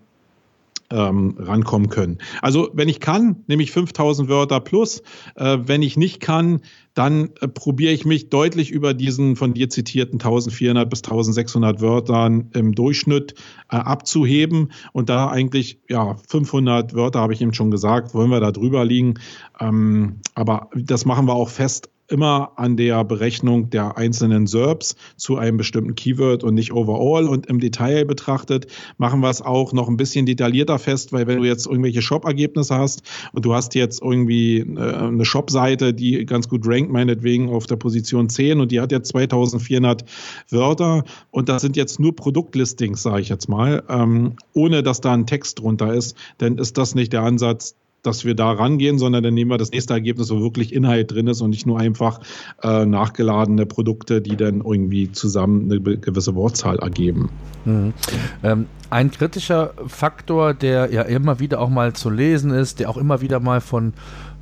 ähm, 0.92 1.36
rankommen 1.40 1.90
können. 1.90 2.18
Also 2.42 2.70
wenn 2.74 2.90
ich 2.90 3.00
kann, 3.00 3.44
nehme 3.48 3.64
ich 3.64 3.72
5000 3.72 4.30
Wörter 4.30 4.60
plus. 4.60 5.02
Äh, 5.36 5.60
wenn 5.66 5.82
ich 5.82 5.98
nicht 5.98 6.20
kann, 6.20 6.62
dann 6.94 7.30
äh, 7.42 7.48
probiere 7.48 7.94
ich 7.94 8.06
mich 8.06 8.30
deutlich 8.30 8.72
über 8.72 8.94
diesen 8.94 9.36
von 9.36 9.54
dir 9.54 9.70
zitierten 9.70 10.16
1400 10.16 10.90
bis 10.90 11.04
1600 11.04 11.82
Wörtern 11.82 12.50
im 12.54 12.74
Durchschnitt 12.76 13.34
äh, 13.72 13.78
abzuheben 13.78 14.72
und 14.92 15.10
da 15.10 15.30
eigentlich 15.30 15.80
ja 15.90 16.16
500 16.28 16.94
Wörter 16.94 17.20
habe 17.20 17.34
ich 17.34 17.42
eben 17.42 17.54
schon 17.54 17.72
gesagt, 17.72 18.14
wollen 18.14 18.30
wir 18.30 18.40
da 18.40 18.52
drüber 18.52 18.86
liegen. 18.86 19.16
Ähm, 19.60 20.20
aber 20.36 20.70
das 20.76 21.06
machen 21.06 21.26
wir 21.28 21.34
auch 21.34 21.50
fest 21.50 21.90
immer 22.08 22.52
an 22.58 22.78
der 22.78 23.04
Berechnung 23.04 23.70
der 23.70 23.98
einzelnen 23.98 24.48
SERPs 24.48 24.96
zu 25.16 25.38
einem 25.38 25.58
bestimmten 25.58 25.96
Keyword 25.96 26.44
und 26.44 26.54
nicht 26.54 26.74
overall. 26.74 27.28
Und 27.28 27.46
im 27.48 27.60
Detail 27.60 28.06
betrachtet 28.06 28.68
machen 28.98 29.22
wir 29.22 29.30
es 29.30 29.42
auch 29.42 29.74
noch 29.74 29.88
ein 29.88 29.98
bisschen 29.98 30.26
detaillierter 30.26 30.80
fest, 30.80 31.14
weil 31.14 31.28
wenn 31.28 31.40
du 31.40 31.46
jetzt 31.46 31.66
irgendwelche 31.66 32.02
Shop-Ergebnisse 32.02 32.76
hast 32.76 33.04
und 33.32 33.46
du 33.46 33.54
hast 33.54 33.76
jetzt 33.76 34.02
irgendwie 34.02 34.60
äh, 34.60 34.96
eine 34.96 35.26
Shop-Seite, 35.26 35.94
die 35.94 36.26
ganz 36.26 36.50
gut 36.50 36.68
rankt, 36.68 36.92
meinetwegen 36.92 37.50
auf 37.50 37.66
der 37.66 37.78
Position 37.78 38.30
10 38.30 38.60
und 38.60 38.72
die 38.72 38.82
hat 38.82 38.92
jetzt 38.92 39.10
2400 39.10 40.04
Wörter 40.50 41.04
und 41.32 41.50
das 41.50 41.62
sind 41.62 41.76
jetzt 41.78 42.00
nur 42.00 42.16
Produktlistings, 42.16 43.02
sage 43.02 43.22
ich 43.22 43.30
jetzt 43.30 43.48
mal, 43.48 43.84
ähm, 43.90 44.34
ohne 44.54 44.84
dass 44.84 45.02
da 45.02 45.14
ein 45.14 45.26
Text 45.26 45.60
drunter 45.60 45.94
ist, 45.94 46.16
dann 46.38 46.58
ist 46.58 46.78
das 46.78 46.96
nicht 46.96 47.14
der 47.14 47.24
Ansatz, 47.24 47.76
dass 48.04 48.26
wir 48.26 48.36
da 48.36 48.52
rangehen, 48.52 49.00
sondern 49.00 49.24
dann 49.24 49.34
nehmen 49.34 49.50
wir 49.50 49.58
das 49.58 49.72
nächste 49.72 49.94
Ergebnis, 49.94 50.30
wo 50.30 50.42
wirklich 50.42 50.74
Inhalt 50.74 51.12
drin 51.12 51.28
ist 51.28 51.42
und 51.42 51.50
nicht 51.50 51.66
nur 51.66 51.80
einfach 51.80 52.20
äh, 52.62 52.86
nachgeladene 52.86 53.66
Produkte, 53.66 54.22
die 54.22 54.36
dann 54.36 54.62
irgendwie 54.62 55.12
zusammen 55.12 55.72
eine 55.72 55.80
gewisse 55.98 56.36
Wortzahl 56.36 56.80
ergeben. 56.80 57.30
Mhm. 57.66 57.94
Ähm, 58.44 58.68
ein 58.90 59.10
kritischer 59.10 59.74
Faktor, 59.88 60.54
der 60.54 60.92
ja 60.92 61.02
immer 61.02 61.40
wieder 61.40 61.60
auch 61.60 61.70
mal 61.70 61.94
zu 61.94 62.10
lesen 62.10 62.52
ist, 62.52 62.80
der 62.80 62.90
auch 62.90 62.98
immer 62.98 63.22
wieder 63.22 63.40
mal 63.40 63.62
von 63.62 63.94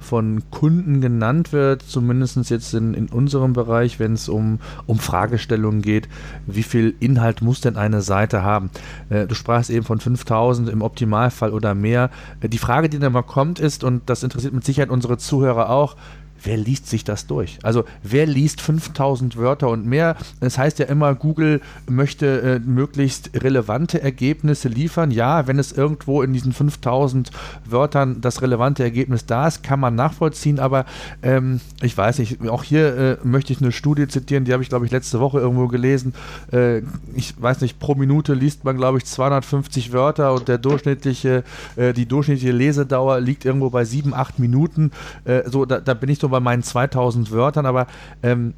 von 0.02 0.44
Kunden 0.52 1.00
genannt 1.00 1.54
wird, 1.54 1.84
zumindest 1.84 2.50
jetzt 2.50 2.74
in, 2.74 2.94
in 2.94 3.08
unserem 3.08 3.54
Bereich, 3.54 4.00
wenn 4.00 4.14
es 4.14 4.28
um, 4.28 4.60
um 4.88 5.00
Fragestellungen 5.00 5.82
geht, 5.82 6.10
wie 6.48 6.64
viel 6.64 6.96
Inhalt 7.00 7.42
muss 7.42 7.62
denn 7.62 7.78
eine 7.78 8.02
Seite 8.02 8.44
haben? 8.44 8.72
Äh, 9.10 9.28
du 9.28 9.36
sprachst 9.36 9.70
eben 9.70 9.86
von 9.86 10.00
5000 10.00 10.70
im 10.70 10.82
Optimalfall 10.82 11.52
oder 11.52 11.76
mehr. 11.76 12.10
Äh, 12.42 12.50
die 12.50 12.58
Frage, 12.58 12.90
die 12.90 13.00
dann 13.00 13.14
mal 13.14 13.22
kommt, 13.22 13.60
ist, 13.60 13.84
und 13.84 14.10
das 14.10 14.24
interessiert 14.24 14.54
mit 14.54 14.66
Sicherheit 14.66 14.90
unsere 14.90 15.18
Zuhörer 15.18 15.70
auch, 15.70 15.96
wer 16.44 16.58
liest 16.58 16.88
sich 16.88 17.04
das 17.04 17.28
durch? 17.28 17.60
Also 17.64 17.84
wer 18.04 18.26
liest 18.26 18.62
5000 18.62 19.38
Wörter 19.38 19.70
und 19.70 19.86
mehr? 19.86 20.16
Das 20.40 20.58
heißt 20.58 20.80
ja 20.80 20.86
immer, 20.86 21.16
Google 21.16 21.62
möchte 21.90 22.42
äh, 22.42 22.60
möglichst 22.60 23.32
relevante 23.42 24.02
Ergebnisse 24.02 24.68
liefern. 24.68 25.12
Ja, 25.12 25.48
wenn 25.48 25.60
es 25.60 25.72
irgendwo 25.72 26.22
in 26.22 26.34
diesen 26.34 26.54
5000 26.54 27.32
Wörtern 27.66 28.22
das 28.22 28.42
relevante 28.42 28.84
Ergebnis 28.84 29.26
da 29.26 29.48
ist, 29.48 29.64
kann 29.64 29.80
man 29.80 29.96
nachvollziehen, 29.96 30.60
aber 30.60 30.86
ähm, 31.22 31.62
ich 31.82 31.98
weiß 31.98 32.20
nicht, 32.20 32.48
auch 32.50 32.64
hier 32.64 32.98
äh, 32.98 33.18
möchte 33.24 33.54
ich 33.54 33.62
eine 33.62 33.72
Studie 33.72 34.08
zitieren, 34.08 34.46
die 34.46 34.54
habe 34.54 34.64
ich 34.64 34.70
glaube 34.70 34.86
ich 34.86 34.92
letzte 34.92 35.20
Woche 35.20 35.40
irgendwo 35.40 35.68
gelesen. 35.68 36.14
Äh, 36.52 36.82
ich 37.14 37.40
weiß 37.40 37.62
nicht, 37.62 37.80
pro 37.80 37.96
Minute 37.96 38.34
liest 38.34 38.64
man 38.64 38.78
glaube 38.78 38.98
ich 38.98 39.06
250 39.06 39.94
Wörter 39.94 40.34
und 40.34 40.48
der 40.48 40.58
durchschnittliche, 40.58 41.44
äh, 41.76 41.94
die 41.94 42.06
durchschnittliche 42.06 42.52
Lesedauer 42.52 43.20
liegt 43.20 43.46
irgendwo 43.46 43.70
bei 43.70 43.86
7, 43.86 44.14
8 44.14 44.40
Minuten. 44.40 44.92
Äh, 45.26 45.44
so, 45.50 45.66
da, 45.66 45.80
da 45.80 45.94
bin 45.94 46.10
ich 46.10 46.20
so 46.20 46.31
bei 46.32 46.40
meinen 46.40 46.64
2000 46.64 47.32
Wörtern, 47.32 47.66
aber 47.66 47.88
ähm, 48.24 48.54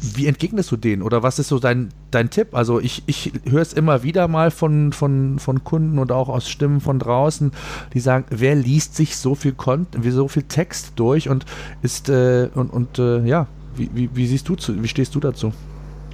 wie 0.00 0.26
entgegnest 0.26 0.70
du 0.72 0.76
denen? 0.76 1.02
Oder 1.02 1.22
was 1.22 1.38
ist 1.38 1.48
so 1.48 1.58
dein, 1.58 1.90
dein 2.10 2.30
Tipp? 2.30 2.48
Also 2.54 2.80
ich, 2.80 3.02
ich 3.06 3.32
höre 3.44 3.60
es 3.60 3.72
immer 3.72 4.02
wieder 4.02 4.28
mal 4.28 4.50
von, 4.50 4.92
von, 4.92 5.38
von 5.38 5.62
Kunden 5.62 5.98
und 5.98 6.10
auch 6.10 6.28
aus 6.28 6.48
Stimmen 6.48 6.80
von 6.80 6.98
draußen, 6.98 7.52
die 7.92 8.00
sagen, 8.00 8.24
wer 8.30 8.54
liest 8.54 8.96
sich 8.96 9.16
so 9.16 9.34
viel 9.34 9.52
Content, 9.52 10.04
so 10.10 10.28
viel 10.28 10.44
Text 10.44 10.92
durch 10.96 11.28
und 11.28 11.44
ist 11.82 12.08
äh, 12.08 12.48
und, 12.54 12.72
und 12.72 12.98
äh, 12.98 13.24
ja, 13.26 13.46
wie, 13.76 13.90
wie, 13.92 14.10
wie 14.14 14.26
siehst 14.26 14.48
du 14.48 14.56
zu, 14.56 14.82
wie 14.82 14.88
stehst 14.88 15.14
du 15.14 15.20
dazu? 15.20 15.52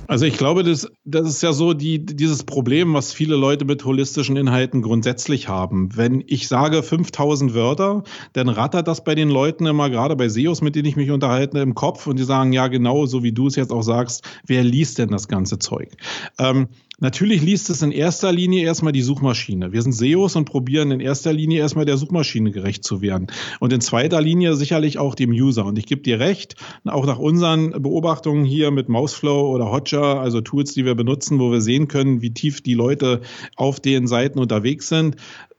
Also 0.08 0.24
ich 0.24 0.36
glaube, 0.36 0.62
das, 0.62 0.88
das 1.04 1.28
ist 1.28 1.42
ja 1.42 1.52
so 1.52 1.72
die, 1.72 2.04
dieses 2.04 2.44
Problem, 2.44 2.94
was 2.94 3.12
viele 3.12 3.36
Leute 3.36 3.64
mit 3.64 3.84
holistischen 3.84 4.36
Inhalten 4.36 4.82
grundsätzlich 4.82 5.48
haben. 5.48 5.96
Wenn 5.96 6.22
ich 6.26 6.48
sage 6.48 6.82
5000 6.82 7.54
Wörter, 7.54 8.04
dann 8.32 8.48
rattert 8.48 8.86
das 8.86 9.02
bei 9.02 9.14
den 9.14 9.28
Leuten 9.28 9.66
immer, 9.66 9.90
gerade 9.90 10.14
bei 10.14 10.28
SEOs, 10.28 10.62
mit 10.62 10.76
denen 10.76 10.86
ich 10.86 10.96
mich 10.96 11.10
unterhalte, 11.10 11.58
im 11.58 11.74
Kopf 11.74 12.06
und 12.06 12.18
die 12.18 12.24
sagen, 12.24 12.52
ja 12.52 12.68
genau, 12.68 13.06
so 13.06 13.22
wie 13.22 13.32
du 13.32 13.48
es 13.48 13.56
jetzt 13.56 13.72
auch 13.72 13.82
sagst, 13.82 14.22
wer 14.46 14.62
liest 14.62 14.98
denn 14.98 15.10
das 15.10 15.28
ganze 15.28 15.58
Zeug? 15.58 15.90
Ähm, 16.38 16.68
Natürlich 16.98 17.42
liest 17.42 17.68
es 17.68 17.82
in 17.82 17.92
erster 17.92 18.32
Linie 18.32 18.64
erstmal 18.64 18.92
die 18.92 19.02
Suchmaschine. 19.02 19.70
Wir 19.70 19.82
sind 19.82 19.92
SEOs 19.92 20.34
und 20.34 20.46
probieren 20.46 20.90
in 20.90 21.00
erster 21.00 21.30
Linie 21.30 21.60
erstmal 21.60 21.84
der 21.84 21.98
Suchmaschine 21.98 22.52
gerecht 22.52 22.84
zu 22.84 23.02
werden. 23.02 23.26
Und 23.60 23.74
in 23.74 23.82
zweiter 23.82 24.22
Linie 24.22 24.56
sicherlich 24.56 24.98
auch 24.98 25.14
dem 25.14 25.30
User. 25.30 25.66
Und 25.66 25.78
ich 25.78 25.84
gebe 25.84 26.00
dir 26.00 26.20
recht, 26.20 26.56
auch 26.86 27.04
nach 27.04 27.18
unseren 27.18 27.82
Beobachtungen 27.82 28.46
hier 28.46 28.70
mit 28.70 28.88
Mouseflow 28.88 29.50
oder 29.54 29.70
Hotjar, 29.70 30.20
also 30.20 30.40
Tools, 30.40 30.72
die 30.72 30.86
wir 30.86 30.94
benutzen, 30.94 31.38
wo 31.38 31.52
wir 31.52 31.60
sehen 31.60 31.86
können, 31.86 32.22
wie 32.22 32.32
tief 32.32 32.62
die 32.62 32.72
Leute 32.72 33.20
auf 33.56 33.78
den 33.78 34.06
Seiten 34.06 34.38
unterwegs 34.38 34.88
sind, 34.88 35.16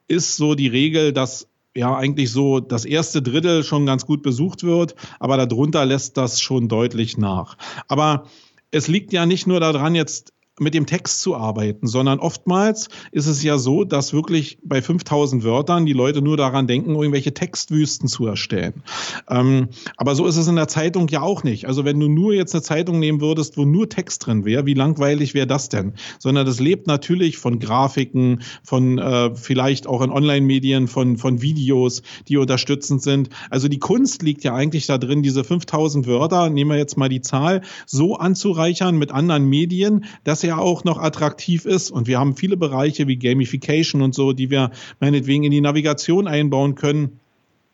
ist 0.08 0.38
so 0.38 0.56
die 0.56 0.68
Regel, 0.68 1.14
dass 1.14 1.48
ja 1.76 1.96
eigentlich 1.96 2.32
so 2.32 2.60
das 2.60 2.84
erste 2.84 3.22
Drittel 3.22 3.64
schon 3.64 3.86
ganz 3.86 4.08
gut 4.08 4.24
besucht 4.24 4.64
wird, 4.64 4.96
aber 5.20 5.38
darunter 5.38 5.86
lässt 5.86 6.18
das 6.18 6.42
schon 6.42 6.68
deutlich 6.68 7.20
nach. 7.20 7.58
Aber 7.88 8.26
es 8.72 8.88
liegt 8.88 9.14
ja 9.14 9.28
nicht 9.28 9.46
nur 9.46 9.60
daran, 9.60 9.94
jetzt 9.94 10.34
mit 10.60 10.74
dem 10.74 10.86
Text 10.86 11.22
zu 11.22 11.36
arbeiten, 11.36 11.88
sondern 11.88 12.20
oftmals 12.20 12.90
ist 13.12 13.28
es 13.28 13.44
ja 13.44 13.58
so, 13.58 13.84
dass 13.84 14.14
wirklich 14.14 14.58
bei 14.64 14.82
5000 14.82 15.44
Wörtern 15.44 15.86
die 15.86 15.94
Leute 15.94 16.22
nur 16.22 16.36
daran 16.36 16.68
denken, 16.68 16.96
irgendwelche 16.96 17.34
Textwüsten 17.34 18.08
zu 18.08 18.26
erstellen. 18.26 18.84
Ähm, 19.30 19.70
aber 19.98 20.16
so 20.16 20.26
ist 20.26 20.38
es 20.38 20.48
in 20.48 20.56
der 20.56 20.68
Zeitung 20.68 21.08
ja 21.10 21.22
auch 21.22 21.44
nicht. 21.44 21.66
Also 21.66 21.86
wenn 21.86 22.00
du 22.00 22.08
nur 22.08 22.34
jetzt 22.34 22.56
eine 22.56 22.64
Zeitung 22.64 23.00
nehmen 23.00 23.22
würdest, 23.22 23.58
wo 23.58 23.66
nur 23.66 23.88
Text 23.88 24.26
drin 24.26 24.46
wäre, 24.46 24.66
wie 24.66 24.74
langweilig 24.74 25.34
wäre 25.34 25.48
das 25.48 25.70
denn? 25.70 25.94
Sondern 26.18 26.46
das 26.46 26.60
lebt 26.60 26.88
natürlich 26.88 27.38
von 27.38 27.60
Grafiken, 27.60 28.42
von 28.64 28.98
äh, 28.98 29.36
vielleicht 29.36 29.86
auch 29.86 30.02
in 30.02 30.10
Online-Medien, 30.10 30.88
von, 30.88 31.18
von 31.18 31.42
Videos, 31.42 32.02
die 32.28 32.38
unterstützend 32.38 33.04
sind. 33.04 33.30
Also 33.52 33.68
die 33.68 33.80
Kunst 33.80 34.24
liegt 34.24 34.44
ja 34.44 34.56
eigentlich 34.56 34.88
da 34.88 34.98
drin, 34.98 35.22
diese 35.22 35.44
5000 35.44 36.08
Wörter, 36.08 36.50
nehmen 36.50 36.72
wir 36.72 36.78
jetzt 36.78 36.98
mal 36.98 37.10
die 37.10 37.22
Zahl, 37.22 37.62
so 37.86 38.16
anzureichern 38.16 38.98
mit 38.98 39.12
anderen 39.12 39.46
Medien, 39.46 40.06
dass 40.24 40.47
ja 40.48 40.58
auch 40.58 40.84
noch 40.84 40.98
attraktiv 40.98 41.66
ist. 41.66 41.92
Und 41.92 42.08
wir 42.08 42.20
haben 42.20 42.36
viele 42.36 42.58
Bereiche 42.58 43.08
wie 43.08 43.18
Gamification 43.18 44.02
und 44.02 44.16
so, 44.16 44.34
die 44.34 44.50
wir 44.50 44.72
meinetwegen 45.00 45.44
in 45.44 45.52
die 45.52 45.62
Navigation 45.62 46.28
einbauen 46.28 46.76
können 46.76 47.20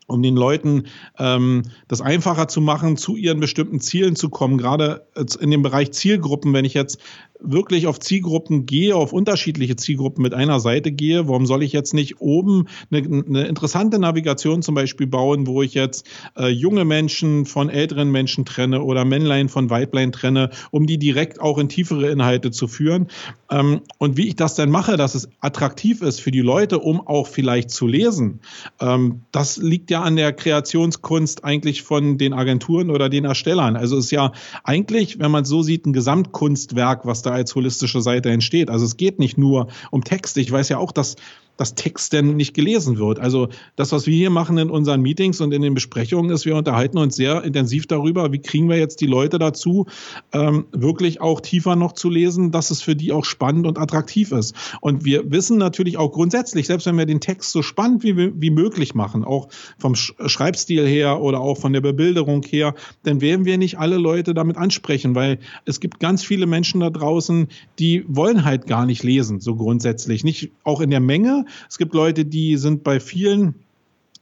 um 0.08 0.22
den 0.22 0.36
Leuten 0.36 0.84
ähm, 1.18 1.63
das 1.88 2.02
einfacher 2.02 2.48
zu 2.48 2.62
machen, 2.62 2.98
zu 2.98 3.16
ihren 3.16 3.39
bestimmten 3.39 3.80
Zielen 3.80 4.16
zu 4.16 4.30
kommen. 4.30 4.58
Gerade 4.58 5.08
in 5.39 5.52
dem 5.52 5.62
Bereich 5.62 5.92
Zielgruppen, 5.92 6.54
wenn 6.54 6.66
ich 6.66 6.74
jetzt 6.74 7.00
wirklich 7.44 7.88
auf 7.88 8.00
Zielgruppen 8.00 8.66
gehe, 8.66 8.96
auf 8.96 9.13
unterschiedliche 9.13 9.76
Zielgruppen 9.76 10.24
mit 10.24 10.34
einer 10.34 10.60
Seite 10.60 10.92
gehe, 10.92 11.28
warum 11.28 11.46
soll 11.46 11.62
ich 11.62 11.74
jetzt 11.74 11.94
nicht 11.94 12.22
oben 12.22 12.68
eine, 12.89 13.04
eine 13.04 13.48
interessante 13.48 14.00
Navigation 14.00 14.62
zum 14.62 14.76
Beispiel 14.76 15.08
bauen, 15.08 15.46
wo 15.46 15.62
ich 15.62 15.74
jetzt 15.74 16.08
äh, 16.38 16.48
junge 16.48 16.86
Menschen 16.86 17.46
von 17.46 17.70
älteren 17.70 18.12
Menschen 18.12 18.46
trenne 18.46 18.82
oder 18.82 19.04
Männlein 19.04 19.50
von 19.50 19.70
Weiblein 19.70 20.12
trenne, 20.12 20.52
um 20.72 20.88
die 20.88 20.98
direkt 20.98 21.42
auch 21.42 21.58
in 21.58 21.70
tiefere 21.70 22.10
Inhalte 22.10 22.52
zu 22.52 22.68
führen. 22.68 23.08
Ähm, 23.52 23.82
und 23.98 24.16
wie 24.18 24.28
ich 24.28 24.36
das 24.36 24.56
dann 24.56 24.70
mache, 24.70 24.96
dass 24.96 25.16
es 25.16 25.28
attraktiv 25.42 26.02
ist 26.02 26.22
für 26.22 26.32
die 26.32 26.42
Leute, 26.42 26.80
um 26.80 27.06
auch 27.06 27.28
vielleicht 27.28 27.72
zu 27.72 27.88
lesen, 27.88 28.39
ähm, 28.80 29.22
das 29.32 29.58
liegt 29.58 29.92
ja 29.92 29.92
an 30.01 30.15
der 30.15 30.34
Kreationskunst 30.34 31.43
eigentlich 31.43 31.84
von 31.84 32.17
den 32.17 32.34
Agenturen 32.34 32.89
oder 32.89 33.10
den 33.10 33.25
Erstellern. 33.25 33.75
Also 33.75 33.97
ist 33.97 34.12
ja 34.12 34.32
eigentlich, 34.63 35.19
wenn 35.19 35.32
man 35.32 35.45
so 35.45 35.62
sieht, 35.62 35.86
ein 35.86 35.93
Gesamtkunstwerk, 35.93 37.06
was 37.06 37.21
da 37.21 37.32
als 37.32 37.56
holistische 37.56 38.01
Seite 38.01 38.29
entsteht. 38.29 38.69
Also 38.69 38.86
es 38.86 38.97
geht 38.97 39.19
nicht 39.19 39.38
nur 39.38 39.67
um 39.91 40.03
Texte. 40.03 40.41
Ich 40.41 40.51
weiß 40.51 40.69
ja 40.69 40.77
auch, 40.77 40.91
dass 40.91 41.15
dass 41.58 41.76
Text 41.76 42.13
denn 42.13 42.36
nicht 42.36 42.54
gelesen 42.54 42.98
wird. 42.98 43.20
Also 43.20 43.50
das, 43.76 43.92
was 43.92 44.08
wir 44.08 44.16
hier 44.16 44.30
machen 44.30 44.58
in 44.58 44.70
unseren 44.70 45.02
Meetings 45.02 45.39
und 45.42 45.54
in 45.54 45.62
den 45.62 45.74
Besprechungen, 45.74 46.32
ist, 46.32 46.46
wir 46.46 46.56
unterhalten 46.56 46.98
uns 46.98 47.16
sehr 47.16 47.44
intensiv 47.44 47.86
darüber, 47.88 48.32
wie 48.32 48.39
kriegen 48.39 48.70
wir 48.70 48.78
jetzt 48.78 49.02
die 49.02 49.06
Leute 49.06 49.39
dazu, 49.39 49.86
ähm, 50.32 50.66
wirklich 50.72 51.22
auch 51.22 51.42
tiefer 51.42 51.76
noch 51.76 51.94
zu 51.94 52.10
lesen, 52.10 52.52
dass 52.52 52.72
es 52.72 52.82
für 52.82 52.96
die 52.96 53.12
auch 53.12 53.26
spannend 53.26 53.68
und 53.68 53.78
attraktiv 53.78 54.32
ist. 54.32 54.56
Und 54.82 55.06
wir 55.06 55.32
wissen 55.32 55.58
natürlich 55.58 55.98
auch 55.98 56.12
grundsätzlich, 56.12 56.68
selbst 56.68 56.86
wenn 56.88 56.98
wir 56.98 57.06
den 57.06 57.20
Text 57.20 57.52
so 57.52 57.62
spannend 57.62 58.04
wie, 58.04 58.32
wie 58.39 58.50
möglich 58.50 58.96
machen, 58.96 59.24
auch 59.24 59.50
vom 59.78 59.96
Schreibstil 59.96 60.88
her 60.88 61.22
oder 61.22 61.39
auch 61.39 61.60
von 61.60 61.74
der 61.74 61.82
Bebilderung 61.82 62.44
her, 62.44 62.74
dann 63.04 63.22
werden 63.22 63.46
wir 63.46 63.58
nicht 63.58 63.78
alle 63.78 63.98
Leute 63.98 64.34
damit 64.34 64.58
ansprechen, 64.58 65.16
weil 65.16 65.39
es 65.66 65.80
gibt 65.80 66.00
ganz 66.00 66.24
viele 66.24 66.48
Menschen 66.48 66.80
da 66.80 66.89
draußen, 66.89 67.48
die 67.80 68.06
wollen 68.08 68.44
halt 68.44 68.66
gar 68.66 68.86
nicht 68.86 69.04
lesen, 69.04 69.39
so 69.39 69.56
grundsätzlich. 69.56 70.24
Nicht 70.24 70.52
auch 70.63 70.82
in 70.82 70.89
der 70.89 71.00
Menge, 71.00 71.42
es 71.69 71.77
gibt 71.77 71.93
Leute, 71.93 72.25
die 72.25 72.58
sind 72.58 72.84
bei 72.84 72.99
vielen 72.99 73.56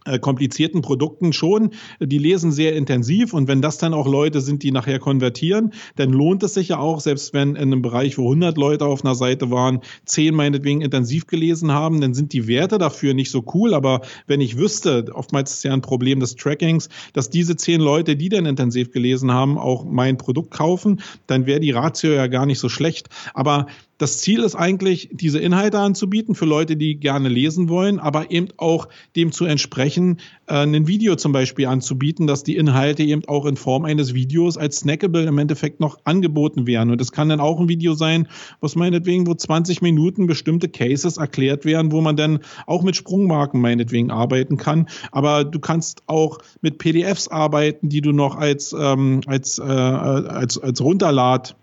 äh, 0.05 0.17
komplizierten 0.17 0.81
Produkten 0.81 1.31
schon, 1.31 1.71
die 1.99 2.17
lesen 2.17 2.51
sehr 2.51 2.75
intensiv. 2.75 3.34
Und 3.34 3.47
wenn 3.47 3.62
das 3.62 3.77
dann 3.77 3.93
auch 3.93 4.07
Leute 4.07 4.41
sind, 4.41 4.63
die 4.63 4.71
nachher 4.71 4.97
konvertieren, 4.97 5.73
dann 5.95 6.10
lohnt 6.10 6.41
es 6.41 6.55
sich 6.55 6.69
ja 6.69 6.79
auch, 6.79 6.99
selbst 6.99 7.36
wenn 7.36 7.49
in 7.49 7.57
einem 7.57 7.84
Bereich, 7.84 8.17
wo 8.17 8.23
100 8.23 8.57
Leute 8.57 8.86
auf 8.86 9.05
einer 9.05 9.13
Seite 9.13 9.51
waren, 9.51 9.81
10 10.05 10.34
meinetwegen 10.34 10.81
intensiv 10.81 11.27
gelesen 11.27 11.71
haben, 11.71 12.01
dann 12.01 12.15
sind 12.15 12.34
die 12.34 12.47
Werte 12.47 12.79
dafür 12.79 13.13
nicht 13.13 13.29
so 13.29 13.45
cool, 13.53 13.75
aber 13.75 14.01
wenn 14.25 14.41
ich 14.41 14.57
wüsste, 14.57 15.05
oftmals 15.13 15.51
ist 15.51 15.57
es 15.57 15.63
ja 15.63 15.73
ein 15.73 15.81
Problem 15.81 16.19
des 16.19 16.36
Trackings, 16.36 16.89
dass 17.13 17.29
diese 17.29 17.55
10 17.55 17.79
Leute, 17.79 18.15
die 18.15 18.29
dann 18.29 18.47
intensiv 18.47 18.91
gelesen 18.91 19.31
haben, 19.31 19.60
auch 19.60 19.86
mein 19.86 20.17
Produkt 20.17 20.49
kaufen, 20.49 21.01
dann 21.27 21.45
wäre 21.45 21.60
die 21.60 21.71
Ratio 21.71 22.12
ja 22.13 22.25
gar 22.25 22.47
nicht 22.47 22.60
so 22.60 22.69
schlecht, 22.69 23.10
aber 23.36 23.67
das 24.01 24.17
Ziel 24.17 24.39
ist 24.39 24.55
eigentlich, 24.55 25.09
diese 25.11 25.37
Inhalte 25.37 25.77
anzubieten 25.77 26.33
für 26.33 26.45
Leute, 26.45 26.75
die 26.75 26.95
gerne 26.95 27.29
lesen 27.29 27.69
wollen, 27.69 27.99
aber 27.99 28.31
eben 28.31 28.47
auch 28.57 28.87
dem 29.15 29.31
zu 29.31 29.45
entsprechen, 29.45 30.17
äh, 30.47 30.63
ein 30.63 30.87
Video 30.87 31.15
zum 31.15 31.33
Beispiel 31.33 31.67
anzubieten, 31.67 32.25
dass 32.25 32.43
die 32.43 32.55
Inhalte 32.55 33.03
eben 33.03 33.23
auch 33.27 33.45
in 33.45 33.57
Form 33.57 33.85
eines 33.85 34.15
Videos 34.15 34.57
als 34.57 34.77
Snackable 34.77 35.25
im 35.25 35.37
Endeffekt 35.37 35.79
noch 35.79 35.99
angeboten 36.03 36.65
werden. 36.65 36.89
Und 36.89 36.99
das 36.99 37.11
kann 37.11 37.29
dann 37.29 37.39
auch 37.39 37.59
ein 37.59 37.69
Video 37.69 37.93
sein, 37.93 38.27
was 38.59 38.75
meinetwegen, 38.75 39.27
wo 39.27 39.35
20 39.35 39.83
Minuten 39.83 40.25
bestimmte 40.25 40.67
Cases 40.67 41.17
erklärt 41.17 41.63
werden, 41.63 41.91
wo 41.91 42.01
man 42.01 42.15
dann 42.15 42.39
auch 42.65 42.81
mit 42.81 42.95
Sprungmarken 42.95 43.61
meinetwegen 43.61 44.09
arbeiten 44.09 44.57
kann. 44.57 44.87
Aber 45.11 45.43
du 45.43 45.59
kannst 45.59 46.01
auch 46.07 46.39
mit 46.61 46.79
PDFs 46.79 47.27
arbeiten, 47.27 47.89
die 47.89 48.01
du 48.01 48.13
noch 48.13 48.35
als, 48.35 48.73
ähm, 48.73 49.21
als, 49.27 49.59
äh, 49.59 49.61
als, 49.61 50.57
als 50.57 50.81
Runterlad 50.81 51.55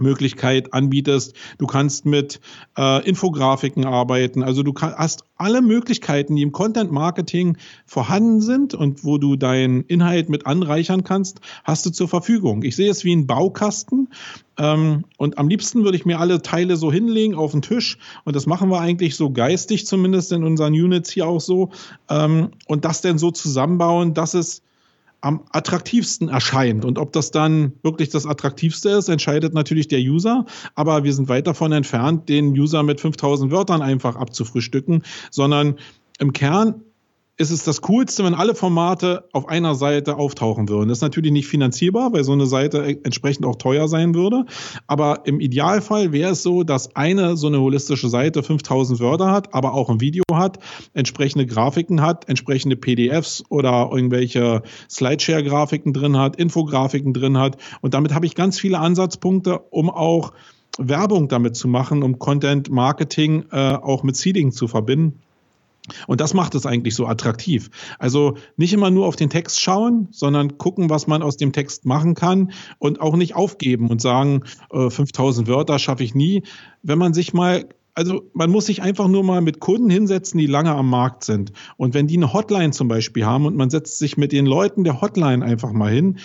Möglichkeit 0.00 0.72
anbietest. 0.72 1.34
Du 1.58 1.66
kannst 1.66 2.06
mit 2.06 2.40
äh, 2.76 3.06
Infografiken 3.06 3.84
arbeiten. 3.84 4.42
Also 4.42 4.62
du 4.62 4.72
kann, 4.72 4.94
hast 4.94 5.24
alle 5.36 5.62
Möglichkeiten, 5.62 6.36
die 6.36 6.42
im 6.42 6.52
Content 6.52 6.90
Marketing 6.90 7.56
vorhanden 7.86 8.40
sind 8.40 8.74
und 8.74 9.04
wo 9.04 9.18
du 9.18 9.36
deinen 9.36 9.82
Inhalt 9.82 10.28
mit 10.28 10.46
anreichern 10.46 11.04
kannst, 11.04 11.40
hast 11.64 11.86
du 11.86 11.90
zur 11.90 12.08
Verfügung. 12.08 12.62
Ich 12.62 12.76
sehe 12.76 12.90
es 12.90 13.04
wie 13.04 13.14
ein 13.14 13.26
Baukasten 13.26 14.08
ähm, 14.58 15.04
und 15.16 15.38
am 15.38 15.48
liebsten 15.48 15.84
würde 15.84 15.96
ich 15.96 16.04
mir 16.04 16.18
alle 16.18 16.42
Teile 16.42 16.76
so 16.76 16.92
hinlegen 16.92 17.34
auf 17.34 17.52
den 17.52 17.62
Tisch 17.62 17.98
und 18.24 18.34
das 18.34 18.46
machen 18.46 18.70
wir 18.70 18.80
eigentlich 18.80 19.16
so 19.16 19.30
geistig 19.30 19.86
zumindest 19.86 20.32
in 20.32 20.44
unseren 20.44 20.72
Units 20.72 21.10
hier 21.10 21.26
auch 21.26 21.40
so 21.40 21.70
ähm, 22.10 22.50
und 22.66 22.84
das 22.84 23.00
dann 23.00 23.18
so 23.18 23.30
zusammenbauen, 23.30 24.14
dass 24.14 24.34
es 24.34 24.62
am 25.20 25.42
attraktivsten 25.50 26.28
erscheint. 26.28 26.84
Und 26.84 26.98
ob 26.98 27.12
das 27.12 27.30
dann 27.30 27.72
wirklich 27.82 28.08
das 28.08 28.26
attraktivste 28.26 28.90
ist, 28.90 29.08
entscheidet 29.08 29.52
natürlich 29.52 29.88
der 29.88 30.00
User. 30.00 30.46
Aber 30.74 31.04
wir 31.04 31.12
sind 31.12 31.28
weit 31.28 31.46
davon 31.46 31.72
entfernt, 31.72 32.28
den 32.28 32.50
User 32.52 32.82
mit 32.82 33.00
5000 33.00 33.50
Wörtern 33.50 33.82
einfach 33.82 34.16
abzufrühstücken, 34.16 35.02
sondern 35.30 35.76
im 36.18 36.32
Kern 36.32 36.82
ist 37.38 37.52
es 37.52 37.62
das 37.62 37.80
Coolste, 37.82 38.24
wenn 38.24 38.34
alle 38.34 38.56
Formate 38.56 39.28
auf 39.32 39.48
einer 39.48 39.76
Seite 39.76 40.16
auftauchen 40.16 40.68
würden. 40.68 40.88
Das 40.88 40.98
ist 40.98 41.02
natürlich 41.02 41.30
nicht 41.30 41.46
finanzierbar, 41.46 42.12
weil 42.12 42.24
so 42.24 42.32
eine 42.32 42.46
Seite 42.46 42.84
entsprechend 43.04 43.46
auch 43.46 43.54
teuer 43.54 43.86
sein 43.86 44.16
würde. 44.16 44.44
Aber 44.88 45.20
im 45.24 45.38
Idealfall 45.38 46.12
wäre 46.12 46.32
es 46.32 46.42
so, 46.42 46.64
dass 46.64 46.96
eine 46.96 47.36
so 47.36 47.46
eine 47.46 47.60
holistische 47.60 48.08
Seite 48.08 48.42
5000 48.42 48.98
Wörter 48.98 49.30
hat, 49.30 49.54
aber 49.54 49.74
auch 49.74 49.88
ein 49.88 50.00
Video 50.00 50.24
hat, 50.32 50.58
entsprechende 50.94 51.46
Grafiken 51.46 52.02
hat, 52.02 52.28
entsprechende 52.28 52.76
PDFs 52.76 53.44
oder 53.48 53.90
irgendwelche 53.92 54.62
Slideshare-Grafiken 54.90 55.92
drin 55.92 56.16
hat, 56.16 56.34
Infografiken 56.34 57.14
drin 57.14 57.38
hat. 57.38 57.56
Und 57.80 57.94
damit 57.94 58.14
habe 58.14 58.26
ich 58.26 58.34
ganz 58.34 58.58
viele 58.58 58.80
Ansatzpunkte, 58.80 59.60
um 59.70 59.90
auch 59.90 60.32
Werbung 60.76 61.28
damit 61.28 61.56
zu 61.56 61.68
machen, 61.68 62.02
um 62.02 62.18
Content 62.18 62.68
Marketing 62.68 63.44
äh, 63.52 63.74
auch 63.74 64.02
mit 64.02 64.16
Seeding 64.16 64.50
zu 64.50 64.66
verbinden. 64.66 65.20
Und 66.06 66.20
das 66.20 66.34
macht 66.34 66.54
es 66.54 66.66
eigentlich 66.66 66.94
so 66.94 67.06
attraktiv. 67.06 67.70
Also 67.98 68.36
nicht 68.56 68.72
immer 68.72 68.90
nur 68.90 69.06
auf 69.06 69.16
den 69.16 69.30
Text 69.30 69.60
schauen, 69.60 70.08
sondern 70.10 70.58
gucken, 70.58 70.90
was 70.90 71.06
man 71.06 71.22
aus 71.22 71.36
dem 71.36 71.52
Text 71.52 71.86
machen 71.86 72.14
kann 72.14 72.52
und 72.78 73.00
auch 73.00 73.16
nicht 73.16 73.34
aufgeben 73.34 73.88
und 73.90 74.00
sagen, 74.00 74.44
äh, 74.72 74.90
5000 74.90 75.48
Wörter 75.48 75.78
schaffe 75.78 76.04
ich 76.04 76.14
nie. 76.14 76.42
Wenn 76.82 76.98
man 76.98 77.14
sich 77.14 77.32
mal 77.32 77.66
also 77.94 78.30
man 78.32 78.48
muss 78.50 78.66
sich 78.66 78.80
einfach 78.80 79.08
nur 79.08 79.24
mal 79.24 79.40
mit 79.40 79.58
Kunden 79.58 79.90
hinsetzen, 79.90 80.38
die 80.38 80.46
lange 80.46 80.70
am 80.70 80.88
Markt 80.88 81.24
sind. 81.24 81.50
Und 81.76 81.94
wenn 81.94 82.06
die 82.06 82.16
eine 82.16 82.32
Hotline 82.32 82.70
zum 82.70 82.86
Beispiel 82.86 83.26
haben 83.26 83.44
und 83.44 83.56
man 83.56 83.70
setzt 83.70 83.98
sich 83.98 84.16
mit 84.16 84.30
den 84.30 84.46
Leuten 84.46 84.84
der 84.84 85.00
Hotline 85.00 85.44
einfach 85.44 85.72
mal 85.72 85.90
hin, 85.90 86.18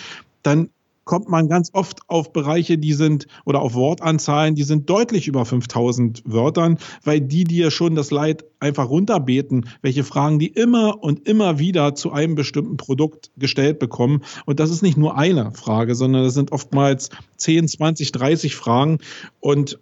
dann 0.44 0.68
kommt 1.04 1.28
man 1.28 1.48
ganz 1.48 1.70
oft 1.72 2.00
auf 2.08 2.32
Bereiche, 2.32 2.78
die 2.78 2.92
sind 2.92 3.26
oder 3.44 3.60
auf 3.60 3.74
Wortanzahlen, 3.74 4.54
die 4.54 4.62
sind 4.62 4.88
deutlich 4.88 5.28
über 5.28 5.44
5000 5.44 6.22
Wörtern, 6.24 6.78
weil 7.02 7.20
die 7.20 7.44
dir 7.44 7.70
schon 7.70 7.94
das 7.94 8.10
Leid 8.10 8.44
einfach 8.64 8.88
runterbeten, 8.88 9.68
welche 9.82 10.04
Fragen 10.04 10.38
die 10.38 10.48
immer 10.48 11.02
und 11.02 11.28
immer 11.28 11.58
wieder 11.58 11.94
zu 11.94 12.12
einem 12.12 12.34
bestimmten 12.34 12.76
Produkt 12.76 13.30
gestellt 13.36 13.78
bekommen. 13.78 14.22
Und 14.46 14.58
das 14.58 14.70
ist 14.70 14.82
nicht 14.82 14.96
nur 14.96 15.16
eine 15.18 15.52
Frage, 15.52 15.94
sondern 15.94 16.24
das 16.24 16.34
sind 16.34 16.50
oftmals 16.50 17.10
10, 17.36 17.68
20, 17.68 18.12
30 18.12 18.56
Fragen 18.56 18.98
und 19.40 19.78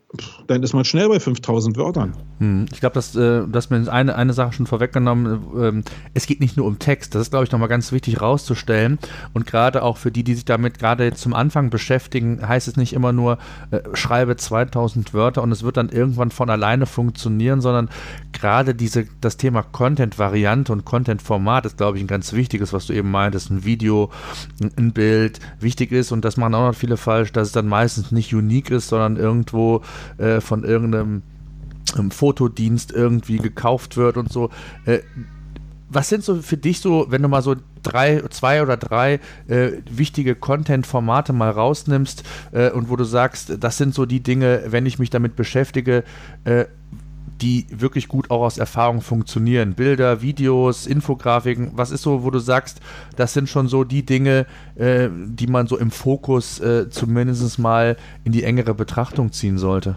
dann 0.49 0.63
ist 0.63 0.75
man 0.75 0.85
schnell 0.85 1.09
bei 1.09 1.21
5000 1.21 1.77
Wörtern. 1.77 2.17
Hm, 2.39 2.67
ich 2.73 2.81
glaube, 2.81 2.95
dass, 2.95 3.15
äh, 3.15 3.47
dass 3.47 3.71
mir 3.71 3.91
eine, 3.91 4.17
eine 4.17 4.33
Sache 4.33 4.53
schon 4.53 4.67
vorweggenommen, 4.67 5.41
ähm, 5.57 5.85
es 6.13 6.27
geht 6.27 6.41
nicht 6.41 6.57
nur 6.57 6.67
um 6.67 6.79
Text, 6.79 7.15
das 7.15 7.23
ist, 7.23 7.31
glaube 7.31 7.45
ich, 7.45 7.53
nochmal 7.53 7.69
ganz 7.69 7.93
wichtig 7.93 8.21
rauszustellen 8.21 8.99
und 9.33 9.47
gerade 9.47 9.83
auch 9.83 9.97
für 9.97 10.11
die, 10.11 10.25
die 10.25 10.35
sich 10.35 10.45
damit 10.45 10.79
gerade 10.79 11.15
zum 11.15 11.35
Anfang 11.35 11.71
beschäftigen, 11.71 12.47
heißt 12.47 12.67
es 12.67 12.77
nicht 12.77 12.93
immer 12.93 13.13
nur, 13.13 13.39
äh, 13.71 13.81
schreibe 13.95 14.37
2000 14.37 15.15
Wörter 15.15 15.43
und 15.43 15.53
es 15.53 15.63
wird 15.63 15.77
dann 15.77 15.89
irgendwann 15.89 16.31
von 16.31 16.51
alleine 16.51 16.87
funktionieren, 16.87 17.61
sondern 17.61 17.89
gerade 18.33 18.72
diese, 18.75 19.07
das 19.21 19.37
Thema 19.37 19.63
Content-Variante 19.63 20.73
und 20.73 20.85
Content-Format 20.85 21.67
ist, 21.67 21.77
glaube 21.77 21.99
ich, 21.99 22.05
ein 22.05 22.09
ganz 22.09 22.33
wichtiges, 22.33 22.73
was 22.73 22.87
du 22.87 22.93
eben 22.93 23.11
meintest, 23.11 23.51
ein 23.51 23.65
Video, 23.65 24.11
ein 24.77 24.93
Bild 24.93 25.41
wichtig 25.61 25.93
ist 25.93 26.13
und 26.13 26.25
das 26.25 26.37
machen 26.37 26.55
auch 26.55 26.69
noch 26.69 26.75
viele 26.75 26.97
falsch, 26.97 27.33
dass 27.33 27.49
es 27.49 27.53
dann 27.53 27.69
meistens 27.69 28.13
nicht 28.13 28.35
unique 28.35 28.71
ist, 28.71 28.89
sondern 28.89 29.17
irgendwo 29.17 29.83
äh, 30.19 30.41
von 30.41 30.65
irgendeinem 30.65 31.23
ähm, 31.99 32.11
Fotodienst 32.11 32.93
irgendwie 32.93 33.39
gekauft 33.39 33.97
wird 33.97 34.17
und 34.17 34.33
so. 34.33 34.51
Äh, 34.85 35.01
was 35.93 36.09
sind 36.09 36.25
so 36.25 36.37
für 36.37 36.57
dich 36.57 36.81
so, 36.81 37.07
wenn 37.11 37.21
du 37.21 37.29
mal 37.29 37.43
so 37.43 37.55
drei, 37.83 38.23
zwei 38.31 38.63
oder 38.63 38.77
drei 38.77 39.21
äh, 39.47 39.73
wichtige 39.91 40.35
Content-Formate 40.35 41.33
mal 41.33 41.51
rausnimmst 41.51 42.23
äh, 42.53 42.71
und 42.71 42.89
wo 42.89 42.97
du 42.97 43.05
sagst, 43.05 43.59
das 43.61 43.77
sind 43.77 43.95
so 43.95 44.07
die 44.07 44.23
Dinge, 44.23 44.63
wenn 44.67 44.87
ich 44.87 44.99
mich 44.99 45.11
damit 45.11 45.37
beschäftige, 45.37 46.05
äh, 46.45 46.65
die 47.43 47.67
wirklich 47.71 48.09
gut 48.09 48.31
auch 48.31 48.43
aus 48.43 48.57
Erfahrung 48.57 49.01
funktionieren. 49.01 49.75
Bilder, 49.75 50.23
Videos, 50.23 50.87
Infografiken, 50.87 51.73
was 51.75 51.91
ist 51.91 52.03
so, 52.03 52.23
wo 52.23 52.31
du 52.31 52.39
sagst, 52.39 52.81
das 53.17 53.33
sind 53.33 53.49
schon 53.49 53.67
so 53.69 53.83
die 53.85 54.07
Dinge, 54.07 54.47
äh, 54.77 55.09
die 55.11 55.49
man 55.49 55.67
so 55.67 55.77
im 55.77 55.91
Fokus 55.91 56.61
äh, 56.61 56.89
zumindest 56.89 57.59
mal 57.59 57.97
in 58.25 58.33
die 58.33 58.45
engere 58.45 58.75
Betrachtung 58.75 59.33
ziehen 59.33 59.59
sollte? 59.59 59.97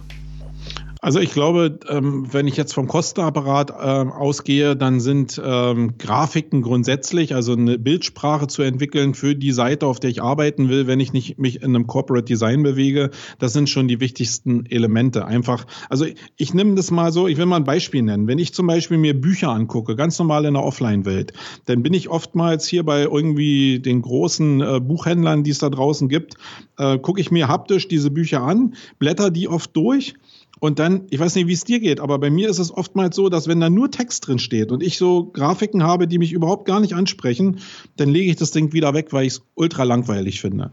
Also 1.05 1.19
ich 1.19 1.33
glaube, 1.33 1.77
ähm, 1.87 2.33
wenn 2.33 2.47
ich 2.47 2.57
jetzt 2.57 2.73
vom 2.73 2.87
Kostenapparat 2.87 3.71
ähm, 3.79 4.11
ausgehe, 4.11 4.75
dann 4.75 4.99
sind 4.99 5.39
ähm, 5.45 5.99
Grafiken 5.99 6.63
grundsätzlich, 6.63 7.35
also 7.35 7.53
eine 7.53 7.77
Bildsprache 7.77 8.47
zu 8.47 8.63
entwickeln 8.63 9.13
für 9.13 9.35
die 9.35 9.51
Seite, 9.51 9.85
auf 9.85 9.99
der 9.99 10.09
ich 10.09 10.23
arbeiten 10.23 10.67
will, 10.67 10.87
wenn 10.87 10.99
ich 10.99 11.13
nicht 11.13 11.37
mich 11.37 11.57
in 11.57 11.75
einem 11.75 11.85
Corporate 11.85 12.25
Design 12.25 12.63
bewege, 12.63 13.11
das 13.37 13.53
sind 13.53 13.69
schon 13.69 13.87
die 13.87 13.99
wichtigsten 13.99 14.65
Elemente. 14.65 15.27
Einfach, 15.27 15.67
also 15.91 16.05
ich, 16.05 16.15
ich 16.37 16.55
nehme 16.55 16.73
das 16.73 16.89
mal 16.89 17.11
so, 17.11 17.27
ich 17.27 17.37
will 17.37 17.45
mal 17.45 17.57
ein 17.57 17.65
Beispiel 17.65 18.01
nennen. 18.01 18.25
Wenn 18.25 18.39
ich 18.39 18.55
zum 18.55 18.65
Beispiel 18.65 18.97
mir 18.97 19.13
Bücher 19.13 19.49
angucke, 19.49 19.95
ganz 19.95 20.17
normal 20.17 20.45
in 20.45 20.55
der 20.55 20.63
Offline-Welt, 20.63 21.33
dann 21.65 21.83
bin 21.83 21.93
ich 21.93 22.09
oftmals 22.09 22.65
hier 22.67 22.83
bei 22.83 23.03
irgendwie 23.03 23.77
den 23.77 24.01
großen 24.01 24.59
äh, 24.59 24.79
Buchhändlern, 24.79 25.43
die 25.43 25.51
es 25.51 25.59
da 25.59 25.69
draußen 25.69 26.09
gibt, 26.09 26.33
äh, 26.79 26.97
gucke 26.97 27.21
ich 27.21 27.29
mir 27.29 27.47
haptisch 27.47 27.87
diese 27.87 28.09
Bücher 28.09 28.41
an, 28.41 28.73
blätter 28.97 29.29
die 29.29 29.47
oft 29.47 29.77
durch 29.77 30.15
und 30.59 30.79
dann, 30.79 31.07
ich 31.09 31.19
weiß 31.19 31.35
nicht, 31.35 31.47
wie 31.47 31.53
es 31.53 31.63
dir 31.63 31.79
geht, 31.79 31.99
aber 31.99 32.19
bei 32.19 32.29
mir 32.29 32.49
ist 32.49 32.59
es 32.59 32.71
oftmals 32.71 33.15
so, 33.15 33.29
dass 33.29 33.47
wenn 33.47 33.59
da 33.59 33.69
nur 33.69 33.91
Text 33.91 34.27
drin 34.27 34.39
steht 34.39 34.71
und 34.71 34.81
ich 34.81 34.97
so 34.97 35.25
Grafiken 35.25 35.83
habe, 35.83 36.07
die 36.07 36.17
mich 36.17 36.31
überhaupt 36.31 36.65
gar 36.65 36.79
nicht 36.79 36.93
ansprechen, 36.93 37.59
dann 37.97 38.09
lege 38.09 38.29
ich 38.29 38.37
das 38.37 38.51
Ding 38.51 38.73
wieder 38.73 38.93
weg, 38.93 39.11
weil 39.11 39.25
ich 39.25 39.33
es 39.33 39.41
ultra 39.55 39.83
langweilig 39.83 40.41
finde. 40.41 40.71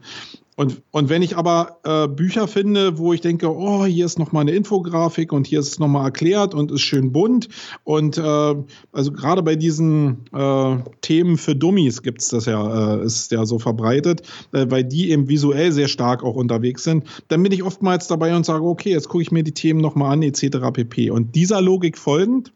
Und, 0.55 0.83
und 0.91 1.09
wenn 1.09 1.23
ich 1.23 1.37
aber 1.37 1.79
äh, 1.85 2.09
Bücher 2.09 2.47
finde, 2.47 2.99
wo 2.99 3.15
ich 3.15 3.23
denke, 3.23 3.49
oh, 3.49 3.87
hier 3.87 4.05
ist 4.05 4.19
nochmal 4.19 4.43
eine 4.43 4.51
Infografik 4.51 5.33
und 5.33 5.47
hier 5.47 5.61
ist 5.61 5.69
es 5.69 5.79
nochmal 5.79 6.05
erklärt 6.05 6.55
und 6.55 6.71
ist 6.71 6.83
schön 6.83 7.11
bunt. 7.11 7.49
Und 7.85 8.19
äh, 8.19 8.55
also 8.93 9.13
gerade 9.13 9.43
bei 9.43 9.57
diesen 9.57 10.27
äh, 10.35 10.77
Themen 11.01 11.39
für 11.39 11.57
Dummies 11.57 12.03
gibt's 12.03 12.29
das 12.29 12.45
ja, 12.45 12.97
äh, 12.97 13.05
ist 13.05 13.33
ja 13.33 13.47
so 13.47 13.59
verbreitet, 13.59 14.23
äh, 14.53 14.67
weil 14.69 14.85
die 14.85 15.11
eben 15.11 15.29
visuell 15.29 15.73
sehr 15.73 15.89
stark 15.89 16.23
auch 16.23 16.35
unterwegs 16.35 16.85
sind. 16.85 17.05
Dann 17.29 17.43
bin 17.43 17.53
ich 17.53 17.63
oftmals 17.63 18.07
dabei 18.07 18.37
und 18.37 18.45
sage, 18.45 18.65
okay, 18.65 18.91
jetzt 18.91 19.09
gucke 19.09 19.23
ich 19.23 19.33
mir 19.33 19.45
die 19.45 19.53
Themen 19.53 19.81
nochmal 19.81 20.13
an, 20.13 20.23
etc. 20.23 20.59
pp. 20.73 21.11
Und 21.11 21.35
dieser 21.35 21.63
Logik 21.63 21.97
folgend 21.97 22.53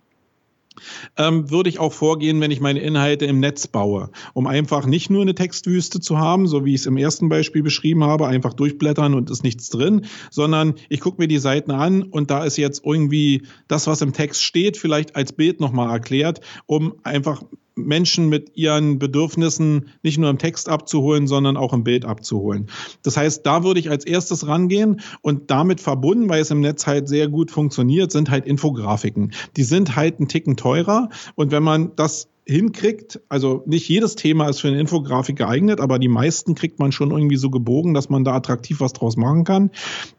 ähm, 1.17 1.51
würde 1.51 1.69
ich 1.69 1.79
auch 1.79 1.93
vorgehen, 1.93 2.41
wenn 2.41 2.51
ich 2.51 2.61
meine 2.61 2.81
Inhalte 2.81 3.27
im 3.27 3.41
Netz 3.41 3.67
baue, 3.67 4.11
um 4.35 4.47
einfach 4.47 4.87
nicht 4.87 5.11
nur 5.11 5.23
eine 5.23 5.35
Textwüste 5.35 6.01
zu 6.01 6.19
haben, 6.19 6.47
so 6.47 6.65
wie 6.65 6.75
ich 6.75 6.81
es 6.81 6.87
im 6.87 6.97
ersten 6.97 7.29
Beispiel 7.29 7.63
beschrieben 7.63 8.05
habe, 8.05 8.27
einfach 8.27 8.55
durchblättern 8.55 9.15
und 9.15 9.31
ist 9.31 9.43
nichts 9.43 9.69
drin, 9.69 10.07
sondern 10.31 10.75
ich 10.89 11.01
gucke 11.01 11.21
mir 11.21 11.29
die 11.29 11.39
Seiten 11.39 11.71
an 11.71 12.03
und 12.03 12.31
da 12.31 12.45
ist 12.45 12.57
jetzt 12.57 12.83
irgendwie 12.85 13.43
das, 13.69 13.87
was 13.87 14.01
im 14.01 14.13
Text 14.13 14.43
steht, 14.43 14.77
vielleicht 14.77 15.17
als 15.17 15.33
Bild 15.33 15.61
nochmal 15.61 15.91
erklärt, 15.91 16.41
um 16.67 16.95
einfach 17.03 17.43
Menschen 17.77 18.29
mit 18.29 18.57
ihren 18.57 18.99
Bedürfnissen 18.99 19.91
nicht 20.03 20.19
nur 20.19 20.31
im 20.31 20.39
Text 20.39 20.69
abzuholen, 20.69 21.27
sondern 21.27 21.57
auch 21.57 21.73
im 21.73 21.85
Bild 21.85 22.05
abzuholen. 22.05 22.69
Das 23.03 23.17
heißt, 23.17 23.45
da 23.45 23.63
würde 23.65 23.79
ich 23.79 23.91
als 23.91 24.07
erstes 24.07 24.49
rangehen 24.49 25.01
und 25.21 25.51
damit 25.51 25.81
verbunden, 25.81 26.29
weil 26.29 26.41
es 26.41 26.51
im 26.51 26.61
Netz 26.61 26.87
halt 26.87 27.07
sehr 27.07 27.29
gut 27.29 27.51
funktioniert, 27.51 28.11
sind 28.11 28.31
halt 28.31 28.47
Infografiken. 28.47 29.33
Die 29.57 29.63
sind 29.63 29.95
halt 29.95 30.19
einen 30.19 30.29
Ticken 30.29 30.57
teurer 30.57 31.11
und 31.35 31.53
wenn 31.53 31.63
man 31.63 31.93
das 31.97 32.29
hinkriegt, 32.47 33.21
also 33.29 33.65
nicht 33.67 33.89
jedes 33.89 34.15
Thema 34.15 34.49
ist 34.49 34.61
für 34.61 34.69
eine 34.69 34.81
Infografik 34.81 35.37
geeignet, 35.37 35.81
aber 35.81 35.99
die 35.99 36.09
meisten 36.09 36.55
kriegt 36.55 36.79
man 36.79 36.93
schon 36.93 37.11
irgendwie 37.11 37.37
so 37.37 37.51
gebogen, 37.51 37.93
dass 37.93 38.09
man 38.09 38.23
da 38.23 38.35
attraktiv 38.35 38.81
was 38.81 38.93
draus 38.93 39.17
machen 39.17 39.43
kann. 39.43 39.71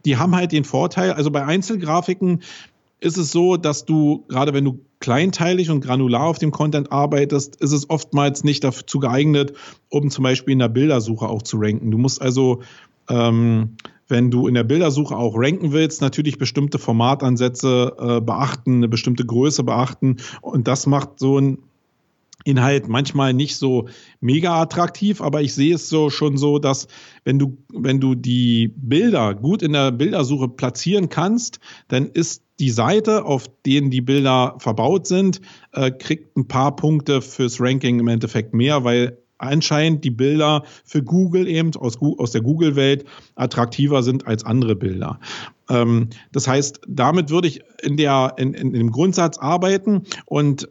Die 0.03 0.18
haben 0.18 0.36
halt 0.36 0.51
den 0.51 0.66
Vorteil, 0.66 1.14
also 1.14 1.32
bei 1.32 1.45
Einzelgrafiken 1.45 2.41
ist 3.00 3.18
es 3.18 3.32
so, 3.32 3.58
dass 3.58 3.86
du, 3.86 4.26
gerade 4.28 4.54
wenn 4.54 4.66
du 4.66 4.80
kleinteilig 5.00 5.70
und 5.70 5.82
granular 5.82 6.24
auf 6.24 6.39
dem 6.39 6.52
Content 6.52 6.91
arbeitest, 6.91 7.62
ist 7.62 7.72
es 7.72 7.89
oftmals 7.89 8.43
nicht 8.43 8.64
dazu 8.64 9.00
geeignet, 9.00 9.54
um 9.89 10.10
zum 10.10 10.24
Beispiel 10.24 10.54
in 10.54 10.60
der 10.60 10.70
Bildersuche 10.70 11.28
auch 11.28 11.43
zu 11.43 11.58
ranken. 11.60 11.91
Du 11.91 11.98
musst 11.98 12.22
also, 12.22 12.62
ähm, 13.10 13.78
wenn 14.08 14.32
du 14.32 14.48
in 14.48 14.56
der 14.56 14.64
Bildersuche 14.64 15.16
auch 15.16 15.36
ranken 15.36 15.74
willst, 15.74 16.02
natürlich 16.02 16.38
bestimmte 16.38 16.80
Formatansätze 16.80 17.95
äh, 18.00 18.22
beachten, 18.22 18.78
eine 18.78 18.88
bestimmte 18.88 19.26
Größe 19.26 19.64
beachten. 19.64 20.18
Und 20.41 20.68
das 20.68 20.88
macht 20.88 21.20
so 21.20 21.39
ein 21.39 21.60
Inhalt 22.45 22.88
manchmal 22.88 23.34
nicht 23.34 23.58
so 23.58 23.89
mega 24.22 24.62
attraktiv, 24.62 25.22
aber 25.22 25.41
ich 25.41 25.54
sehe 25.54 25.76
es 25.76 25.89
so 25.89 26.10
schon 26.10 26.38
so, 26.38 26.60
dass 26.60 26.88
wenn 27.26 27.39
du, 27.39 27.58
wenn 27.74 28.00
du 28.00 28.16
die 28.16 28.74
Bilder 28.76 29.36
gut 29.36 29.62
in 29.62 29.74
der 29.74 29.91
Bildersuche 29.91 30.48
platzieren 30.48 31.10
kannst, 31.10 31.60
dann 31.89 32.06
ist 32.06 32.47
die 32.60 32.70
Seite, 32.72 33.26
auf 33.26 33.47
denen 33.66 33.89
die 33.91 34.01
Bilder 34.01 34.55
verbaut 34.60 35.08
sind, 35.08 35.41
äh, 35.74 35.91
kriegt 35.91 36.36
ein 36.36 36.47
paar 36.47 36.76
Punkte 36.76 37.22
fürs 37.22 37.60
Ranking 37.60 37.99
im 37.99 38.08
Endeffekt 38.08 38.53
mehr, 38.53 38.84
weil 38.84 39.18
anscheinend 39.38 40.03
die 40.03 40.12
Bilder 40.12 40.64
für 40.84 41.03
Google 41.03 41.47
eben 41.47 41.76
aus, 41.76 41.97
aus 42.01 42.32
der 42.32 42.41
Google-Welt 42.41 43.05
attraktiver 43.36 44.01
sind 44.03 44.26
als 44.26 44.43
andere 44.43 44.76
Bilder. 44.76 45.20
Ähm, 45.70 46.10
das 46.32 46.47
heißt, 46.47 46.82
damit 46.88 47.30
würde 47.30 47.47
ich 47.47 47.62
in, 47.82 47.97
der, 47.97 48.34
in, 48.38 48.53
in 48.53 48.74
dem 48.74 48.91
Grundsatz 48.91 49.38
arbeiten 49.38 50.03
und 50.26 50.68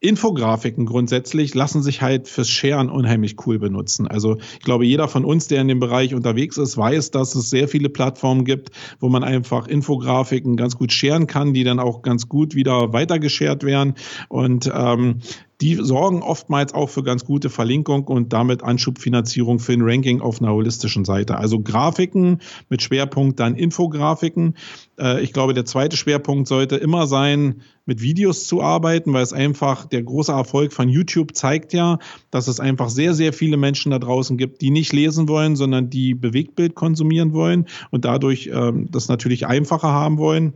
Infografiken 0.00 0.86
grundsätzlich 0.86 1.54
lassen 1.54 1.82
sich 1.82 2.02
halt 2.02 2.28
fürs 2.28 2.48
Sharen 2.48 2.88
unheimlich 2.88 3.34
cool 3.46 3.58
benutzen. 3.58 4.06
Also 4.06 4.36
ich 4.52 4.60
glaube, 4.60 4.86
jeder 4.86 5.08
von 5.08 5.24
uns, 5.24 5.48
der 5.48 5.60
in 5.60 5.66
dem 5.66 5.80
Bereich 5.80 6.14
unterwegs 6.14 6.56
ist, 6.56 6.76
weiß, 6.76 7.10
dass 7.10 7.34
es 7.34 7.50
sehr 7.50 7.66
viele 7.66 7.88
Plattformen 7.88 8.44
gibt, 8.44 8.70
wo 9.00 9.08
man 9.08 9.24
einfach 9.24 9.66
Infografiken 9.66 10.56
ganz 10.56 10.76
gut 10.76 10.92
sharen 10.92 11.26
kann, 11.26 11.52
die 11.52 11.64
dann 11.64 11.80
auch 11.80 12.02
ganz 12.02 12.28
gut 12.28 12.54
wieder 12.54 12.92
weitergeshared 12.92 13.64
werden. 13.64 13.94
Und 14.28 14.70
ähm, 14.72 15.18
die 15.60 15.74
sorgen 15.74 16.22
oftmals 16.22 16.72
auch 16.72 16.88
für 16.88 17.02
ganz 17.02 17.24
gute 17.24 17.50
Verlinkung 17.50 18.04
und 18.04 18.32
damit 18.32 18.62
Anschubfinanzierung 18.62 19.58
für 19.58 19.72
ein 19.72 19.82
Ranking 19.82 20.20
auf 20.20 20.40
einer 20.40 20.52
holistischen 20.52 21.04
Seite. 21.04 21.36
Also 21.36 21.60
Grafiken 21.60 22.40
mit 22.68 22.82
Schwerpunkt 22.82 23.40
dann 23.40 23.56
Infografiken. 23.56 24.54
Äh, 24.98 25.22
ich 25.22 25.32
glaube, 25.32 25.54
der 25.54 25.64
zweite 25.64 25.96
Schwerpunkt 25.96 26.46
sollte 26.46 26.76
immer 26.76 27.06
sein, 27.06 27.62
mit 27.86 28.02
Videos 28.02 28.46
zu 28.46 28.62
arbeiten, 28.62 29.14
weil 29.14 29.22
es 29.22 29.32
einfach 29.32 29.86
der 29.86 30.02
große 30.02 30.30
Erfolg 30.30 30.74
von 30.74 30.88
YouTube 30.88 31.34
zeigt 31.34 31.72
ja, 31.72 31.98
dass 32.30 32.46
es 32.46 32.60
einfach 32.60 32.90
sehr, 32.90 33.14
sehr 33.14 33.32
viele 33.32 33.56
Menschen 33.56 33.90
da 33.90 33.98
draußen 33.98 34.36
gibt, 34.36 34.60
die 34.60 34.70
nicht 34.70 34.92
lesen 34.92 35.26
wollen, 35.26 35.56
sondern 35.56 35.88
die 35.88 36.14
Bewegtbild 36.14 36.74
konsumieren 36.74 37.32
wollen 37.32 37.66
und 37.90 38.04
dadurch 38.04 38.50
ähm, 38.52 38.88
das 38.90 39.08
natürlich 39.08 39.46
einfacher 39.46 39.88
haben 39.88 40.18
wollen. 40.18 40.52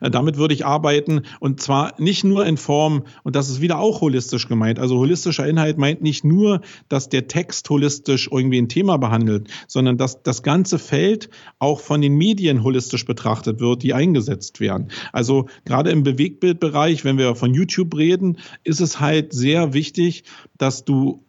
Äh, 0.00 0.10
damit 0.10 0.36
würde 0.36 0.54
ich 0.54 0.66
arbeiten 0.66 1.22
und 1.40 1.60
zwar 1.60 1.94
nicht 1.98 2.24
nur 2.24 2.46
in 2.46 2.56
Form, 2.56 3.04
und 3.22 3.36
das 3.36 3.48
ist 3.48 3.60
wieder 3.60 3.78
auch 3.78 4.00
holistisch 4.00 4.48
gemeint. 4.48 4.78
Also 4.78 4.98
holistischer 4.98 5.46
Inhalt 5.46 5.78
meint 5.78 6.02
nicht 6.02 6.24
nur, 6.24 6.60
dass 6.88 7.08
der 7.08 7.28
Text 7.28 7.68
holistisch 7.70 8.28
irgendwie 8.30 8.58
ein 8.58 8.68
Thema 8.68 8.98
behandelt, 8.98 9.48
sondern 9.66 9.96
dass 9.96 10.22
das 10.22 10.42
ganze 10.42 10.78
Feld 10.78 11.30
auch 11.58 11.80
von 11.80 12.00
den 12.00 12.16
Medien 12.16 12.62
holistisch 12.62 13.04
betrachtet 13.04 13.60
wird, 13.60 13.82
die 13.82 13.94
eingesetzt 13.94 14.60
werden. 14.60 14.88
Also 15.12 15.48
gerade 15.64 15.90
im 15.90 16.02
Bewegtbildbereich, 16.02 17.04
wenn 17.04 17.18
wir 17.18 17.34
von 17.34 17.54
YouTube 17.54 17.96
reden, 17.96 18.38
ist 18.64 18.80
es 18.80 19.00
halt 19.00 19.32
sehr 19.32 19.72
wichtig, 19.72 20.24
dass 20.56 20.84
du 20.84 21.24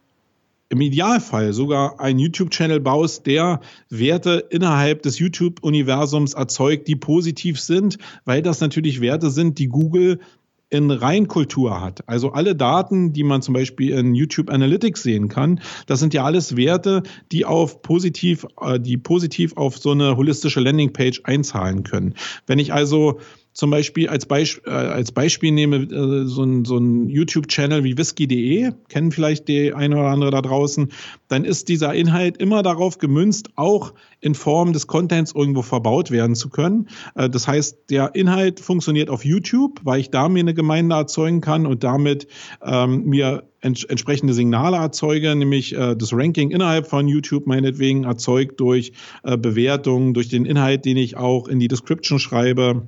im 0.69 0.81
Idealfall 0.81 1.51
sogar 1.53 1.99
einen 1.99 2.19
YouTube-Channel 2.19 2.79
baust, 2.79 3.25
der 3.25 3.59
Werte 3.89 4.45
innerhalb 4.49 5.01
des 5.01 5.19
YouTube-Universums 5.19 6.35
erzeugt, 6.35 6.87
die 6.87 6.95
positiv 6.95 7.59
sind, 7.59 7.97
weil 8.25 8.41
das 8.41 8.61
natürlich 8.61 9.01
Werte 9.01 9.31
sind, 9.31 9.57
die 9.57 9.67
Google 9.67 10.19
in 10.69 10.91
Reinkultur 10.91 11.81
hat. 11.81 12.07
Also 12.07 12.31
alle 12.31 12.55
Daten, 12.55 13.11
die 13.11 13.23
man 13.23 13.41
zum 13.41 13.55
Beispiel 13.55 13.91
in 13.91 14.13
YouTube 14.13 14.51
Analytics 14.51 15.01
sehen 15.01 15.27
kann, 15.27 15.61
das 15.87 15.99
sind 15.99 16.13
ja 16.13 16.23
alles 16.23 16.55
Werte, 16.55 17.01
die 17.31 17.45
auf 17.45 17.81
positiv, 17.81 18.45
äh, 18.61 18.79
die 18.79 18.97
positiv 18.97 19.57
auf 19.57 19.77
so 19.79 19.91
eine 19.91 20.15
holistische 20.15 20.59
Landingpage 20.59 21.21
einzahlen 21.23 21.83
können. 21.83 22.13
Wenn 22.45 22.59
ich 22.59 22.71
also 22.71 23.19
zum 23.53 23.71
Beispiel 23.71 24.07
als, 24.07 24.25
Beisp 24.25 24.65
äh, 24.65 24.69
als 24.69 25.11
Beispiel 25.11 25.51
nehme, 25.51 25.77
äh, 25.77 26.25
so 26.25 26.43
ein, 26.43 26.65
so 26.65 26.77
ein 26.77 27.09
YouTube-Channel 27.09 27.83
wie 27.83 27.97
whisky.de, 27.97 28.71
kennen 28.87 29.11
vielleicht 29.11 29.47
die 29.47 29.73
eine 29.73 29.97
oder 29.97 30.09
andere 30.09 30.31
da 30.31 30.41
draußen, 30.41 30.89
dann 31.27 31.45
ist 31.45 31.67
dieser 31.67 31.93
Inhalt 31.93 32.37
immer 32.37 32.63
darauf 32.63 32.99
gemünzt, 32.99 33.49
auch 33.55 33.93
in 34.21 34.35
Form 34.35 34.73
des 34.73 34.87
Contents 34.87 35.33
irgendwo 35.35 35.61
verbaut 35.61 36.11
werden 36.11 36.35
zu 36.35 36.49
können. 36.49 36.87
Äh, 37.15 37.29
das 37.29 37.47
heißt, 37.47 37.89
der 37.89 38.15
Inhalt 38.15 38.59
funktioniert 38.59 39.09
auf 39.09 39.25
YouTube, 39.25 39.79
weil 39.83 39.99
ich 39.99 40.09
da 40.09 40.29
mir 40.29 40.39
eine 40.39 40.53
Gemeinde 40.53 40.95
erzeugen 40.95 41.41
kann 41.41 41.65
und 41.65 41.83
damit 41.83 42.27
ähm, 42.63 43.05
mir 43.05 43.43
ents 43.61 43.83
entsprechende 43.83 44.33
Signale 44.33 44.77
erzeuge, 44.77 45.35
nämlich 45.35 45.75
äh, 45.75 45.95
das 45.95 46.13
Ranking 46.13 46.51
innerhalb 46.51 46.87
von 46.87 47.07
YouTube 47.07 47.47
meinetwegen 47.47 48.05
erzeugt 48.05 48.59
durch 48.59 48.93
äh, 49.23 49.37
Bewertungen, 49.37 50.13
durch 50.13 50.29
den 50.29 50.45
Inhalt, 50.45 50.85
den 50.85 50.97
ich 50.97 51.17
auch 51.17 51.47
in 51.47 51.59
die 51.59 51.67
Description 51.67 52.19
schreibe 52.19 52.87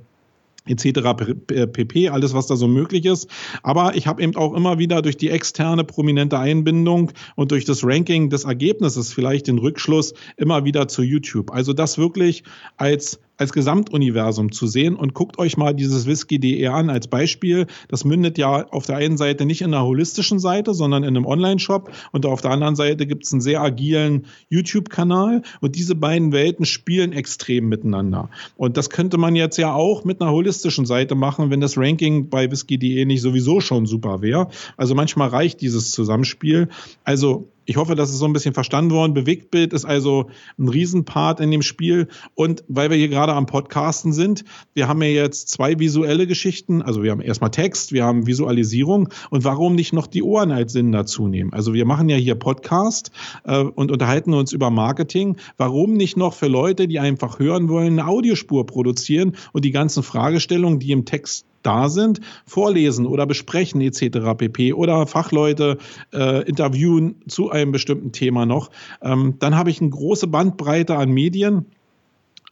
etc. 0.66 1.00
pp, 1.46 2.08
alles 2.08 2.34
was 2.34 2.46
da 2.46 2.56
so 2.56 2.68
möglich 2.68 3.04
ist. 3.04 3.28
Aber 3.62 3.94
ich 3.96 4.06
habe 4.06 4.22
eben 4.22 4.36
auch 4.36 4.54
immer 4.54 4.78
wieder 4.78 5.02
durch 5.02 5.16
die 5.16 5.30
externe 5.30 5.84
prominente 5.84 6.38
Einbindung 6.38 7.12
und 7.36 7.50
durch 7.50 7.64
das 7.64 7.84
Ranking 7.84 8.30
des 8.30 8.44
Ergebnisses 8.44 9.12
vielleicht 9.12 9.46
den 9.48 9.58
Rückschluss 9.58 10.14
immer 10.36 10.64
wieder 10.64 10.88
zu 10.88 11.02
YouTube. 11.02 11.50
Also 11.52 11.72
das 11.72 11.98
wirklich 11.98 12.44
als 12.76 13.20
als 13.42 13.52
Gesamtuniversum 13.52 14.52
zu 14.52 14.68
sehen 14.68 14.94
und 14.94 15.14
guckt 15.14 15.36
euch 15.38 15.56
mal 15.56 15.74
dieses 15.74 16.06
Whisky.de 16.06 16.64
an 16.68 16.90
als 16.90 17.08
Beispiel. 17.08 17.66
Das 17.88 18.04
mündet 18.04 18.38
ja 18.38 18.68
auf 18.68 18.86
der 18.86 18.96
einen 18.96 19.16
Seite 19.16 19.44
nicht 19.44 19.62
in 19.62 19.74
einer 19.74 19.84
holistischen 19.84 20.38
Seite, 20.38 20.74
sondern 20.74 21.02
in 21.02 21.16
einem 21.16 21.26
Online-Shop 21.26 21.90
und 22.12 22.24
auf 22.24 22.40
der 22.40 22.52
anderen 22.52 22.76
Seite 22.76 23.04
gibt 23.04 23.24
es 23.24 23.32
einen 23.32 23.40
sehr 23.40 23.60
agilen 23.60 24.26
YouTube-Kanal 24.48 25.42
und 25.60 25.74
diese 25.74 25.96
beiden 25.96 26.30
Welten 26.30 26.64
spielen 26.64 27.12
extrem 27.12 27.68
miteinander. 27.68 28.30
Und 28.56 28.76
das 28.76 28.90
könnte 28.90 29.18
man 29.18 29.34
jetzt 29.34 29.56
ja 29.56 29.74
auch 29.74 30.04
mit 30.04 30.20
einer 30.20 30.30
holistischen 30.30 30.86
Seite 30.86 31.16
machen, 31.16 31.50
wenn 31.50 31.60
das 31.60 31.76
Ranking 31.76 32.28
bei 32.28 32.48
Whisky.de 32.48 33.04
nicht 33.06 33.22
sowieso 33.22 33.60
schon 33.60 33.86
super 33.86 34.22
wäre. 34.22 34.50
Also 34.76 34.94
manchmal 34.94 35.28
reicht 35.28 35.60
dieses 35.60 35.90
Zusammenspiel. 35.90 36.68
Also 37.02 37.48
ich 37.64 37.76
hoffe, 37.76 37.94
das 37.94 38.10
ist 38.10 38.18
so 38.18 38.26
ein 38.26 38.32
bisschen 38.32 38.54
verstanden 38.54 38.92
worden. 38.92 39.14
Bewegtbild 39.14 39.72
ist 39.72 39.84
also 39.84 40.30
ein 40.58 40.68
Riesenpart 40.68 41.40
in 41.40 41.50
dem 41.50 41.62
Spiel. 41.62 42.08
Und 42.34 42.64
weil 42.68 42.90
wir 42.90 42.96
hier 42.96 43.08
gerade 43.08 43.32
am 43.32 43.46
Podcasten 43.46 44.12
sind, 44.12 44.44
wir 44.74 44.88
haben 44.88 45.02
ja 45.02 45.08
jetzt 45.08 45.48
zwei 45.48 45.78
visuelle 45.78 46.26
Geschichten. 46.26 46.82
Also 46.82 47.02
wir 47.02 47.10
haben 47.10 47.20
erstmal 47.20 47.50
Text, 47.50 47.92
wir 47.92 48.04
haben 48.04 48.26
Visualisierung. 48.26 49.08
Und 49.30 49.44
warum 49.44 49.74
nicht 49.74 49.92
noch 49.92 50.06
die 50.06 50.22
Ohren 50.22 50.50
als 50.50 50.72
Sinn 50.72 50.92
dazu 50.92 51.28
nehmen? 51.28 51.52
Also 51.52 51.74
wir 51.74 51.84
machen 51.84 52.08
ja 52.08 52.16
hier 52.16 52.34
Podcast 52.34 53.12
äh, 53.44 53.58
und 53.58 53.90
unterhalten 53.90 54.34
uns 54.34 54.52
über 54.52 54.70
Marketing. 54.70 55.36
Warum 55.56 55.94
nicht 55.94 56.16
noch 56.16 56.34
für 56.34 56.48
Leute, 56.48 56.88
die 56.88 56.98
einfach 56.98 57.38
hören 57.38 57.68
wollen, 57.68 57.98
eine 57.98 58.08
Audiospur 58.08 58.66
produzieren 58.66 59.36
und 59.52 59.64
die 59.64 59.70
ganzen 59.70 60.02
Fragestellungen, 60.02 60.78
die 60.78 60.92
im 60.92 61.04
Text 61.04 61.46
da 61.62 61.88
sind, 61.88 62.20
vorlesen 62.46 63.06
oder 63.06 63.26
besprechen 63.26 63.80
etc. 63.80 64.36
pp. 64.36 64.72
oder 64.72 65.06
Fachleute 65.06 65.78
äh, 66.12 66.42
interviewen 66.48 67.16
zu 67.28 67.50
einem 67.50 67.72
bestimmten 67.72 68.12
Thema 68.12 68.46
noch, 68.46 68.70
ähm, 69.02 69.36
dann 69.38 69.56
habe 69.56 69.70
ich 69.70 69.80
eine 69.80 69.90
große 69.90 70.26
Bandbreite 70.26 70.96
an 70.96 71.10
Medien 71.10 71.66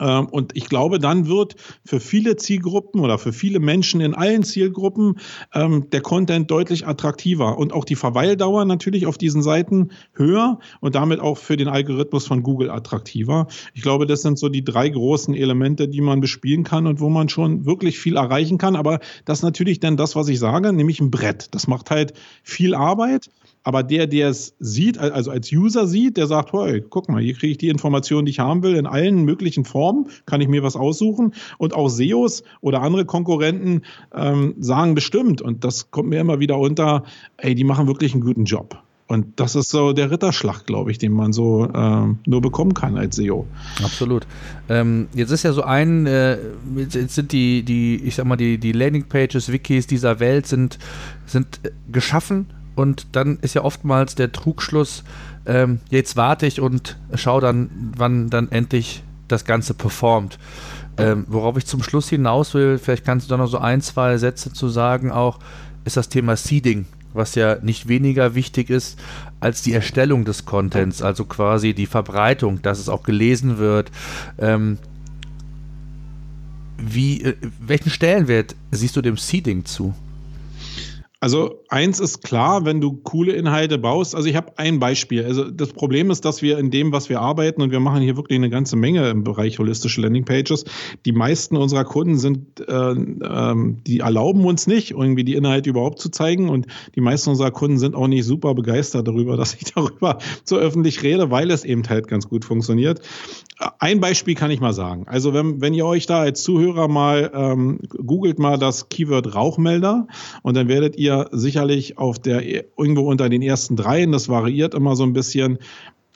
und 0.05 0.57
ich 0.57 0.69
glaube, 0.69 0.99
dann 0.99 1.27
wird 1.27 1.57
für 1.85 2.01
viele 2.01 2.37
Zielgruppen 2.37 3.01
oder 3.01 3.19
für 3.19 3.33
viele 3.33 3.61
Menschen 3.61 4.01
in 4.01 4.15
allen 4.15 4.43
Zielgruppen 4.43 5.19
ähm, 5.55 5.89
der 5.91 6.01
Content 6.01 6.51
deutlich 6.51 6.87
attraktiver 6.87 7.59
und 7.59 7.73
auch 7.73 7.85
die 7.85 7.97
Verweildauer 7.97 8.65
natürlich 8.65 9.07
auf 9.07 9.19
diesen 9.19 9.43
Seiten 9.43 9.91
höher 10.15 10.59
und 10.81 10.95
damit 10.95 11.21
auch 11.21 11.39
für 11.39 11.57
den 11.57 11.69
Algorithmus 11.69 12.27
von 12.27 12.43
Google 12.43 12.71
attraktiver. 12.71 13.47
Ich 13.75 13.83
glaube, 13.83 14.07
das 14.07 14.23
sind 14.23 14.39
so 14.39 14.49
die 14.49 14.65
drei 14.65 14.89
großen 14.89 15.35
Elemente, 15.35 15.89
die 15.89 16.01
man 16.01 16.21
bespielen 16.21 16.65
kann 16.65 16.87
und 16.87 17.01
wo 17.01 17.09
man 17.09 17.29
schon 17.29 17.67
wirklich 17.67 17.99
viel 17.99 18.17
erreichen 18.17 18.59
kann. 18.59 18.77
Aber 18.77 19.01
das 19.25 19.39
ist 19.39 19.43
natürlich 19.43 19.81
dann 19.81 19.97
das, 19.97 20.17
was 20.17 20.29
ich 20.29 20.39
sage, 20.39 20.73
nämlich 20.73 21.01
ein 21.01 21.11
Brett. 21.11 21.55
Das 21.55 21.67
macht 21.67 21.91
halt 21.91 22.15
viel 22.43 22.75
Arbeit. 22.75 23.31
Aber 23.63 23.83
der, 23.83 24.07
der 24.07 24.31
es 24.31 24.55
sieht, 24.59 24.99
also 24.99 25.31
als 25.31 25.53
User 25.53 25.87
sieht, 25.87 26.17
der 26.17 26.27
sagt, 26.27 26.53
hey, 26.53 26.83
guck 26.89 27.09
mal, 27.09 27.23
hier 27.23 27.35
kriege 27.35 27.53
ich 27.53 27.59
die 27.59 27.69
Informationen, 27.69 28.25
die 28.25 28.31
ich 28.31 28.39
haben 28.39 28.63
will, 28.63 28.75
in 28.75 28.87
allen 28.87 29.25
möglichen 29.25 29.65
Formen, 29.65 30.07
kann 30.25 30.41
ich 30.41 30.49
mir 30.49 30.63
was 30.63 30.77
aussuchen. 30.77 31.35
Und 31.59 31.75
auch 31.75 31.89
SEOs 31.89 32.43
oder 32.63 32.81
andere 32.81 33.05
Konkurrenten 33.05 33.83
ähm, 34.15 34.55
sagen 34.59 34.95
bestimmt, 34.95 35.43
und 35.43 35.65
das 35.65 35.91
kommt 35.91 36.09
mir 36.09 36.21
immer 36.21 36.41
wieder 36.41 36.59
unter, 36.59 37.05
ey, 37.37 37.55
die 37.55 37.65
machen 37.65 37.87
wirklich 37.87 38.15
einen 38.15 38.23
guten 38.23 38.45
Job. 38.45 38.83
Und 39.09 39.41
das 39.41 39.57
ist 39.57 39.71
so 39.71 39.93
der 39.93 40.13
Ritterschlag, 40.13 40.67
glaube 40.67 40.93
ich, 40.93 40.99
den 40.99 41.13
man 41.13 41.33
so 41.33 41.65
äh, 41.65 42.15
nur 42.27 42.41
bekommen 42.41 42.75
kann 42.75 42.97
als 42.97 43.17
SEO. 43.17 43.45
Absolut. 43.83 44.25
Ähm, 44.69 45.09
jetzt 45.15 45.33
ist 45.33 45.43
ja 45.43 45.53
so 45.53 45.63
ein, 45.63 46.07
äh, 46.07 46.39
jetzt 46.77 47.17
sind 47.17 47.33
die, 47.33 47.65
die, 47.65 47.97
ich 47.97 48.15
sag 48.15 48.25
mal, 48.25 48.37
die, 48.37 48.57
die 48.57 48.71
Landingpages, 48.71 49.51
Wikis 49.51 49.89
dieser 49.89 50.21
Welt 50.21 50.47
sind, 50.47 50.79
sind 51.27 51.61
geschaffen 51.91 52.47
und 52.81 53.09
dann 53.13 53.39
ist 53.43 53.55
ja 53.55 53.63
oftmals 53.63 54.15
der 54.15 54.33
Trugschluss, 54.33 55.05
ähm, 55.45 55.81
jetzt 55.91 56.17
warte 56.17 56.47
ich 56.47 56.63
und 56.63 56.97
schaue 57.15 57.43
dann, 57.43 57.93
wann 57.95 58.31
dann 58.31 58.51
endlich 58.51 59.03
das 59.29 59.45
Ganze 59.45 59.75
performt. 59.75 60.39
Ähm, 60.97 61.27
worauf 61.29 61.59
ich 61.59 61.67
zum 61.67 61.83
Schluss 61.83 62.09
hinaus 62.09 62.55
will, 62.55 62.79
vielleicht 62.79 63.05
kannst 63.05 63.27
du 63.27 63.31
da 63.31 63.37
noch 63.37 63.49
so 63.49 63.59
ein, 63.59 63.83
zwei 63.83 64.17
Sätze 64.17 64.51
zu 64.55 64.71
sagen, 64.71 65.13
auch 65.13 65.39
ist 65.85 65.99
das 65.99 66.09
Thema 66.09 66.37
Seeding, 66.37 66.87
was 67.13 67.35
ja 67.35 67.57
nicht 67.61 67.87
weniger 67.87 68.35
wichtig 68.35 68.71
ist 68.71 68.99
als 69.41 69.61
die 69.61 69.75
Erstellung 69.75 70.25
des 70.25 70.47
Contents, 70.47 71.03
also 71.03 71.27
quasi 71.27 71.75
die 71.75 71.87
Verbreitung, 71.87 72.63
dass 72.63 72.79
es 72.79 72.89
auch 72.89 73.03
gelesen 73.03 73.59
wird. 73.59 73.91
Ähm, 74.39 74.79
wie, 76.79 77.25
äh, 77.25 77.37
welchen 77.61 77.91
Stellenwert 77.91 78.57
siehst 78.71 78.97
du 78.97 79.03
dem 79.03 79.19
Seeding 79.19 79.67
zu? 79.67 79.95
Also 81.23 81.63
eins 81.69 82.01
ist 82.01 82.25
klar, 82.25 82.65
wenn 82.65 82.81
du 82.81 82.95
coole 82.95 83.33
Inhalte 83.33 83.77
baust. 83.77 84.15
Also 84.15 84.27
ich 84.27 84.37
habe 84.37 84.57
ein 84.57 84.79
Beispiel. 84.79 85.23
Also 85.23 85.51
das 85.51 85.75
Problem 85.75 86.11
ist, 86.11 86.25
dass 86.25 86.41
wir 86.41 86.59
in 86.59 86.71
dem, 86.71 86.93
was 86.93 87.11
wir 87.11 87.21
arbeiten, 87.21 87.61
und 87.61 87.71
wir 87.71 87.81
machen 87.81 88.01
hier 88.01 88.17
wirklich 88.17 88.39
eine 88.39 88.49
ganze 88.49 88.77
Menge 88.77 89.07
im 89.11 89.23
Bereich 89.23 89.59
holistische 89.59 90.01
Landingpages. 90.01 90.65
Die 91.05 91.13
meisten 91.13 91.59
unserer 91.59 91.85
Kunden 91.85 92.17
sind, 92.17 92.61
äh, 92.67 92.93
äh, 92.93 93.55
die 93.87 93.99
erlauben 94.01 94.47
uns 94.47 94.67
nicht, 94.67 94.93
irgendwie 94.93 95.25
die 95.25 95.35
Inhalte 95.35 95.69
überhaupt 95.69 95.99
zu 95.99 96.09
zeigen. 96.09 96.49
Und 96.49 96.67
die 96.95 97.03
meisten 97.03 97.29
unserer 97.29 97.51
Kunden 97.51 97.79
sind 97.79 97.95
auch 97.95 98.09
nicht 98.09 98.25
super 98.25 98.55
begeistert 98.55 99.07
darüber, 99.07 99.37
dass 99.37 99.55
ich 99.55 99.75
darüber 99.75 100.17
so 100.45 100.57
öffentlich 100.57 101.03
rede, 101.03 101.31
weil 101.31 101.51
es 101.51 101.65
eben 101.65 101.87
halt 101.87 102.09
ganz 102.09 102.31
gut 102.31 102.47
funktioniert. 102.47 103.03
Ein 103.79 104.01
Beispiel 104.01 104.35
kann 104.35 104.51
ich 104.51 104.61
mal 104.61 104.73
sagen. 104.73 105.05
Also 105.07 105.35
wenn, 105.35 105.61
wenn 105.61 105.75
ihr 105.75 105.85
euch 105.85 106.07
da 106.07 106.21
als 106.21 106.43
Zuhörer 106.43 106.89
mal 106.89 107.31
ähm, 107.35 107.81
googelt 107.91 108.39
mal 108.39 108.57
das 108.57 108.89
Keyword 108.89 109.35
Rauchmelder 109.35 110.07
und 110.43 110.57
dann 110.57 110.67
werdet 110.67 110.97
ihr 110.97 111.10
ihr 111.11 111.29
sicherlich 111.33 111.99
auf 111.99 112.19
der 112.19 112.43
irgendwo 112.45 113.03
unter 113.03 113.29
den 113.29 113.43
ersten 113.43 113.77
dreien, 113.77 114.13
das 114.13 114.29
variiert 114.29 114.75
immer 114.75 114.97
so 114.97 115.05
ein 115.05 115.13
bisschen, 115.13 115.59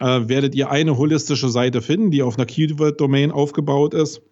äh, 0.01 0.29
werdet 0.29 0.55
ihr 0.55 0.71
eine 0.71 0.97
holistische 0.97 1.49
Seite 1.49 1.83
finden, 1.83 2.11
die 2.11 2.23
auf 2.23 2.37
einer 2.37 2.47
Keyword-Domain 2.47 3.31
aufgebaut 3.31 3.95
ist. 3.95 4.23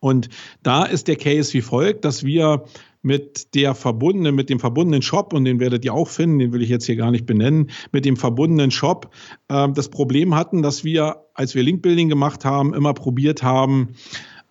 Und 0.00 0.28
da 0.62 0.84
ist 0.84 1.08
der 1.08 1.16
Case 1.16 1.52
wie 1.54 1.62
folgt, 1.62 2.04
dass 2.04 2.22
wir 2.22 2.64
mit 3.02 3.54
der 3.54 3.74
verbundenen, 3.74 4.34
mit 4.34 4.50
dem 4.50 4.58
verbundenen 4.58 5.00
Shop, 5.00 5.32
und 5.32 5.44
den 5.44 5.60
werdet 5.60 5.84
ihr 5.84 5.94
auch 5.94 6.08
finden, 6.08 6.40
den 6.40 6.52
will 6.52 6.62
ich 6.62 6.68
jetzt 6.68 6.86
hier 6.86 6.96
gar 6.96 7.12
nicht 7.12 7.24
benennen, 7.24 7.70
mit 7.92 8.04
dem 8.04 8.16
verbundenen 8.16 8.70
Shop 8.70 9.10
äh, 9.48 9.68
das 9.72 9.88
Problem 9.88 10.34
hatten, 10.34 10.62
dass 10.62 10.84
wir, 10.84 11.24
als 11.32 11.54
wir 11.54 11.62
Linkbuilding 11.62 12.08
gemacht 12.08 12.44
haben, 12.44 12.74
immer 12.74 12.94
probiert 12.94 13.42
haben, 13.42 13.94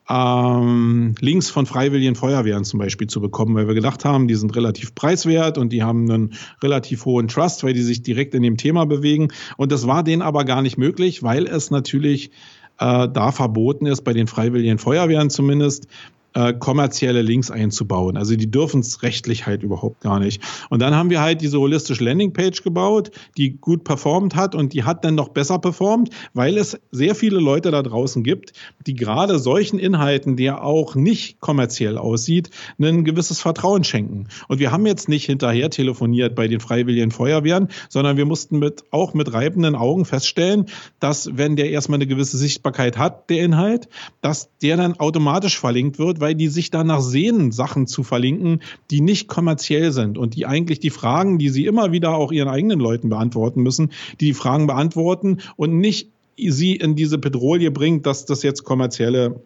ähm, 0.10 1.16
Links 1.20 1.50
von 1.50 1.66
freiwilligen 1.66 2.16
Feuerwehren 2.16 2.64
zum 2.64 2.80
Beispiel 2.80 3.08
zu 3.08 3.22
bekommen, 3.22 3.56
weil 3.56 3.68
wir 3.68 3.74
gedacht 3.74 4.06
haben, 4.06 4.28
die 4.28 4.36
sind 4.36 4.56
relativ 4.56 4.94
preiswert 4.94 5.58
und 5.58 5.74
die 5.74 5.84
haben 5.84 6.10
einen 6.10 6.34
relativ 6.62 7.06
hohen 7.06 7.28
Trust, 7.28 7.64
weil 7.64 7.74
die 7.74 7.82
sich 7.82 8.04
direkt 8.04 8.36
in 8.36 8.44
dem 8.44 8.58
Thema 8.58 8.86
bewegen. 8.86 9.30
Und 9.58 9.72
das 9.72 9.88
war 9.88 10.04
denen 10.04 10.22
aber 10.22 10.46
gar 10.46 10.62
nicht 10.62 10.78
möglich, 10.78 11.24
weil 11.24 11.48
es 11.48 11.72
natürlich 11.72 12.32
äh, 12.80 13.08
da 13.12 13.32
verboten 13.32 13.88
ist, 13.88 14.04
bei 14.04 14.14
den 14.14 14.28
freiwilligen 14.28 14.78
Feuerwehren 14.78 15.30
zumindest, 15.30 15.88
äh, 16.36 16.54
kommerzielle 16.54 17.22
Links 17.22 17.50
einzubauen. 17.50 18.18
Also 18.18 18.36
die 18.36 18.52
dürfen 18.52 18.82
es 18.82 19.02
rechtlich 19.04 19.46
halt 19.46 19.64
überhaupt 19.64 20.02
gar 20.02 20.20
nicht. 20.20 20.42
Und 20.70 20.82
dann 20.82 20.94
haben 20.94 21.10
wir 21.10 21.22
halt 21.22 21.42
diese 21.42 21.60
holistische 21.60 22.04
Landingpage 22.04 22.62
gebaut, 22.62 23.12
die 23.38 23.58
gut 23.58 23.86
performt 23.86 24.36
hat 24.36 24.54
und 24.54 24.74
die 24.74 24.84
hat 24.84 25.06
dann 25.06 25.16
noch 25.16 25.30
besser 25.30 25.60
performt, 25.60 26.10
weil 26.34 26.58
es 26.58 26.78
sehr 26.92 27.16
viele 27.16 27.40
Leute 27.40 27.72
da 27.72 27.82
draußen 27.82 28.22
gibt, 28.24 28.52
die 28.86 28.96
gerade 28.96 29.40
solchen 29.40 29.80
Inhalten, 29.80 30.36
der 30.36 30.64
auch 30.64 30.96
nicht 30.96 31.40
kommerziell 31.40 31.98
aussieht, 31.98 32.50
ein 32.80 33.06
gewisses 33.06 33.40
Vertrauen 33.40 33.86
schenken. 33.86 34.28
Und 34.50 34.60
wir 34.60 34.72
haben 34.72 34.86
jetzt 34.86 35.08
nicht 35.08 35.26
hinterher 35.26 35.70
telefoniert 35.70 36.36
bei 36.36 36.50
den 36.50 36.60
Freiwilligen 36.60 37.12
Feuerwehren, 37.12 37.70
sondern 37.88 38.18
wir 38.18 38.26
mussten 38.26 38.60
mit, 38.60 38.84
auch 38.92 39.14
mit 39.14 39.34
reibenden 39.34 39.76
Augen 39.76 40.04
feststellen, 40.04 40.66
dass 41.00 41.38
wenn 41.38 41.56
der 41.56 41.70
erstmal 41.70 41.98
eine 41.98 42.08
gewisse 42.08 42.38
Sichtbarkeit 42.38 42.98
hat, 42.98 43.30
der 43.30 43.42
Inhalt, 43.42 43.88
dass 44.20 44.50
der 44.62 44.76
dann 44.76 45.00
automatisch 45.00 45.58
verlinkt 45.58 45.98
wird, 45.98 46.20
weil 46.26 46.34
die 46.34 46.48
sich 46.48 46.72
danach 46.72 47.02
sehnen, 47.02 47.52
Sachen 47.52 47.86
zu 47.86 48.02
verlinken, 48.02 48.64
die 48.90 49.00
nicht 49.00 49.28
kommerziell 49.28 49.92
sind 49.92 50.18
und 50.18 50.36
die 50.36 50.48
eigentlich 50.48 50.80
die 50.80 50.90
Fragen, 50.90 51.38
die 51.38 51.50
sie 51.50 51.68
immer 51.68 51.92
wieder 51.92 52.16
auch 52.16 52.32
ihren 52.32 52.50
eigenen 52.50 52.80
Leuten 52.80 53.10
beantworten 53.10 53.62
müssen, 53.62 53.92
die, 54.20 54.26
die 54.26 54.34
Fragen 54.34 54.66
beantworten 54.66 55.38
und 55.56 55.78
nicht 55.78 56.10
sie 56.36 56.78
in 56.78 56.96
diese 56.96 57.20
Pedrolie 57.20 57.70
bringt, 57.70 58.08
dass 58.08 58.26
das 58.26 58.42
jetzt 58.42 58.64
kommerzielle 58.64 59.40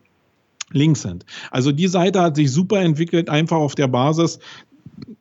Links 0.71 1.01
sind. 1.01 1.25
Also 1.51 1.73
die 1.73 1.89
Seite 1.89 2.21
hat 2.21 2.37
sich 2.37 2.49
super 2.49 2.79
entwickelt, 2.79 3.27
einfach 3.27 3.57
auf 3.57 3.75
der 3.75 3.89
Basis, 3.89 4.39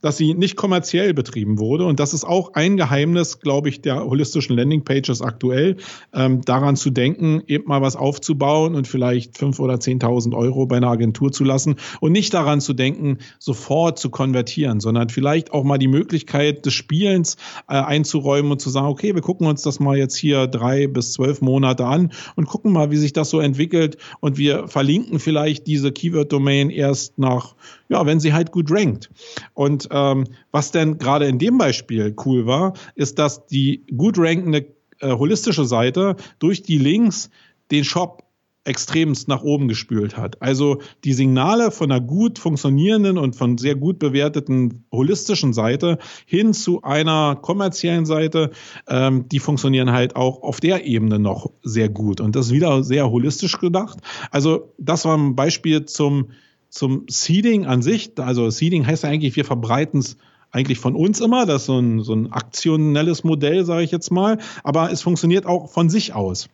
dass 0.00 0.16
sie 0.16 0.34
nicht 0.34 0.56
kommerziell 0.56 1.14
betrieben 1.14 1.58
wurde. 1.58 1.84
Und 1.84 2.00
das 2.00 2.14
ist 2.14 2.24
auch 2.24 2.54
ein 2.54 2.76
Geheimnis, 2.76 3.40
glaube 3.40 3.68
ich, 3.68 3.80
der 3.80 4.04
holistischen 4.04 4.56
Landingpages 4.56 5.22
aktuell, 5.22 5.76
ähm, 6.14 6.42
daran 6.42 6.76
zu 6.76 6.90
denken, 6.90 7.42
eben 7.46 7.64
mal 7.68 7.82
was 7.82 7.96
aufzubauen 7.96 8.74
und 8.74 8.86
vielleicht 8.86 9.38
fünf 9.38 9.60
oder 9.60 9.80
zehntausend 9.80 10.34
Euro 10.34 10.66
bei 10.66 10.76
einer 10.76 10.90
Agentur 10.90 11.32
zu 11.32 11.44
lassen 11.44 11.76
und 12.00 12.12
nicht 12.12 12.32
daran 12.34 12.60
zu 12.60 12.72
denken, 12.72 13.18
sofort 13.38 13.98
zu 13.98 14.10
konvertieren, 14.10 14.80
sondern 14.80 15.08
vielleicht 15.08 15.52
auch 15.52 15.64
mal 15.64 15.78
die 15.78 15.88
Möglichkeit 15.88 16.64
des 16.66 16.74
Spielens 16.74 17.36
äh, 17.68 17.74
einzuräumen 17.74 18.52
und 18.52 18.60
zu 18.60 18.70
sagen, 18.70 18.86
okay, 18.86 19.14
wir 19.14 19.22
gucken 19.22 19.46
uns 19.46 19.62
das 19.62 19.80
mal 19.80 19.96
jetzt 19.96 20.16
hier 20.16 20.46
drei 20.46 20.86
bis 20.86 21.12
zwölf 21.12 21.40
Monate 21.40 21.86
an 21.86 22.12
und 22.36 22.46
gucken 22.46 22.72
mal, 22.72 22.90
wie 22.90 22.96
sich 22.96 23.12
das 23.12 23.30
so 23.30 23.40
entwickelt 23.40 23.98
und 24.20 24.38
wir 24.38 24.68
verlinken 24.68 25.18
vielleicht 25.18 25.66
diese 25.66 25.92
Keyword-Domain 25.92 26.70
erst 26.70 27.18
nach, 27.18 27.54
ja, 27.88 28.06
wenn 28.06 28.20
sie 28.20 28.32
halt 28.32 28.52
gut 28.52 28.70
rankt. 28.70 29.10
Und 29.54 29.67
ähm, 29.90 30.24
was 30.50 30.70
denn 30.70 30.98
gerade 30.98 31.26
in 31.26 31.38
dem 31.38 31.58
Beispiel 31.58 32.14
cool 32.24 32.46
war, 32.46 32.74
ist, 32.94 33.18
dass 33.18 33.46
die 33.46 33.84
gut 33.96 34.18
rankende 34.18 34.66
äh, 35.00 35.12
holistische 35.12 35.64
Seite 35.64 36.16
durch 36.38 36.62
die 36.62 36.78
Links 36.78 37.30
den 37.70 37.84
Shop 37.84 38.28
extremst 38.68 39.28
nach 39.28 39.42
oben 39.42 39.66
gespült 39.66 40.16
hat. 40.16 40.40
Also 40.42 40.80
die 41.04 41.14
Signale 41.14 41.70
von 41.70 41.90
einer 41.90 42.02
gut 42.02 42.38
funktionierenden 42.38 43.16
und 43.16 43.34
von 43.34 43.56
sehr 43.56 43.74
gut 43.74 43.98
bewerteten 43.98 44.84
holistischen 44.92 45.54
Seite 45.54 45.98
hin 46.26 46.52
zu 46.52 46.82
einer 46.82 47.36
kommerziellen 47.36 48.04
Seite, 48.04 48.50
ähm, 48.86 49.26
die 49.28 49.38
funktionieren 49.38 49.92
halt 49.92 50.16
auch 50.16 50.42
auf 50.42 50.60
der 50.60 50.84
Ebene 50.84 51.18
noch 51.18 51.50
sehr 51.62 51.88
gut. 51.88 52.20
Und 52.20 52.36
das 52.36 52.46
ist 52.46 52.52
wieder 52.52 52.84
sehr 52.84 53.10
holistisch 53.10 53.58
gedacht. 53.58 53.98
Also 54.30 54.74
das 54.76 55.06
war 55.06 55.16
ein 55.16 55.34
Beispiel 55.34 55.86
zum 55.86 56.28
zum 56.68 57.04
Seeding 57.08 57.66
an 57.66 57.82
sich. 57.82 58.12
Also 58.18 58.50
Seeding 58.50 58.86
heißt 58.86 59.04
ja 59.04 59.10
eigentlich, 59.10 59.36
wir 59.36 59.44
verbreiten 59.44 60.00
es 60.00 60.16
eigentlich 60.50 60.78
von 60.78 60.94
uns 60.94 61.20
immer. 61.20 61.46
Das 61.46 61.62
ist 61.62 61.66
so 61.66 61.78
ein, 61.78 62.02
so 62.02 62.14
ein 62.14 62.32
aktionelles 62.32 63.24
Modell, 63.24 63.64
sage 63.64 63.82
ich 63.82 63.90
jetzt 63.90 64.10
mal. 64.10 64.38
Aber 64.64 64.90
es 64.90 65.02
funktioniert 65.02 65.46
auch 65.46 65.70
von 65.70 65.90
sich 65.90 66.14
aus. 66.14 66.48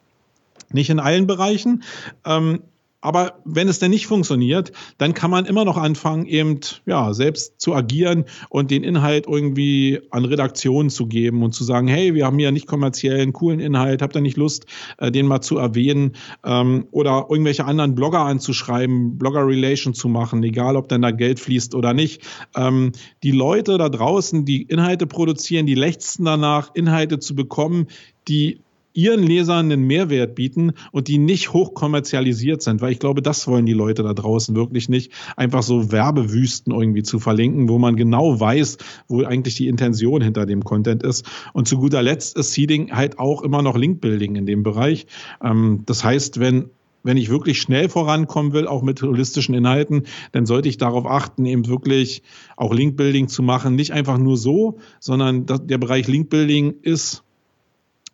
Nicht 0.72 0.90
in 0.90 1.00
allen 1.00 1.26
Bereichen. 1.26 1.82
Ähm, 2.24 2.60
aber 3.04 3.34
wenn 3.44 3.68
es 3.68 3.80
denn 3.80 3.90
nicht 3.90 4.06
funktioniert, 4.06 4.72
dann 4.96 5.12
kann 5.12 5.30
man 5.30 5.44
immer 5.44 5.66
noch 5.66 5.76
anfangen, 5.76 6.24
eben 6.24 6.60
ja, 6.86 7.12
selbst 7.12 7.60
zu 7.60 7.74
agieren 7.74 8.24
und 8.48 8.70
den 8.70 8.82
Inhalt 8.82 9.26
irgendwie 9.28 10.00
an 10.10 10.24
Redaktionen 10.24 10.88
zu 10.88 11.06
geben 11.06 11.42
und 11.42 11.52
zu 11.52 11.64
sagen, 11.64 11.86
hey, 11.86 12.14
wir 12.14 12.24
haben 12.24 12.38
hier 12.38 12.50
nicht 12.50 12.66
kommerziellen, 12.66 13.34
coolen 13.34 13.60
Inhalt, 13.60 14.00
habt 14.00 14.16
ihr 14.16 14.22
nicht 14.22 14.38
Lust, 14.38 14.64
äh, 14.96 15.12
den 15.12 15.26
mal 15.26 15.42
zu 15.42 15.58
erwähnen 15.58 16.12
ähm, 16.46 16.86
oder 16.92 17.26
irgendwelche 17.28 17.66
anderen 17.66 17.94
Blogger 17.94 18.20
anzuschreiben, 18.20 19.18
Blogger-Relation 19.18 19.92
zu 19.92 20.08
machen, 20.08 20.42
egal 20.42 20.74
ob 20.74 20.88
denn 20.88 21.02
da 21.02 21.10
Geld 21.10 21.40
fließt 21.40 21.74
oder 21.74 21.92
nicht. 21.92 22.22
Ähm, 22.56 22.92
die 23.22 23.32
Leute 23.32 23.76
da 23.76 23.90
draußen, 23.90 24.46
die 24.46 24.62
Inhalte 24.62 25.06
produzieren, 25.06 25.66
die 25.66 25.74
lechzen 25.74 26.24
danach, 26.24 26.70
Inhalte 26.72 27.18
zu 27.18 27.34
bekommen, 27.34 27.88
die 28.28 28.63
ihren 28.94 29.22
Lesern 29.22 29.70
einen 29.70 29.82
Mehrwert 29.82 30.34
bieten 30.34 30.72
und 30.92 31.08
die 31.08 31.18
nicht 31.18 31.52
hochkommerzialisiert 31.52 32.62
sind, 32.62 32.80
weil 32.80 32.92
ich 32.92 33.00
glaube, 33.00 33.20
das 33.20 33.46
wollen 33.46 33.66
die 33.66 33.72
Leute 33.72 34.02
da 34.02 34.14
draußen 34.14 34.54
wirklich 34.54 34.88
nicht, 34.88 35.12
einfach 35.36 35.62
so 35.62 35.92
Werbewüsten 35.92 36.72
irgendwie 36.72 37.02
zu 37.02 37.18
verlinken, 37.18 37.68
wo 37.68 37.78
man 37.78 37.96
genau 37.96 38.38
weiß, 38.38 38.78
wo 39.08 39.22
eigentlich 39.24 39.56
die 39.56 39.68
Intention 39.68 40.22
hinter 40.22 40.46
dem 40.46 40.64
Content 40.64 41.02
ist. 41.02 41.26
Und 41.52 41.68
zu 41.68 41.78
guter 41.78 42.02
Letzt 42.02 42.38
ist 42.38 42.52
Seeding 42.52 42.92
halt 42.92 43.18
auch 43.18 43.42
immer 43.42 43.62
noch 43.62 43.76
Linkbuilding 43.76 44.36
in 44.36 44.46
dem 44.46 44.62
Bereich. 44.62 45.06
Ähm, 45.42 45.82
das 45.86 46.04
heißt, 46.04 46.40
wenn 46.40 46.70
wenn 47.06 47.18
ich 47.18 47.28
wirklich 47.28 47.60
schnell 47.60 47.90
vorankommen 47.90 48.54
will, 48.54 48.66
auch 48.66 48.82
mit 48.82 49.02
holistischen 49.02 49.54
Inhalten, 49.54 50.04
dann 50.32 50.46
sollte 50.46 50.70
ich 50.70 50.78
darauf 50.78 51.04
achten, 51.04 51.44
eben 51.44 51.68
wirklich 51.68 52.22
auch 52.56 52.72
Linkbuilding 52.72 53.28
zu 53.28 53.42
machen. 53.42 53.76
Nicht 53.76 53.92
einfach 53.92 54.16
nur 54.16 54.38
so, 54.38 54.78
sondern 55.00 55.44
der 55.44 55.76
Bereich 55.76 56.08
Linkbuilding 56.08 56.76
ist 56.80 57.22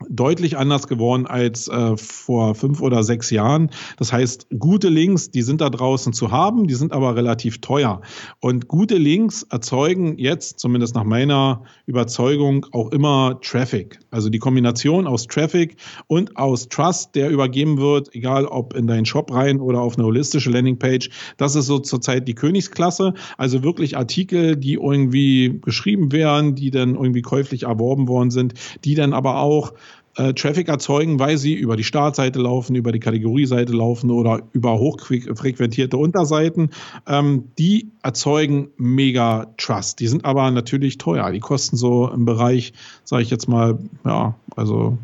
deutlich 0.09 0.57
anders 0.57 0.89
geworden 0.89 1.27
als 1.27 1.69
äh, 1.69 1.97
vor 1.97 2.55
fünf 2.55 2.81
oder 2.81 3.03
sechs 3.03 3.31
Jahren. 3.31 3.71
Das 3.99 4.13
heißt, 4.13 4.47
gute 4.59 4.89
Links, 4.89 5.31
die 5.31 5.43
sind 5.43 5.61
da 5.61 5.71
draußen 5.71 6.13
zu 6.13 6.31
haben, 6.31 6.67
die 6.67 6.75
sind 6.75 6.93
aber 6.93 7.17
relativ 7.17 7.61
teuer. 7.61 8.01
Und 8.41 8.69
gute 8.69 8.97
Links 8.97 9.43
erzeugen 9.51 10.19
jetzt, 10.19 10.59
zumindest 10.59 10.95
nach 10.95 11.05
meiner 11.05 11.63
Überzeugung, 11.87 12.67
auch 12.73 12.93
immer 12.93 13.39
Traffic. 13.43 13.99
Also 14.11 14.31
die 14.31 14.39
Kombination 14.39 15.07
aus 15.07 15.27
Traffic 15.27 15.77
und 16.07 16.37
aus 16.37 16.69
Trust, 16.69 17.15
der 17.15 17.31
übergeben 17.31 17.79
wird, 17.79 18.15
egal 18.15 18.47
ob 18.47 18.75
in 18.75 18.87
deinen 18.87 19.05
Shop 19.05 19.33
rein 19.33 19.61
oder 19.61 19.81
auf 19.81 19.97
eine 19.97 20.07
holistische 20.07 20.51
Landingpage, 20.51 21.11
das 21.37 21.55
ist 21.55 21.67
so 21.67 21.79
zurzeit 21.79 22.27
die 22.27 22.35
Königsklasse. 22.35 23.15
Also 23.37 23.63
wirklich 23.63 23.97
Artikel, 23.97 24.57
die 24.57 24.75
irgendwie 24.75 25.61
geschrieben 25.63 26.13
werden, 26.13 26.55
die 26.55 26.71
dann 26.71 26.95
irgendwie 26.95 27.23
käuflich 27.23 27.65
erworben 27.65 28.09
worden 28.09 28.31
sind, 28.31 28.55
die 28.85 28.95
dann 28.95 29.13
aber 29.13 29.41
auch 29.41 29.73
äh, 30.17 30.35
Traffic 30.35 30.69
erzeugen, 30.69 31.19
weil 31.19 31.39
sie 31.39 31.55
über 31.55 31.77
die 31.77 31.85
Startseite 31.85 32.41
laufen, 32.41 32.75
über 32.75 32.93
die 32.93 33.01
Kategorieseite 33.01 33.73
laufen 33.73 34.11
oder 34.11 34.43
über 34.53 34.79
hochfrequentierte 34.79 35.97
Unterseiten. 35.97 36.71
Ähm, 37.07 37.45
die 37.59 37.93
erzeugen 38.03 38.71
mega 38.77 39.47
Trust. 39.57 40.01
Die 40.01 40.09
sind 40.09 40.25
aber 40.25 40.51
natürlich 40.51 40.99
teuer. 40.99 41.31
Die 41.31 41.41
kosten 41.41 41.77
so 41.77 42.11
im 42.11 42.25
Bereich, 42.25 42.73
sage 43.05 43.23
ich 43.23 43.31
jetzt 43.31 43.49
mal, 43.49 43.79
ja, 44.05 44.35
also 44.57 44.99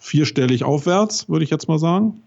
vierstellig 0.00 0.64
aufwärts, 0.64 1.28
würde 1.28 1.44
ich 1.44 1.50
jetzt 1.50 1.68
mal 1.68 1.78
sagen. 1.78 2.20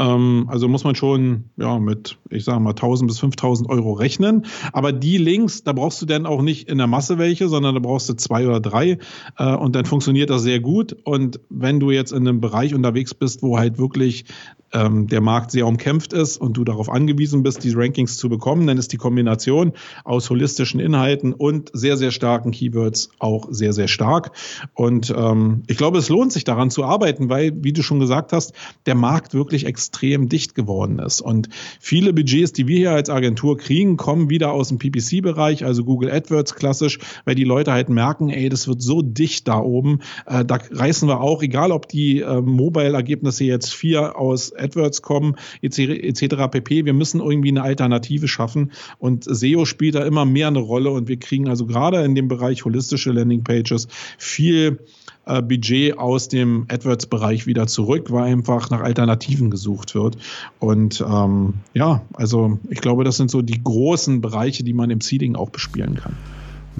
Ähm, 0.00 0.46
also 0.48 0.66
muss 0.66 0.84
man 0.84 0.94
schon 0.94 1.50
ja, 1.56 1.78
mit, 1.78 2.18
ich 2.30 2.44
sage 2.44 2.58
mal, 2.60 2.70
1000 2.70 3.08
bis 3.08 3.18
5000 3.20 3.68
Euro 3.68 3.92
rechnen. 3.92 4.46
Aber 4.72 4.92
die 4.92 5.18
Links, 5.18 5.62
da 5.62 5.72
brauchst 5.72 6.00
du 6.00 6.06
dann 6.06 6.24
auch 6.26 6.40
nicht 6.40 6.68
in 6.68 6.78
der 6.78 6.86
Masse 6.86 7.18
welche, 7.18 7.48
sondern 7.48 7.74
da 7.74 7.80
brauchst 7.80 8.08
du 8.08 8.14
zwei 8.14 8.46
oder 8.46 8.60
drei 8.60 8.98
äh, 9.36 9.54
und 9.54 9.76
dann 9.76 9.84
funktioniert 9.84 10.30
das 10.30 10.42
sehr 10.42 10.60
gut. 10.60 10.96
Und 11.04 11.40
wenn 11.50 11.80
du 11.80 11.90
jetzt 11.90 12.12
in 12.12 12.26
einem 12.26 12.40
Bereich 12.40 12.74
unterwegs 12.74 13.12
bist, 13.12 13.42
wo 13.42 13.58
halt 13.58 13.78
wirklich 13.78 14.24
ähm, 14.72 15.06
der 15.06 15.20
Markt 15.20 15.50
sehr 15.50 15.66
umkämpft 15.66 16.12
ist 16.12 16.36
und 16.36 16.56
du 16.56 16.64
darauf 16.64 16.88
angewiesen 16.88 17.42
bist, 17.42 17.64
diese 17.64 17.78
Rankings 17.78 18.16
zu 18.16 18.28
bekommen, 18.28 18.66
dann 18.66 18.78
ist 18.78 18.92
die 18.92 18.96
Kombination 18.96 19.72
aus 20.04 20.30
holistischen 20.30 20.80
Inhalten 20.80 21.32
und 21.32 21.70
sehr, 21.72 21.96
sehr 21.96 22.10
starken 22.10 22.50
Keywords 22.52 23.10
auch 23.18 23.48
sehr, 23.50 23.72
sehr 23.72 23.88
stark. 23.88 24.32
Und 24.74 25.12
ähm, 25.16 25.62
ich 25.66 25.76
glaube, 25.76 25.98
es 25.98 26.08
lohnt 26.08 26.32
sich 26.32 26.44
daran 26.44 26.70
zu 26.70 26.84
arbeiten, 26.84 27.28
weil, 27.28 27.52
wie 27.62 27.72
du 27.72 27.82
schon 27.82 28.00
gesagt 28.00 28.32
hast, 28.32 28.52
der 28.86 28.94
Markt 28.94 29.34
wirklich 29.34 29.66
extrem 29.66 30.28
dicht 30.28 30.54
geworden 30.54 30.98
ist. 30.98 31.20
Und 31.20 31.48
viele 31.80 32.12
Budgets, 32.12 32.52
die 32.52 32.66
wir 32.66 32.78
hier 32.78 32.92
als 32.92 33.10
Agentur 33.10 33.56
kriegen, 33.56 33.96
kommen 33.96 34.30
wieder 34.30 34.52
aus 34.52 34.68
dem 34.68 34.78
PPC-Bereich, 34.78 35.64
also 35.64 35.84
Google 35.84 36.10
AdWords 36.10 36.54
klassisch, 36.54 36.98
weil 37.24 37.34
die 37.34 37.44
Leute 37.44 37.72
halt 37.72 37.88
merken, 37.88 38.30
ey, 38.30 38.48
das 38.48 38.68
wird 38.68 38.82
so 38.82 39.02
dicht 39.02 39.48
da 39.48 39.58
oben, 39.58 40.00
äh, 40.26 40.44
da 40.44 40.58
reißen 40.70 41.08
wir 41.08 41.20
auch, 41.20 41.42
egal 41.42 41.72
ob 41.72 41.88
die 41.88 42.20
äh, 42.20 42.40
Mobile-Ergebnisse 42.40 43.44
jetzt 43.44 43.74
vier 43.74 44.18
aus 44.18 44.52
AdWords 44.60 45.02
kommen, 45.02 45.36
etc. 45.62 46.36
pp. 46.50 46.84
Wir 46.84 46.92
müssen 46.92 47.20
irgendwie 47.20 47.50
eine 47.50 47.62
Alternative 47.62 48.28
schaffen 48.28 48.72
und 48.98 49.24
SEO 49.24 49.64
spielt 49.64 49.94
da 49.94 50.04
immer 50.04 50.24
mehr 50.24 50.48
eine 50.48 50.58
Rolle 50.58 50.90
und 50.90 51.08
wir 51.08 51.18
kriegen 51.18 51.48
also 51.48 51.66
gerade 51.66 52.04
in 52.04 52.14
dem 52.14 52.28
Bereich 52.28 52.64
holistische 52.64 53.12
Landingpages 53.12 53.88
viel 54.18 54.78
äh, 55.26 55.42
Budget 55.42 55.98
aus 55.98 56.28
dem 56.28 56.66
AdWords-Bereich 56.68 57.46
wieder 57.46 57.66
zurück, 57.66 58.10
weil 58.10 58.24
einfach 58.24 58.70
nach 58.70 58.80
Alternativen 58.80 59.50
gesucht 59.50 59.94
wird. 59.94 60.16
Und 60.58 61.04
ähm, 61.06 61.54
ja, 61.74 62.02
also 62.14 62.58
ich 62.68 62.80
glaube, 62.80 63.04
das 63.04 63.16
sind 63.16 63.30
so 63.30 63.42
die 63.42 63.62
großen 63.62 64.20
Bereiche, 64.20 64.64
die 64.64 64.72
man 64.72 64.90
im 64.90 65.00
Seeding 65.00 65.36
auch 65.36 65.50
bespielen 65.50 65.94
kann. 65.94 66.16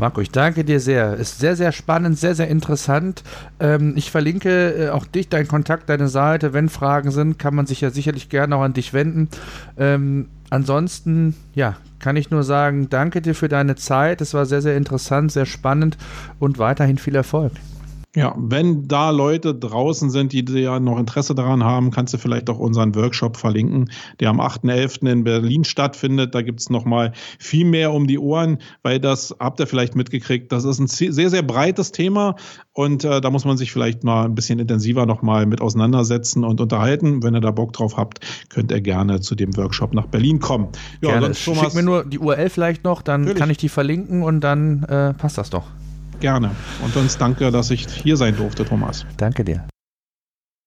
Marco, 0.01 0.23
ich 0.23 0.31
danke 0.31 0.65
dir 0.65 0.81
sehr. 0.81 1.15
Ist 1.15 1.41
sehr, 1.41 1.57
sehr 1.57 1.73
spannend, 1.73 2.19
sehr, 2.19 2.35
sehr 2.35 2.49
interessant. 2.49 3.23
Ähm, 3.61 3.93
ich 3.97 4.11
verlinke 4.11 4.87
äh, 4.87 4.89
auch 4.89 5.05
dich, 5.05 5.29
deinen 5.29 5.47
Kontakt, 5.47 5.91
deine 5.91 6.09
Seite. 6.09 6.55
Wenn 6.55 6.71
Fragen 6.71 7.11
sind, 7.11 7.39
kann 7.39 7.55
man 7.55 7.67
sich 7.67 7.83
ja 7.83 7.91
sicherlich 7.91 8.31
gerne 8.31 8.57
auch 8.57 8.63
an 8.63 8.73
dich 8.73 8.95
wenden. 8.95 9.29
Ähm, 9.77 10.31
ansonsten, 10.49 11.37
ja, 11.55 11.77
kann 11.99 12.17
ich 12.17 12.31
nur 12.31 12.45
sagen, 12.45 12.89
danke 12.89 13.21
dir 13.21 13.35
für 13.35 13.49
deine 13.49 13.77
Zeit. 13.77 14.23
Es 14.23 14.33
war 14.33 14.47
sehr, 14.47 14.63
sehr 14.63 14.77
interessant, 14.79 15.33
sehr 15.33 15.45
spannend 15.45 15.99
und 16.39 16.59
weiterhin 16.59 16.97
viel 16.97 17.15
Erfolg. 17.15 17.53
Ja, 18.17 18.35
wenn 18.37 18.89
da 18.89 19.11
Leute 19.11 19.55
draußen 19.55 20.11
sind, 20.11 20.33
die 20.33 20.45
ja 20.61 20.81
noch 20.81 20.99
Interesse 20.99 21.37
daran 21.37 21.63
haben, 21.63 21.93
kannst 21.93 22.13
du 22.13 22.19
vielleicht 22.19 22.51
auch 22.51 22.59
unseren 22.59 22.97
Workshop 22.97 23.37
verlinken, 23.37 23.89
der 24.19 24.31
am 24.31 24.41
8.11. 24.41 25.09
in 25.09 25.23
Berlin 25.23 25.63
stattfindet. 25.63 26.35
Da 26.35 26.43
gibt's 26.43 26.71
noch 26.71 26.85
mal 26.85 27.13
viel 27.39 27.65
mehr 27.65 27.93
um 27.93 28.09
die 28.09 28.19
Ohren, 28.19 28.59
weil 28.83 28.99
das 28.99 29.37
habt 29.39 29.61
ihr 29.61 29.69
vielleicht 29.69 29.95
mitgekriegt. 29.95 30.51
Das 30.51 30.65
ist 30.65 30.81
ein 30.81 30.89
sehr, 30.89 31.31
sehr 31.31 31.43
breites 31.43 31.93
Thema 31.93 32.35
und 32.73 33.05
äh, 33.05 33.21
da 33.21 33.31
muss 33.31 33.45
man 33.45 33.57
sich 33.57 33.71
vielleicht 33.71 34.03
mal 34.03 34.25
ein 34.25 34.35
bisschen 34.35 34.59
intensiver 34.59 35.07
noch 35.07 35.23
mal 35.23 35.47
mit 35.47 35.61
auseinandersetzen 35.61 36.43
und 36.43 36.61
unterhalten. 36.61 37.23
Wenn 37.23 37.37
ihr 37.37 37.41
da 37.41 37.53
Bock 37.53 37.73
drauf 37.75 37.97
habt, 37.97 38.21
könnt 38.49 38.73
ihr 38.73 38.81
gerne 38.81 39.21
zu 39.21 39.37
dem 39.37 39.57
Workshop 39.57 39.95
nach 39.95 40.07
Berlin 40.07 40.41
kommen. 40.41 40.69
Ja, 41.01 41.11
gerne. 41.11 41.27
Sonst, 41.27 41.45
Thomas, 41.45 41.65
Schick 41.67 41.75
mir 41.75 41.83
nur 41.85 42.05
die 42.05 42.19
URL 42.19 42.51
vielleicht 42.51 42.83
noch, 42.83 43.03
dann 43.03 43.21
natürlich. 43.21 43.39
kann 43.39 43.51
ich 43.51 43.59
die 43.59 43.69
verlinken 43.69 44.25
und 44.25 44.41
dann 44.41 44.83
äh, 44.83 45.15
passt 45.15 45.39
das 45.39 45.51
doch. 45.51 45.67
Gerne. 46.21 46.51
Und 46.85 46.93
sonst 46.93 47.19
danke, 47.19 47.51
dass 47.51 47.71
ich 47.71 47.87
hier 47.89 48.17
sein 48.17 48.37
durfte, 48.37 48.65
Thomas. 48.65 49.07
Danke 49.17 49.45
dir. 49.45 49.70